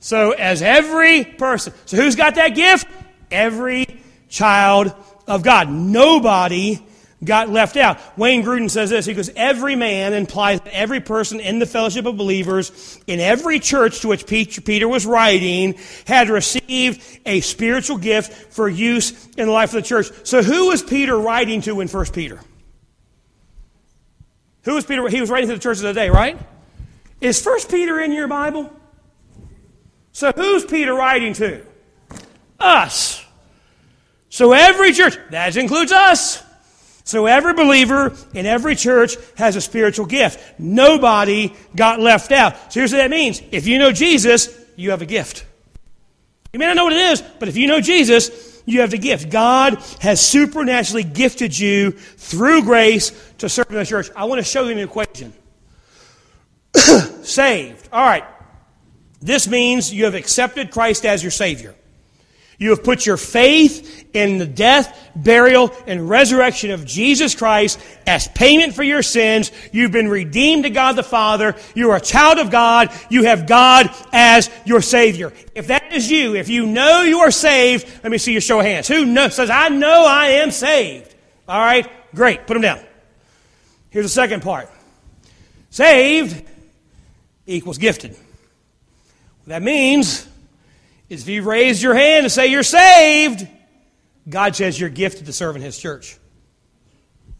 So, 0.00 0.32
as 0.32 0.62
every 0.62 1.24
person. 1.24 1.72
So, 1.86 1.96
who's 1.96 2.16
got 2.16 2.36
that 2.36 2.54
gift? 2.54 2.88
Every 3.30 4.00
child 4.28 4.92
of 5.26 5.42
God. 5.42 5.70
Nobody 5.70 6.80
got 7.24 7.48
left 7.48 7.76
out. 7.76 7.98
Wayne 8.18 8.42
Grudem 8.42 8.70
says 8.70 8.90
this. 8.90 9.06
He 9.06 9.14
goes, 9.14 9.30
Every 9.36 9.76
man 9.76 10.12
implies 10.12 10.60
that 10.60 10.74
every 10.74 11.00
person 11.00 11.40
in 11.40 11.58
the 11.58 11.66
fellowship 11.66 12.06
of 12.06 12.16
believers 12.16 12.98
in 13.06 13.20
every 13.20 13.60
church 13.60 14.00
to 14.00 14.08
which 14.08 14.26
Peter 14.26 14.88
was 14.88 15.06
writing 15.06 15.78
had 16.06 16.28
received 16.28 17.20
a 17.24 17.40
spiritual 17.40 17.98
gift 17.98 18.52
for 18.52 18.68
use 18.68 19.26
in 19.36 19.46
the 19.46 19.52
life 19.52 19.70
of 19.70 19.82
the 19.82 19.88
church. 19.88 20.10
So 20.24 20.42
who 20.42 20.68
was 20.68 20.82
Peter 20.82 21.16
writing 21.16 21.60
to 21.62 21.80
in 21.80 21.88
1 21.88 22.06
Peter? 22.06 22.40
Who 24.62 24.74
was 24.74 24.84
Peter? 24.84 25.06
He 25.08 25.20
was 25.20 25.30
writing 25.30 25.48
to 25.48 25.54
the 25.54 25.60
churches 25.60 25.82
of 25.82 25.94
the 25.94 26.00
day, 26.00 26.08
right? 26.08 26.38
Is 27.20 27.44
1 27.44 27.60
Peter 27.68 28.00
in 28.00 28.12
your 28.12 28.28
Bible? 28.28 28.72
So 30.12 30.32
who's 30.32 30.64
Peter 30.64 30.94
writing 30.94 31.32
to? 31.34 31.64
Us. 32.60 33.24
So 34.28 34.52
every 34.52 34.92
church, 34.92 35.18
that 35.30 35.56
includes 35.56 35.92
us. 35.92 36.42
So 37.04 37.26
every 37.26 37.54
believer 37.54 38.16
in 38.32 38.46
every 38.46 38.76
church 38.76 39.16
has 39.36 39.56
a 39.56 39.60
spiritual 39.60 40.06
gift. 40.06 40.58
Nobody 40.58 41.52
got 41.74 42.00
left 42.00 42.30
out. 42.30 42.72
So 42.72 42.80
here's 42.80 42.92
what 42.92 42.98
that 42.98 43.10
means. 43.10 43.42
If 43.50 43.66
you 43.66 43.78
know 43.78 43.92
Jesus, 43.92 44.48
you 44.76 44.90
have 44.90 45.02
a 45.02 45.06
gift. 45.06 45.44
You 46.52 46.58
may 46.58 46.66
not 46.66 46.76
know 46.76 46.84
what 46.84 46.92
it 46.92 47.12
is, 47.12 47.22
but 47.40 47.48
if 47.48 47.56
you 47.56 47.66
know 47.66 47.80
Jesus, 47.80 48.51
you 48.64 48.80
have 48.80 48.90
the 48.90 48.98
gift. 48.98 49.30
God 49.30 49.82
has 50.00 50.20
supernaturally 50.20 51.04
gifted 51.04 51.58
you 51.58 51.92
through 51.92 52.62
grace 52.62 53.12
to 53.38 53.48
serve 53.48 53.66
in 53.70 53.76
the 53.76 53.84
church. 53.84 54.10
I 54.16 54.24
want 54.24 54.38
to 54.38 54.44
show 54.44 54.64
you 54.64 54.72
an 54.72 54.78
equation. 54.78 55.32
Saved. 57.22 57.88
All 57.92 58.04
right. 58.04 58.24
This 59.20 59.46
means 59.46 59.92
you 59.92 60.04
have 60.04 60.14
accepted 60.14 60.70
Christ 60.70 61.04
as 61.04 61.22
your 61.22 61.30
Savior. 61.30 61.74
You 62.62 62.70
have 62.70 62.84
put 62.84 63.04
your 63.04 63.16
faith 63.16 64.08
in 64.12 64.38
the 64.38 64.46
death, 64.46 65.10
burial, 65.16 65.74
and 65.88 66.08
resurrection 66.08 66.70
of 66.70 66.86
Jesus 66.86 67.34
Christ 67.34 67.80
as 68.06 68.28
payment 68.28 68.74
for 68.74 68.84
your 68.84 69.02
sins. 69.02 69.50
You've 69.72 69.90
been 69.90 70.06
redeemed 70.06 70.62
to 70.62 70.70
God 70.70 70.92
the 70.92 71.02
Father. 71.02 71.56
You 71.74 71.90
are 71.90 71.96
a 71.96 72.00
child 72.00 72.38
of 72.38 72.52
God. 72.52 72.92
You 73.10 73.24
have 73.24 73.48
God 73.48 73.90
as 74.12 74.48
your 74.64 74.80
Savior. 74.80 75.32
If 75.56 75.66
that 75.66 75.92
is 75.92 76.08
you, 76.08 76.36
if 76.36 76.48
you 76.48 76.64
know 76.64 77.02
you 77.02 77.18
are 77.18 77.32
saved, 77.32 77.84
let 78.04 78.12
me 78.12 78.18
see 78.18 78.30
your 78.30 78.40
show 78.40 78.60
of 78.60 78.64
hands. 78.64 78.86
Who 78.86 79.06
knows, 79.06 79.34
says, 79.34 79.50
I 79.50 79.68
know 79.68 80.06
I 80.06 80.26
am 80.26 80.52
saved? 80.52 81.12
All 81.48 81.58
right, 81.58 81.90
great. 82.14 82.46
Put 82.46 82.54
them 82.54 82.62
down. 82.62 82.78
Here's 83.90 84.06
the 84.06 84.08
second 84.08 84.40
part. 84.40 84.70
Saved 85.70 86.48
equals 87.44 87.78
gifted. 87.78 88.16
That 89.48 89.62
means 89.62 90.28
is 91.12 91.24
if 91.24 91.28
you 91.28 91.42
raise 91.42 91.82
your 91.82 91.94
hand 91.94 92.24
and 92.24 92.32
say 92.32 92.46
you're 92.46 92.62
saved, 92.62 93.46
God 94.26 94.56
says 94.56 94.80
you're 94.80 94.88
gifted 94.88 95.26
to 95.26 95.32
serve 95.32 95.56
in 95.56 95.62
His 95.62 95.76
church. 95.76 96.16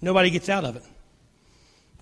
Nobody 0.03 0.29
gets 0.29 0.51
out 0.51 0.65
of 0.65 0.77
it. 0.77 0.83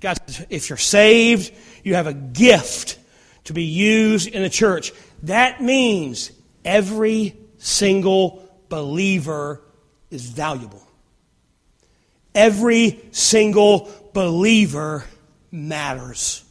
God 0.01 0.19
says 0.27 0.47
if 0.51 0.69
you're 0.69 0.77
saved, 0.77 1.53
you 1.85 1.95
have 1.95 2.09
a 2.09 2.13
gift 2.13 2.99
to 3.45 3.53
be 3.53 3.63
used 3.63 4.27
in 4.27 4.43
the 4.43 4.51
church. 4.51 4.93
That 5.23 5.63
means 5.63 6.33
every 6.65 7.37
single 7.59 8.51
believer 8.69 9.63
is 10.11 10.25
valuable. 10.29 10.85
Every 12.35 13.01
single 13.13 13.89
believer 14.13 15.05
matters. 15.53 16.45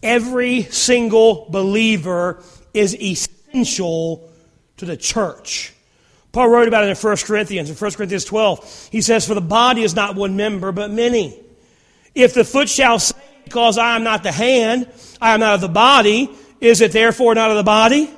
Every 0.00 0.62
single 0.62 1.48
believer 1.50 2.40
is 2.72 2.94
essential 2.94 3.35
to 3.64 4.84
the 4.84 4.96
church. 4.96 5.72
Paul 6.32 6.48
wrote 6.50 6.68
about 6.68 6.84
it 6.84 6.90
in 6.90 6.96
1 6.96 7.16
Corinthians. 7.18 7.70
In 7.70 7.76
1 7.76 7.92
Corinthians 7.92 8.24
12, 8.26 8.88
he 8.92 9.00
says, 9.00 9.26
For 9.26 9.34
the 9.34 9.40
body 9.40 9.82
is 9.82 9.94
not 9.94 10.16
one 10.16 10.36
member, 10.36 10.70
but 10.72 10.90
many. 10.90 11.40
If 12.14 12.34
the 12.34 12.44
foot 12.44 12.68
shall 12.68 12.98
say, 12.98 13.16
Because 13.44 13.78
I 13.78 13.96
am 13.96 14.04
not 14.04 14.22
the 14.22 14.32
hand, 14.32 14.90
I 15.20 15.32
am 15.32 15.40
not 15.40 15.54
of 15.54 15.60
the 15.62 15.68
body, 15.68 16.30
is 16.60 16.80
it 16.80 16.92
therefore 16.92 17.34
not 17.34 17.50
of 17.50 17.56
the 17.56 17.62
body? 17.62 18.10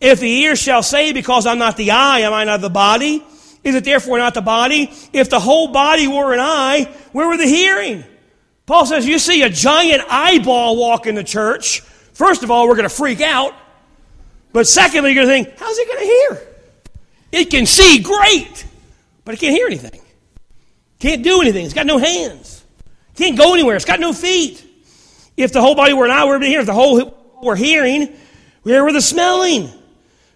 If 0.00 0.18
the 0.18 0.30
ear 0.40 0.56
shall 0.56 0.82
say, 0.82 1.12
Because 1.12 1.46
I'm 1.46 1.58
not 1.58 1.76
the 1.76 1.92
eye, 1.92 2.20
am 2.20 2.32
I 2.32 2.42
not 2.42 2.56
of 2.56 2.62
the 2.62 2.70
body? 2.70 3.24
Is 3.62 3.74
it 3.74 3.84
therefore 3.84 4.18
not 4.18 4.34
the 4.34 4.40
body? 4.40 4.90
If 5.12 5.30
the 5.30 5.38
whole 5.38 5.68
body 5.68 6.08
were 6.08 6.32
an 6.32 6.40
eye, 6.40 6.92
where 7.12 7.28
were 7.28 7.36
the 7.36 7.46
hearing? 7.46 8.04
Paul 8.66 8.86
says, 8.86 9.06
You 9.06 9.18
see 9.18 9.42
a 9.42 9.48
giant 9.50 10.02
eyeball 10.08 10.76
walk 10.76 11.06
in 11.06 11.14
the 11.14 11.24
church. 11.24 11.80
First 12.14 12.42
of 12.42 12.50
all, 12.50 12.66
we're 12.66 12.76
going 12.76 12.88
to 12.88 12.94
freak 12.94 13.20
out. 13.20 13.54
But 14.52 14.66
secondly, 14.66 15.12
you're 15.12 15.24
going 15.24 15.44
to 15.44 15.50
think, 15.50 15.58
how's 15.58 15.78
it 15.78 15.86
going 15.86 16.00
to 16.00 16.04
hear? 16.04 16.48
It 17.32 17.50
can 17.50 17.66
see 17.66 18.00
great, 18.00 18.66
but 19.24 19.34
it 19.34 19.38
can't 19.38 19.54
hear 19.54 19.66
anything. 19.66 20.00
Can't 20.98 21.22
do 21.22 21.40
anything. 21.40 21.64
It's 21.64 21.74
got 21.74 21.86
no 21.86 21.98
hands. 21.98 22.64
Can't 23.14 23.38
go 23.38 23.54
anywhere. 23.54 23.76
It's 23.76 23.84
got 23.84 24.00
no 24.00 24.12
feet. 24.12 24.64
If 25.36 25.52
the 25.52 25.60
whole 25.60 25.74
body 25.74 25.92
were 25.92 26.04
an 26.04 26.10
eye, 26.10 26.24
we're 26.24 26.40
here. 26.40 26.60
If 26.60 26.66
the 26.66 26.74
whole 26.74 27.16
were 27.42 27.56
hearing, 27.56 28.14
where 28.62 28.84
were 28.84 28.92
the 28.92 29.00
smelling? 29.00 29.70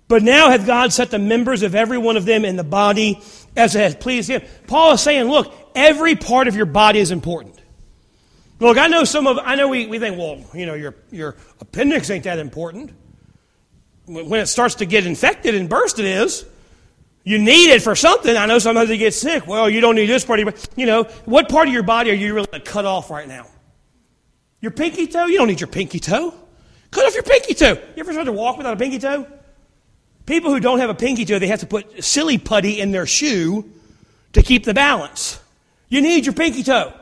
But 0.07 0.23
now 0.23 0.51
hath 0.51 0.67
God 0.67 0.93
set 0.93 1.11
the 1.11 1.19
members 1.19 1.62
of 1.62 1.75
every 1.75 1.99
one 1.99 2.17
of 2.17 2.25
them 2.25 2.45
in 2.45 2.57
the 2.57 2.65
body 2.65 3.21
as 3.57 3.75
it 3.75 3.81
has 3.81 3.95
pleased 3.97 4.31
him. 4.31 4.43
Paul 4.67 4.93
is 4.93 5.01
saying, 5.01 5.29
look, 5.29 5.53
every 5.75 6.15
part 6.15 6.47
of 6.47 6.57
your 6.57 6.67
body 6.67 7.01
is 7.01 7.11
important. 7.11 7.61
Look, 8.61 8.79
I 8.79 8.87
know 8.87 9.05
some 9.05 9.27
of, 9.27 9.39
I 9.39 9.57
know 9.57 9.69
we, 9.69 9.87
we 9.87 9.99
think, 9.99 10.17
well, 10.17 10.43
you 10.55 10.67
know, 10.67 10.75
your, 10.75 10.95
your 11.11 11.37
appendix 11.61 12.09
ain't 12.11 12.25
that 12.25 12.39
important 12.39 12.93
when 14.07 14.40
it 14.40 14.46
starts 14.46 14.76
to 14.76 14.86
get 14.86 15.07
infected 15.07 15.55
and 15.55 15.68
burst, 15.68 15.98
it 15.98 16.05
is. 16.05 16.44
You 17.24 17.38
need 17.38 17.70
it 17.70 17.82
for 17.82 17.96
something. 17.96 18.36
I 18.36 18.44
know 18.44 18.59
sometimes 18.59 18.90
you 18.90 18.98
get 18.98 19.14
sick. 19.14 19.46
Well, 19.46 19.70
you 19.70 19.80
don't 19.80 19.94
need 19.94 20.07
this 20.07 20.24
part 20.24 20.40
of 20.40 20.44
your 20.44 20.52
body. 20.52 20.66
You 20.76 20.86
know, 20.86 21.05
what 21.24 21.48
part 21.48 21.68
of 21.68 21.74
your 21.74 21.82
body 21.82 22.11
are 22.11 22.14
you 22.14 22.34
really 22.34 22.61
cut 22.61 22.84
off 22.84 23.11
right 23.11 23.26
now? 23.26 23.46
Your 24.61 24.72
pinky 24.72 25.07
toe? 25.07 25.26
You 25.26 25.38
don't 25.38 25.48
need 25.48 25.61
your 25.61 25.68
pinky 25.68 26.00
toe. 26.00 26.34
Cut 26.90 27.07
off 27.07 27.14
your 27.14 27.22
pinky 27.22 27.55
toe. 27.55 27.72
You 27.72 28.00
ever 28.00 28.12
tried 28.12 28.24
to 28.24 28.32
walk 28.32 28.59
without 28.59 28.74
a 28.74 28.76
pinky 28.76 28.98
toe? 28.98 29.26
People 30.26 30.50
who 30.52 30.61
don't 30.61 30.78
have 30.78 30.90
a 30.90 30.94
pinky 30.94 31.24
toe, 31.24 31.38
they 31.38 31.48
have 31.48 31.61
to 31.61 31.66
put 31.66 32.02
silly 32.05 32.38
putty 32.38 32.80
in 32.80 32.92
their 32.92 33.07
shoe 33.07 33.70
to 34.32 34.42
keep 34.42 34.64
the 34.64 34.74
balance. 34.74 35.40
You 35.88 36.00
need 36.00 36.26
your 36.26 36.34
pinky 36.34 36.62
toe. 36.62 36.92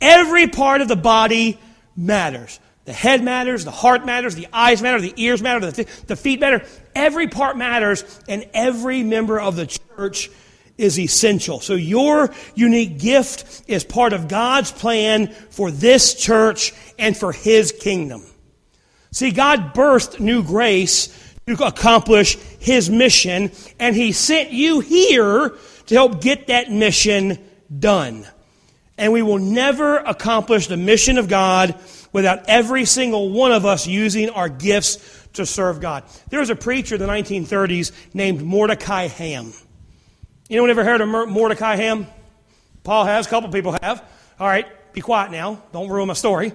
Every 0.00 0.48
part 0.48 0.80
of 0.80 0.88
the 0.88 0.96
body 0.96 1.58
matters. 1.96 2.58
The 2.84 2.92
head 2.92 3.24
matters, 3.24 3.64
the 3.64 3.70
heart 3.70 4.04
matters, 4.04 4.34
the 4.34 4.48
eyes 4.52 4.82
matter, 4.82 5.00
the 5.00 5.14
ears 5.16 5.40
matter, 5.40 5.70
the, 5.70 5.84
the 6.06 6.16
feet 6.16 6.40
matter. 6.40 6.64
Every 6.94 7.28
part 7.28 7.56
matters, 7.56 8.04
and 8.28 8.46
every 8.52 9.02
member 9.02 9.40
of 9.40 9.56
the 9.56 9.66
church 9.66 10.30
is 10.76 10.98
essential. 10.98 11.60
So 11.60 11.74
your 11.74 12.34
unique 12.54 12.98
gift 12.98 13.62
is 13.68 13.84
part 13.84 14.12
of 14.12 14.28
God's 14.28 14.70
plan 14.70 15.28
for 15.28 15.70
this 15.70 16.14
church 16.14 16.74
and 16.98 17.16
for 17.16 17.32
His 17.32 17.72
kingdom. 17.72 18.22
See, 19.12 19.30
God 19.30 19.72
birthed 19.72 20.20
new 20.20 20.42
grace 20.42 21.08
to 21.46 21.64
accomplish 21.64 22.36
His 22.58 22.90
mission, 22.90 23.52
and 23.78 23.96
He 23.96 24.12
sent 24.12 24.50
you 24.50 24.80
here 24.80 25.54
to 25.86 25.94
help 25.94 26.20
get 26.20 26.48
that 26.48 26.70
mission 26.70 27.38
done. 27.78 28.26
And 28.98 29.12
we 29.12 29.22
will 29.22 29.38
never 29.38 29.96
accomplish 29.96 30.66
the 30.66 30.76
mission 30.76 31.18
of 31.18 31.28
God 31.28 31.74
without 32.14 32.48
every 32.48 32.86
single 32.86 33.28
one 33.30 33.52
of 33.52 33.66
us 33.66 33.86
using 33.86 34.30
our 34.30 34.48
gifts 34.48 35.28
to 35.34 35.44
serve 35.44 35.80
God. 35.80 36.04
There 36.30 36.40
was 36.40 36.48
a 36.48 36.56
preacher 36.56 36.94
in 36.94 37.00
the 37.00 37.08
1930s 37.08 37.90
named 38.14 38.40
Mordecai 38.40 39.08
Ham. 39.08 39.46
You 40.48 40.56
know, 40.56 40.64
Anyone 40.64 40.70
ever 40.70 40.84
heard 40.84 41.00
of 41.00 41.28
Mordecai 41.28 41.74
Ham? 41.74 42.06
Paul 42.84 43.04
has, 43.04 43.26
a 43.26 43.30
couple 43.30 43.50
people 43.50 43.76
have. 43.82 44.02
All 44.38 44.46
right, 44.46 44.66
be 44.92 45.00
quiet 45.00 45.32
now. 45.32 45.60
Don't 45.72 45.88
ruin 45.88 46.06
my 46.06 46.14
story. 46.14 46.52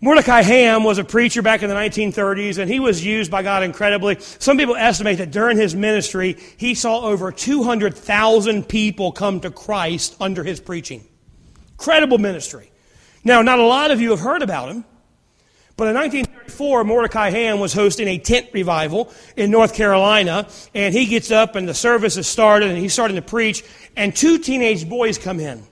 Mordecai 0.00 0.42
Ham 0.42 0.84
was 0.84 0.98
a 0.98 1.04
preacher 1.04 1.42
back 1.42 1.62
in 1.62 1.68
the 1.68 1.74
1930s, 1.74 2.58
and 2.58 2.70
he 2.70 2.78
was 2.78 3.04
used 3.04 3.30
by 3.30 3.42
God 3.42 3.64
incredibly. 3.64 4.20
Some 4.20 4.58
people 4.58 4.76
estimate 4.76 5.18
that 5.18 5.32
during 5.32 5.56
his 5.56 5.74
ministry, 5.74 6.36
he 6.56 6.74
saw 6.74 7.00
over 7.00 7.32
200,000 7.32 8.68
people 8.68 9.10
come 9.10 9.40
to 9.40 9.50
Christ 9.50 10.14
under 10.20 10.44
his 10.44 10.60
preaching. 10.60 11.04
Credible 11.78 12.18
ministry. 12.18 12.70
Now, 13.26 13.42
not 13.42 13.58
a 13.58 13.66
lot 13.66 13.90
of 13.90 14.00
you 14.00 14.10
have 14.10 14.20
heard 14.20 14.42
about 14.42 14.68
him, 14.70 14.84
but 15.76 15.88
in 15.88 15.94
1934, 15.94 16.84
Mordecai 16.84 17.30
Ham 17.30 17.58
was 17.58 17.72
hosting 17.72 18.06
a 18.06 18.18
tent 18.18 18.48
revival 18.54 19.12
in 19.36 19.50
North 19.50 19.74
Carolina, 19.74 20.48
and 20.74 20.94
he 20.94 21.06
gets 21.06 21.30
up, 21.30 21.56
and 21.56 21.68
the 21.68 21.74
service 21.74 22.16
is 22.16 22.26
started, 22.26 22.70
and 22.70 22.78
he's 22.78 22.92
starting 22.92 23.16
to 23.16 23.22
preach, 23.22 23.64
and 23.96 24.14
two 24.14 24.38
teenage 24.38 24.88
boys 24.88 25.18
come 25.18 25.40
in. 25.40 25.62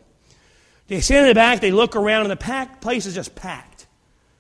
They 0.89 1.01
stand 1.01 1.23
in 1.23 1.29
the 1.29 1.35
back, 1.35 1.61
they 1.61 1.71
look 1.71 1.95
around, 1.95 2.29
and 2.29 2.31
the 2.33 2.69
place 2.81 3.07
is 3.07 3.15
just 3.15 3.35
packed 3.37 3.75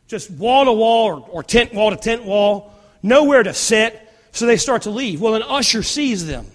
just 0.06 0.30
wall 0.30 0.64
to 0.64 0.72
wall 0.72 1.28
or 1.30 1.42
tent 1.42 1.72
wall 1.72 1.90
to 1.90 1.96
tent 1.96 2.24
wall, 2.24 2.72
nowhere 3.02 3.42
to 3.42 3.54
sit. 3.54 4.00
So 4.32 4.46
they 4.46 4.56
start 4.56 4.82
to 4.82 4.90
leave. 4.90 5.20
Well, 5.20 5.36
an 5.36 5.42
usher 5.42 5.82
sees 5.82 6.26
them. 6.26 6.46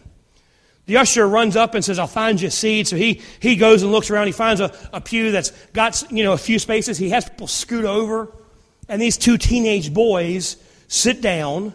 The 0.89 0.97
usher 0.97 1.29
runs 1.29 1.55
up 1.55 1.75
and 1.75 1.85
says, 1.85 1.99
I'll 1.99 2.07
find 2.07 2.41
you 2.41 2.47
a 2.47 2.51
seat. 2.51 2.87
So 2.87 2.95
he, 2.95 3.21
he 3.39 3.57
goes 3.57 3.83
and 3.83 3.91
looks 3.91 4.09
around. 4.09 4.25
He 4.25 4.31
finds 4.31 4.59
a, 4.59 4.75
a 4.91 4.99
pew 4.99 5.31
that's 5.31 5.51
got 5.71 6.03
you 6.11 6.23
know, 6.23 6.33
a 6.33 6.37
few 6.37 6.57
spaces. 6.57 6.97
He 6.97 7.11
has 7.11 7.29
people 7.29 7.45
scoot 7.45 7.85
over. 7.85 8.33
And 8.87 8.99
these 8.99 9.15
two 9.15 9.37
teenage 9.37 9.93
boys 9.93 10.57
sit 10.87 11.21
down. 11.21 11.73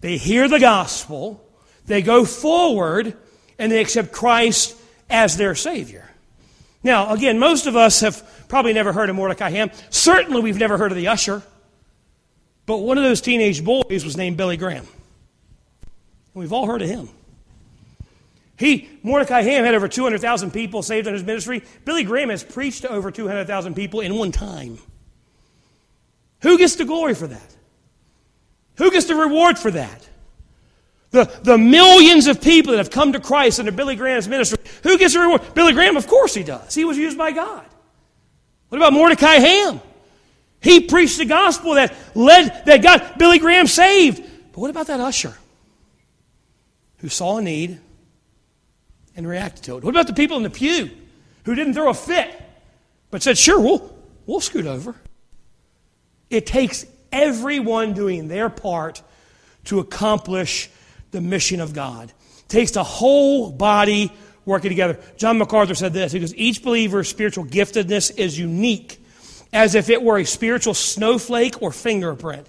They 0.00 0.16
hear 0.16 0.48
the 0.48 0.58
gospel. 0.58 1.48
They 1.86 2.02
go 2.02 2.24
forward 2.24 3.16
and 3.56 3.70
they 3.70 3.80
accept 3.80 4.10
Christ 4.10 4.76
as 5.08 5.36
their 5.36 5.54
Savior. 5.54 6.10
Now, 6.82 7.12
again, 7.12 7.38
most 7.38 7.68
of 7.68 7.76
us 7.76 8.00
have 8.00 8.48
probably 8.48 8.72
never 8.72 8.92
heard 8.92 9.10
of 9.10 9.14
Mordecai 9.14 9.50
Ham. 9.50 9.70
Certainly, 9.90 10.42
we've 10.42 10.58
never 10.58 10.76
heard 10.76 10.90
of 10.90 10.96
the 10.96 11.06
usher. 11.06 11.40
But 12.66 12.78
one 12.78 12.98
of 12.98 13.04
those 13.04 13.20
teenage 13.20 13.64
boys 13.64 14.04
was 14.04 14.16
named 14.16 14.36
Billy 14.36 14.56
Graham. 14.56 14.88
And 16.34 16.40
we've 16.42 16.52
all 16.52 16.66
heard 16.66 16.82
of 16.82 16.88
him. 16.88 17.10
He, 18.56 18.88
Mordecai 19.02 19.42
Ham, 19.42 19.64
had 19.64 19.74
over 19.74 19.88
200,000 19.88 20.52
people 20.52 20.82
saved 20.82 21.06
in 21.06 21.14
his 21.14 21.24
ministry. 21.24 21.62
Billy 21.84 22.04
Graham 22.04 22.28
has 22.28 22.44
preached 22.44 22.82
to 22.82 22.90
over 22.90 23.10
200,000 23.10 23.74
people 23.74 24.00
in 24.00 24.14
one 24.14 24.30
time. 24.30 24.78
Who 26.42 26.56
gets 26.58 26.76
the 26.76 26.84
glory 26.84 27.14
for 27.14 27.26
that? 27.26 27.56
Who 28.76 28.90
gets 28.90 29.06
the 29.06 29.14
reward 29.14 29.58
for 29.58 29.70
that? 29.70 30.08
The, 31.10 31.24
the 31.42 31.58
millions 31.58 32.26
of 32.26 32.40
people 32.40 32.72
that 32.72 32.78
have 32.78 32.90
come 32.90 33.12
to 33.12 33.20
Christ 33.20 33.60
under 33.60 33.72
Billy 33.72 33.96
Graham's 33.96 34.28
ministry, 34.28 34.58
who 34.82 34.98
gets 34.98 35.14
the 35.14 35.20
reward? 35.20 35.42
Billy 35.54 35.72
Graham, 35.72 35.96
of 35.96 36.06
course 36.06 36.34
he 36.34 36.42
does. 36.42 36.74
He 36.74 36.84
was 36.84 36.98
used 36.98 37.16
by 37.16 37.30
God. 37.30 37.64
What 38.68 38.78
about 38.78 38.92
Mordecai 38.92 39.34
Ham? 39.34 39.80
He 40.60 40.80
preached 40.80 41.18
the 41.18 41.24
gospel 41.24 41.74
that 41.74 41.94
led, 42.14 42.64
that 42.66 42.82
got 42.82 43.18
Billy 43.18 43.38
Graham 43.38 43.66
saved. 43.66 44.22
But 44.52 44.60
what 44.60 44.70
about 44.70 44.88
that 44.88 45.00
usher 45.00 45.34
who 46.98 47.08
saw 47.08 47.38
a 47.38 47.42
need 47.42 47.78
and 49.16 49.26
reacted 49.26 49.64
to 49.64 49.76
it? 49.76 49.84
What 49.84 49.90
about 49.90 50.06
the 50.06 50.12
people 50.12 50.36
in 50.36 50.42
the 50.42 50.50
pew 50.50 50.90
who 51.44 51.54
didn't 51.54 51.74
throw 51.74 51.90
a 51.90 51.94
fit 51.94 52.40
but 53.10 53.22
said, 53.22 53.38
sure, 53.38 53.60
we'll, 53.60 53.96
we'll 54.26 54.40
scoot 54.40 54.66
over? 54.66 54.94
It 56.30 56.46
takes 56.46 56.86
everyone 57.12 57.92
doing 57.92 58.28
their 58.28 58.50
part 58.50 59.02
to 59.64 59.78
accomplish 59.78 60.68
the 61.10 61.20
mission 61.20 61.60
of 61.60 61.72
God. 61.72 62.12
It 62.38 62.48
takes 62.48 62.72
the 62.72 62.84
whole 62.84 63.50
body 63.50 64.12
working 64.44 64.70
together. 64.70 64.98
John 65.16 65.38
MacArthur 65.38 65.74
said 65.74 65.92
this. 65.92 66.12
He 66.12 66.20
goes, 66.20 66.34
each 66.34 66.62
believer's 66.62 67.08
spiritual 67.08 67.44
giftedness 67.46 68.16
is 68.16 68.38
unique, 68.38 69.00
as 69.52 69.74
if 69.74 69.88
it 69.88 70.02
were 70.02 70.18
a 70.18 70.24
spiritual 70.24 70.74
snowflake 70.74 71.62
or 71.62 71.70
fingerprint. 71.70 72.48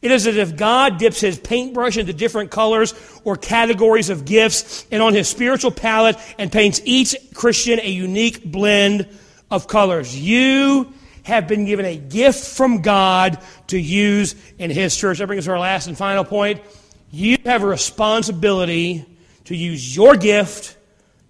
It 0.00 0.12
is 0.12 0.26
as 0.26 0.36
if 0.36 0.56
God 0.56 0.98
dips 0.98 1.20
his 1.20 1.38
paintbrush 1.38 1.96
into 1.96 2.12
different 2.12 2.50
colors 2.50 2.94
or 3.24 3.36
categories 3.36 4.10
of 4.10 4.24
gifts 4.24 4.86
and 4.92 5.02
on 5.02 5.12
his 5.12 5.28
spiritual 5.28 5.72
palette 5.72 6.16
and 6.38 6.52
paints 6.52 6.80
each 6.84 7.16
Christian 7.34 7.80
a 7.80 7.90
unique 7.90 8.44
blend 8.44 9.08
of 9.50 9.66
colors. 9.66 10.16
You 10.16 10.92
have 11.24 11.48
been 11.48 11.64
given 11.64 11.84
a 11.84 11.96
gift 11.96 12.56
from 12.56 12.80
God 12.80 13.38
to 13.68 13.78
use 13.78 14.36
in 14.58 14.70
his 14.70 14.96
church. 14.96 15.18
That 15.18 15.26
brings 15.26 15.42
us 15.42 15.44
to 15.46 15.52
our 15.52 15.58
last 15.58 15.88
and 15.88 15.98
final 15.98 16.24
point. 16.24 16.62
You 17.10 17.36
have 17.44 17.62
a 17.64 17.66
responsibility 17.66 19.04
to 19.46 19.56
use 19.56 19.96
your 19.96 20.14
gift 20.14 20.76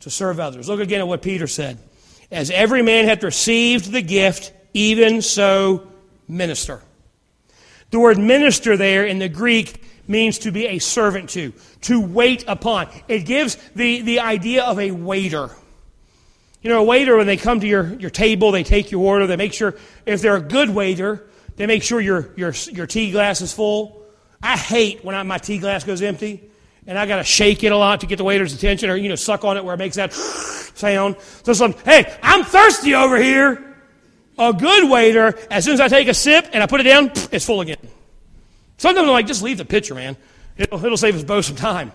to 0.00 0.10
serve 0.10 0.40
others. 0.40 0.68
Look 0.68 0.80
again 0.80 1.00
at 1.00 1.08
what 1.08 1.22
Peter 1.22 1.46
said. 1.46 1.78
As 2.30 2.50
every 2.50 2.82
man 2.82 3.06
hath 3.06 3.22
received 3.24 3.90
the 3.90 4.02
gift, 4.02 4.52
even 4.74 5.22
so 5.22 5.88
minister. 6.28 6.82
The 7.90 7.98
word 7.98 8.18
minister 8.18 8.76
there 8.76 9.06
in 9.06 9.18
the 9.18 9.28
Greek 9.28 9.82
means 10.06 10.38
to 10.40 10.50
be 10.50 10.66
a 10.66 10.78
servant 10.78 11.30
to, 11.30 11.52
to 11.82 12.00
wait 12.00 12.44
upon. 12.48 12.88
It 13.08 13.20
gives 13.20 13.56
the, 13.74 14.02
the 14.02 14.20
idea 14.20 14.64
of 14.64 14.78
a 14.78 14.90
waiter. 14.90 15.50
You 16.62 16.70
know, 16.70 16.80
a 16.80 16.84
waiter, 16.84 17.16
when 17.16 17.26
they 17.26 17.36
come 17.36 17.60
to 17.60 17.66
your, 17.66 17.94
your 17.94 18.10
table, 18.10 18.50
they 18.50 18.64
take 18.64 18.90
your 18.90 19.02
order, 19.04 19.26
they 19.26 19.36
make 19.36 19.52
sure, 19.52 19.76
if 20.06 20.20
they're 20.22 20.36
a 20.36 20.40
good 20.40 20.70
waiter, 20.70 21.26
they 21.56 21.66
make 21.66 21.82
sure 21.82 22.00
your, 22.00 22.30
your, 22.36 22.52
your 22.72 22.86
tea 22.86 23.10
glass 23.10 23.40
is 23.40 23.52
full. 23.52 24.02
I 24.42 24.56
hate 24.56 25.04
when 25.04 25.14
I, 25.14 25.22
my 25.22 25.38
tea 25.38 25.58
glass 25.58 25.84
goes 25.84 26.02
empty 26.02 26.48
and 26.86 26.98
I 26.98 27.06
got 27.06 27.16
to 27.16 27.24
shake 27.24 27.62
it 27.64 27.70
a 27.70 27.76
lot 27.76 28.00
to 28.00 28.06
get 28.06 28.16
the 28.16 28.24
waiter's 28.24 28.54
attention, 28.54 28.88
or 28.88 28.96
you 28.96 29.10
know, 29.10 29.14
suck 29.14 29.44
on 29.44 29.56
it 29.58 29.64
where 29.64 29.74
it 29.74 29.78
makes 29.78 29.96
that 29.96 30.12
sound. 30.74 31.16
So 31.42 31.52
some, 31.52 31.74
hey, 31.84 32.16
I'm 32.22 32.44
thirsty 32.44 32.94
over 32.94 33.20
here. 33.20 33.67
A 34.38 34.52
good 34.52 34.88
waiter, 34.88 35.34
as 35.50 35.64
soon 35.64 35.74
as 35.74 35.80
I 35.80 35.88
take 35.88 36.08
a 36.08 36.14
sip 36.14 36.48
and 36.52 36.62
I 36.62 36.66
put 36.66 36.80
it 36.80 36.84
down, 36.84 37.10
it's 37.32 37.44
full 37.44 37.60
again. 37.60 37.76
Sometimes 38.76 39.06
I'm 39.06 39.12
like, 39.12 39.26
just 39.26 39.42
leave 39.42 39.58
the 39.58 39.64
pitcher, 39.64 39.94
man. 39.94 40.16
It'll, 40.56 40.84
it'll 40.84 40.96
save 40.96 41.16
us 41.16 41.24
both 41.24 41.46
some 41.46 41.56
time. 41.56 41.92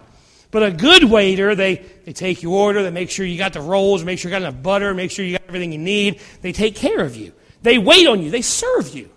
But 0.51 0.63
a 0.63 0.71
good 0.71 1.05
waiter, 1.05 1.55
they, 1.55 1.77
they 2.05 2.13
take 2.13 2.43
your 2.43 2.53
order, 2.53 2.83
they 2.83 2.91
make 2.91 3.09
sure 3.09 3.25
you 3.25 3.37
got 3.37 3.53
the 3.53 3.61
rolls, 3.61 4.03
make 4.03 4.19
sure 4.19 4.29
you 4.29 4.37
got 4.37 4.43
enough 4.43 4.61
butter, 4.61 4.93
make 4.93 5.09
sure 5.09 5.25
you 5.25 5.31
got 5.37 5.47
everything 5.47 5.71
you 5.71 5.79
need. 5.79 6.21
They 6.41 6.51
take 6.51 6.75
care 6.75 6.99
of 6.99 7.15
you. 7.15 7.33
They 7.63 7.77
wait 7.77 8.05
on 8.07 8.21
you. 8.21 8.29
They 8.29 8.41
serve 8.41 8.93
you. 8.93 9.09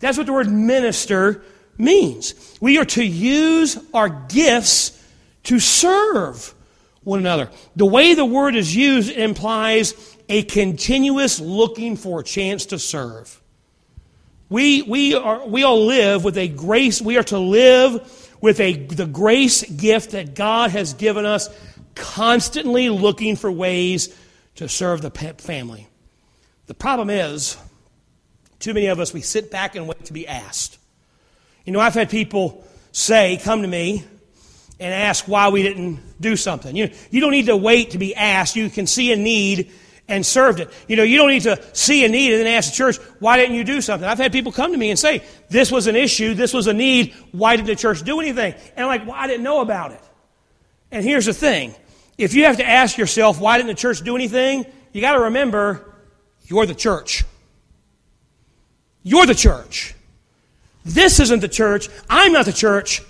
That's 0.00 0.18
what 0.18 0.26
the 0.26 0.32
word 0.32 0.50
minister 0.50 1.42
means. 1.78 2.58
We 2.60 2.78
are 2.78 2.84
to 2.84 3.04
use 3.04 3.78
our 3.94 4.08
gifts 4.08 5.02
to 5.44 5.58
serve 5.58 6.54
one 7.02 7.20
another. 7.20 7.50
The 7.76 7.86
way 7.86 8.14
the 8.14 8.26
word 8.26 8.54
is 8.54 8.74
used 8.74 9.10
implies 9.10 9.94
a 10.28 10.42
continuous 10.42 11.40
looking 11.40 11.96
for 11.96 12.20
a 12.20 12.24
chance 12.24 12.66
to 12.66 12.78
serve. 12.78 13.40
We, 14.48 14.82
we, 14.82 15.14
are, 15.14 15.46
we 15.46 15.62
all 15.62 15.86
live 15.86 16.24
with 16.24 16.38
a 16.38 16.48
grace, 16.48 17.02
we 17.02 17.18
are 17.18 17.22
to 17.24 17.38
live 17.38 18.36
with 18.40 18.60
a, 18.60 18.72
the 18.72 19.06
grace 19.06 19.62
gift 19.64 20.12
that 20.12 20.34
God 20.34 20.70
has 20.70 20.94
given 20.94 21.26
us, 21.26 21.48
constantly 21.94 22.88
looking 22.88 23.36
for 23.36 23.50
ways 23.50 24.14
to 24.56 24.68
serve 24.68 25.02
the 25.02 25.10
family. 25.38 25.88
The 26.66 26.74
problem 26.74 27.10
is, 27.10 27.56
too 28.58 28.74
many 28.74 28.86
of 28.86 29.00
us, 29.00 29.12
we 29.12 29.20
sit 29.20 29.50
back 29.50 29.76
and 29.76 29.88
wait 29.88 30.04
to 30.06 30.12
be 30.12 30.26
asked. 30.26 30.78
You 31.64 31.72
know, 31.72 31.80
I've 31.80 31.94
had 31.94 32.10
people 32.10 32.64
say, 32.92 33.38
come 33.42 33.62
to 33.62 33.68
me, 33.68 34.04
and 34.80 34.94
ask 34.94 35.26
why 35.26 35.48
we 35.48 35.62
didn't 35.62 36.00
do 36.20 36.36
something. 36.36 36.74
You, 36.74 36.90
you 37.10 37.20
don't 37.20 37.32
need 37.32 37.46
to 37.46 37.56
wait 37.56 37.90
to 37.90 37.98
be 37.98 38.14
asked. 38.14 38.56
You 38.56 38.70
can 38.70 38.86
see 38.86 39.12
a 39.12 39.16
need 39.16 39.72
and 40.08 40.24
served 40.24 40.60
it. 40.60 40.70
You 40.88 40.96
know, 40.96 41.02
you 41.02 41.18
don't 41.18 41.28
need 41.28 41.42
to 41.42 41.62
see 41.74 42.04
a 42.04 42.08
need 42.08 42.32
and 42.32 42.40
then 42.40 42.46
ask 42.46 42.70
the 42.70 42.76
church, 42.76 42.96
why 43.18 43.36
didn't 43.36 43.56
you 43.56 43.64
do 43.64 43.80
something? 43.80 44.08
I've 44.08 44.18
had 44.18 44.32
people 44.32 44.52
come 44.52 44.72
to 44.72 44.78
me 44.78 44.90
and 44.90 44.98
say, 44.98 45.22
this 45.50 45.70
was 45.70 45.86
an 45.86 45.96
issue, 45.96 46.34
this 46.34 46.54
was 46.54 46.66
a 46.66 46.72
need, 46.72 47.14
why 47.32 47.56
didn't 47.56 47.68
the 47.68 47.76
church 47.76 48.02
do 48.02 48.18
anything? 48.18 48.54
And 48.74 48.86
I'm 48.86 48.88
like, 48.88 49.06
well, 49.06 49.16
I 49.16 49.26
didn't 49.26 49.42
know 49.42 49.60
about 49.60 49.92
it. 49.92 50.00
And 50.90 51.04
here's 51.04 51.26
the 51.26 51.34
thing. 51.34 51.74
If 52.16 52.34
you 52.34 52.44
have 52.44 52.56
to 52.56 52.66
ask 52.66 52.96
yourself, 52.96 53.40
why 53.40 53.58
didn't 53.58 53.68
the 53.68 53.74
church 53.74 54.02
do 54.02 54.16
anything? 54.16 54.64
You 54.92 55.00
got 55.00 55.12
to 55.12 55.20
remember, 55.20 55.94
you're 56.46 56.66
the 56.66 56.74
church. 56.74 57.24
You're 59.02 59.26
the 59.26 59.34
church. 59.34 59.94
This 60.84 61.20
isn't 61.20 61.40
the 61.40 61.48
church. 61.48 61.88
I'm 62.08 62.32
not 62.32 62.46
the 62.46 62.52
church. 62.52 63.02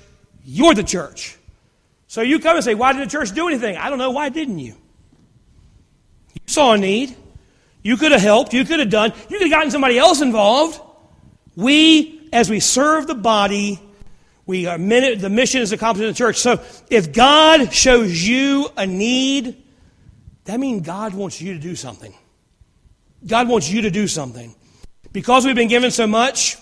You're 0.45 0.75
the 0.75 0.83
church. 0.83 1.37
So 2.09 2.23
you 2.23 2.41
come 2.41 2.57
and 2.57 2.65
say, 2.65 2.75
Why 2.75 2.93
didn't 2.93 3.09
the 3.09 3.11
church 3.11 3.33
do 3.33 3.47
anything? 3.49 3.77
I 3.77 3.89
don't 3.89 3.99
know. 3.99 4.11
Why 4.11 4.29
didn't 4.29 4.59
you? 4.59 4.77
Saw 6.49 6.73
a 6.73 6.79
need. 6.79 7.15
You 7.83 7.97
could 7.97 8.11
have 8.13 8.21
helped. 8.21 8.55
You 8.55 8.65
could 8.65 8.81
have 8.81 8.91
done. 8.91 9.13
You 9.29 9.39
could 9.39 9.43
have 9.43 9.51
gotten 9.51 9.71
somebody 9.71 9.99
else 9.99 10.21
involved. 10.21 10.81
We, 11.55 12.29
as 12.33 12.49
we 12.49 12.59
serve 12.59 13.07
the 13.07 13.15
body, 13.15 13.81
we 14.47 14.67
are 14.67 14.79
the 14.79 15.29
mission 15.31 15.61
is 15.61 15.73
accomplished 15.73 16.05
in 16.05 16.09
the 16.09 16.17
church. 16.17 16.37
So 16.37 16.61
if 16.89 17.13
God 17.13 17.73
shows 17.73 18.27
you 18.27 18.71
a 18.79 18.87
need, 18.87 19.63
that 20.47 20.59
means 20.59 20.87
God 20.87 21.13
wants 21.13 21.41
you 21.41 21.53
to 21.53 21.61
do 21.61 21.77
something. 21.77 22.15
God 23.27 23.47
wants 23.47 23.71
you 23.71 23.83
to 23.83 23.91
do 23.91 24.09
something. 24.09 24.55
Because 25.13 25.45
we've 25.45 25.55
been 25.55 25.69
given 25.69 25.91
so 25.91 26.07
much, 26.07 26.57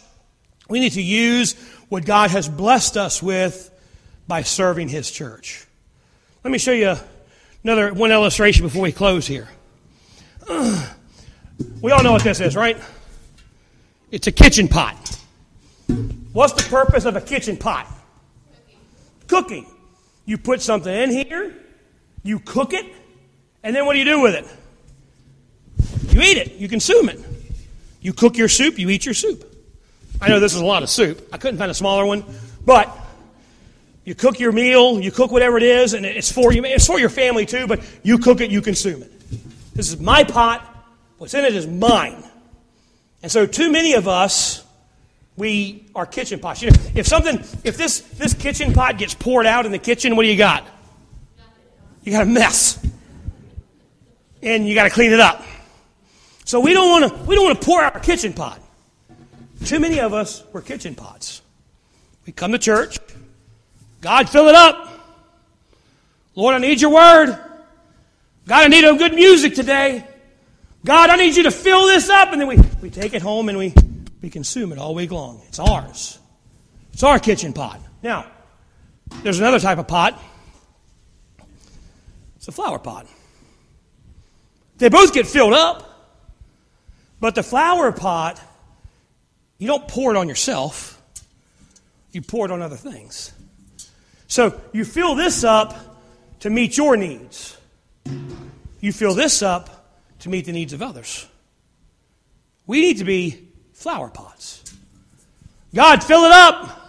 we 0.68 0.80
need 0.80 0.92
to 0.92 1.02
use 1.02 1.52
what 1.88 2.04
God 2.04 2.30
has 2.30 2.48
blessed 2.48 2.96
us 2.96 3.22
with 3.22 3.70
by 4.26 4.42
serving 4.42 4.88
his 4.88 5.10
church. 5.10 5.64
Let 6.42 6.50
me 6.50 6.58
show 6.58 6.72
you 6.72 6.96
another 7.62 7.94
one 7.94 8.10
illustration 8.10 8.64
before 8.64 8.82
we 8.82 8.90
close 8.90 9.28
here. 9.28 9.48
We 11.80 11.92
all 11.92 12.02
know 12.02 12.12
what 12.12 12.22
this 12.22 12.40
is, 12.40 12.56
right? 12.56 12.76
It's 14.10 14.26
a 14.26 14.32
kitchen 14.32 14.68
pot. 14.68 15.18
What's 16.32 16.52
the 16.52 16.68
purpose 16.68 17.04
of 17.04 17.16
a 17.16 17.20
kitchen 17.20 17.56
pot? 17.56 17.86
Cooking. 19.26 19.66
You 20.24 20.36
put 20.38 20.60
something 20.60 20.92
in 20.92 21.10
here, 21.10 21.54
you 22.22 22.40
cook 22.40 22.72
it, 22.72 22.84
and 23.62 23.74
then 23.74 23.86
what 23.86 23.92
do 23.92 24.00
you 24.00 24.04
do 24.04 24.20
with 24.20 24.34
it? 24.34 26.14
You 26.14 26.20
eat 26.20 26.36
it, 26.36 26.54
you 26.56 26.68
consume 26.68 27.08
it. 27.08 27.20
You 28.00 28.12
cook 28.12 28.36
your 28.36 28.48
soup, 28.48 28.78
you 28.78 28.90
eat 28.90 29.04
your 29.04 29.14
soup. 29.14 29.44
I 30.20 30.28
know 30.28 30.40
this 30.40 30.54
is 30.54 30.60
a 30.60 30.64
lot 30.64 30.82
of 30.82 30.90
soup. 30.90 31.28
I 31.32 31.38
couldn't 31.38 31.58
find 31.58 31.70
a 31.70 31.74
smaller 31.74 32.04
one, 32.04 32.24
but 32.64 32.90
you 34.04 34.14
cook 34.14 34.40
your 34.40 34.52
meal, 34.52 35.00
you 35.00 35.10
cook 35.10 35.30
whatever 35.30 35.56
it 35.56 35.62
is, 35.62 35.94
and 35.94 36.04
it's 36.04 36.30
for 36.32 36.52
you. 36.52 36.64
It's 36.64 36.86
for 36.86 36.98
your 36.98 37.08
family 37.08 37.46
too, 37.46 37.66
but 37.66 37.80
you 38.02 38.18
cook 38.18 38.40
it, 38.40 38.50
you 38.50 38.60
consume 38.60 39.02
it. 39.02 39.12
This 39.76 39.92
is 39.92 40.00
my 40.00 40.24
pot. 40.24 40.66
What's 41.18 41.34
in 41.34 41.44
it 41.44 41.54
is 41.54 41.66
mine. 41.66 42.24
And 43.22 43.30
so, 43.30 43.46
too 43.46 43.70
many 43.70 43.92
of 43.92 44.08
us, 44.08 44.64
we 45.36 45.84
are 45.94 46.06
kitchen 46.06 46.40
pots. 46.40 46.62
You 46.62 46.70
know, 46.70 46.76
if 46.94 47.06
something, 47.06 47.38
if 47.62 47.76
this 47.76 48.00
this 48.00 48.32
kitchen 48.32 48.72
pot 48.72 48.96
gets 48.96 49.12
poured 49.12 49.44
out 49.44 49.66
in 49.66 49.72
the 49.72 49.78
kitchen, 49.78 50.16
what 50.16 50.22
do 50.22 50.28
you 50.28 50.36
got? 50.38 50.66
You 52.04 52.12
got 52.12 52.22
a 52.22 52.26
mess, 52.26 52.84
and 54.42 54.66
you 54.66 54.74
got 54.74 54.84
to 54.84 54.90
clean 54.90 55.12
it 55.12 55.20
up. 55.20 55.42
So 56.44 56.60
we 56.60 56.72
don't 56.72 56.88
want 56.88 57.12
to 57.12 57.22
we 57.24 57.34
don't 57.34 57.44
want 57.44 57.60
to 57.60 57.66
pour 57.66 57.82
our 57.82 58.00
kitchen 58.00 58.32
pot. 58.32 58.60
Too 59.64 59.78
many 59.78 60.00
of 60.00 60.14
us 60.14 60.42
were 60.52 60.62
kitchen 60.62 60.94
pots. 60.94 61.42
We 62.24 62.32
come 62.32 62.52
to 62.52 62.58
church, 62.58 62.98
God, 64.00 64.28
fill 64.28 64.48
it 64.48 64.54
up. 64.54 64.88
Lord, 66.34 66.54
I 66.54 66.58
need 66.58 66.80
your 66.80 66.92
word. 66.92 67.45
God, 68.46 68.64
I 68.64 68.68
need 68.68 68.84
a 68.84 68.94
good 68.94 69.14
music 69.14 69.54
today. 69.54 70.06
God, 70.84 71.10
I 71.10 71.16
need 71.16 71.34
you 71.34 71.42
to 71.44 71.50
fill 71.50 71.86
this 71.86 72.08
up. 72.08 72.32
And 72.32 72.40
then 72.40 72.48
we, 72.48 72.58
we 72.80 72.90
take 72.90 73.12
it 73.12 73.22
home 73.22 73.48
and 73.48 73.58
we, 73.58 73.74
we 74.22 74.30
consume 74.30 74.72
it 74.72 74.78
all 74.78 74.94
week 74.94 75.10
long. 75.10 75.42
It's 75.48 75.58
ours. 75.58 76.18
It's 76.92 77.02
our 77.02 77.18
kitchen 77.18 77.52
pot. 77.52 77.80
Now, 78.02 78.26
there's 79.22 79.40
another 79.40 79.58
type 79.58 79.78
of 79.78 79.88
pot. 79.88 80.20
It's 82.36 82.46
a 82.46 82.52
flower 82.52 82.78
pot. 82.78 83.06
They 84.78 84.88
both 84.88 85.12
get 85.12 85.26
filled 85.26 85.54
up, 85.54 86.14
but 87.18 87.34
the 87.34 87.42
flower 87.42 87.90
pot, 87.92 88.40
you 89.58 89.66
don't 89.66 89.88
pour 89.88 90.14
it 90.14 90.16
on 90.16 90.28
yourself, 90.28 91.02
you 92.12 92.22
pour 92.22 92.44
it 92.44 92.52
on 92.52 92.62
other 92.62 92.76
things. 92.76 93.32
So 94.28 94.60
you 94.72 94.84
fill 94.84 95.14
this 95.14 95.44
up 95.44 95.98
to 96.40 96.50
meet 96.50 96.76
your 96.76 96.96
needs. 96.96 97.56
You 98.80 98.92
fill 98.92 99.14
this 99.14 99.42
up 99.42 99.90
to 100.20 100.28
meet 100.28 100.44
the 100.44 100.52
needs 100.52 100.72
of 100.72 100.82
others. 100.82 101.26
We 102.66 102.80
need 102.80 102.98
to 102.98 103.04
be 103.04 103.48
flower 103.72 104.08
pots. 104.08 104.62
God, 105.74 106.02
fill 106.02 106.24
it 106.24 106.32
up. 106.32 106.82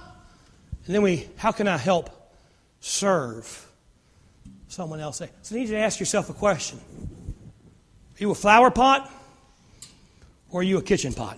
And 0.85 0.95
then 0.95 1.01
we, 1.01 1.27
how 1.37 1.51
can 1.51 1.67
I 1.67 1.77
help 1.77 2.09
serve 2.79 3.69
someone 4.69 4.99
else? 4.99 5.17
So 5.17 5.25
I 5.25 5.59
need 5.59 5.69
you 5.69 5.75
to 5.75 5.79
ask 5.79 5.99
yourself 5.99 6.29
a 6.29 6.33
question. 6.33 6.79
Are 6.99 8.23
you 8.23 8.31
a 8.31 8.35
flower 8.35 8.71
pot 8.71 9.11
or 10.49 10.61
are 10.61 10.63
you 10.63 10.77
a 10.77 10.81
kitchen 10.81 11.13
pot? 11.13 11.37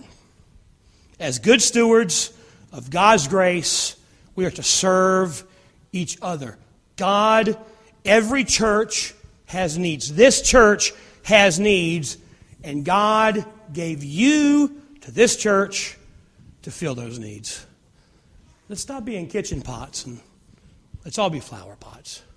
As 1.18 1.38
good 1.38 1.60
stewards 1.60 2.32
of 2.72 2.90
God's 2.90 3.28
grace, 3.28 3.96
we 4.36 4.46
are 4.46 4.50
to 4.52 4.62
serve 4.62 5.44
each 5.92 6.16
other. 6.22 6.56
God, 6.96 7.58
every 8.04 8.44
church 8.44 9.14
has 9.50 9.76
needs. 9.76 10.14
This 10.14 10.42
church 10.42 10.92
has 11.24 11.58
needs, 11.58 12.16
and 12.62 12.84
God 12.84 13.44
gave 13.72 14.04
you 14.04 14.80
to 15.00 15.10
this 15.10 15.36
church 15.36 15.98
to 16.62 16.70
fill 16.70 16.94
those 16.94 17.18
needs. 17.18 17.66
Let's 18.68 18.80
stop 18.80 19.04
being 19.04 19.26
kitchen 19.26 19.60
pots 19.60 20.06
and 20.06 20.20
let's 21.04 21.18
all 21.18 21.30
be 21.30 21.40
flower 21.40 21.74
pots. 21.74 22.22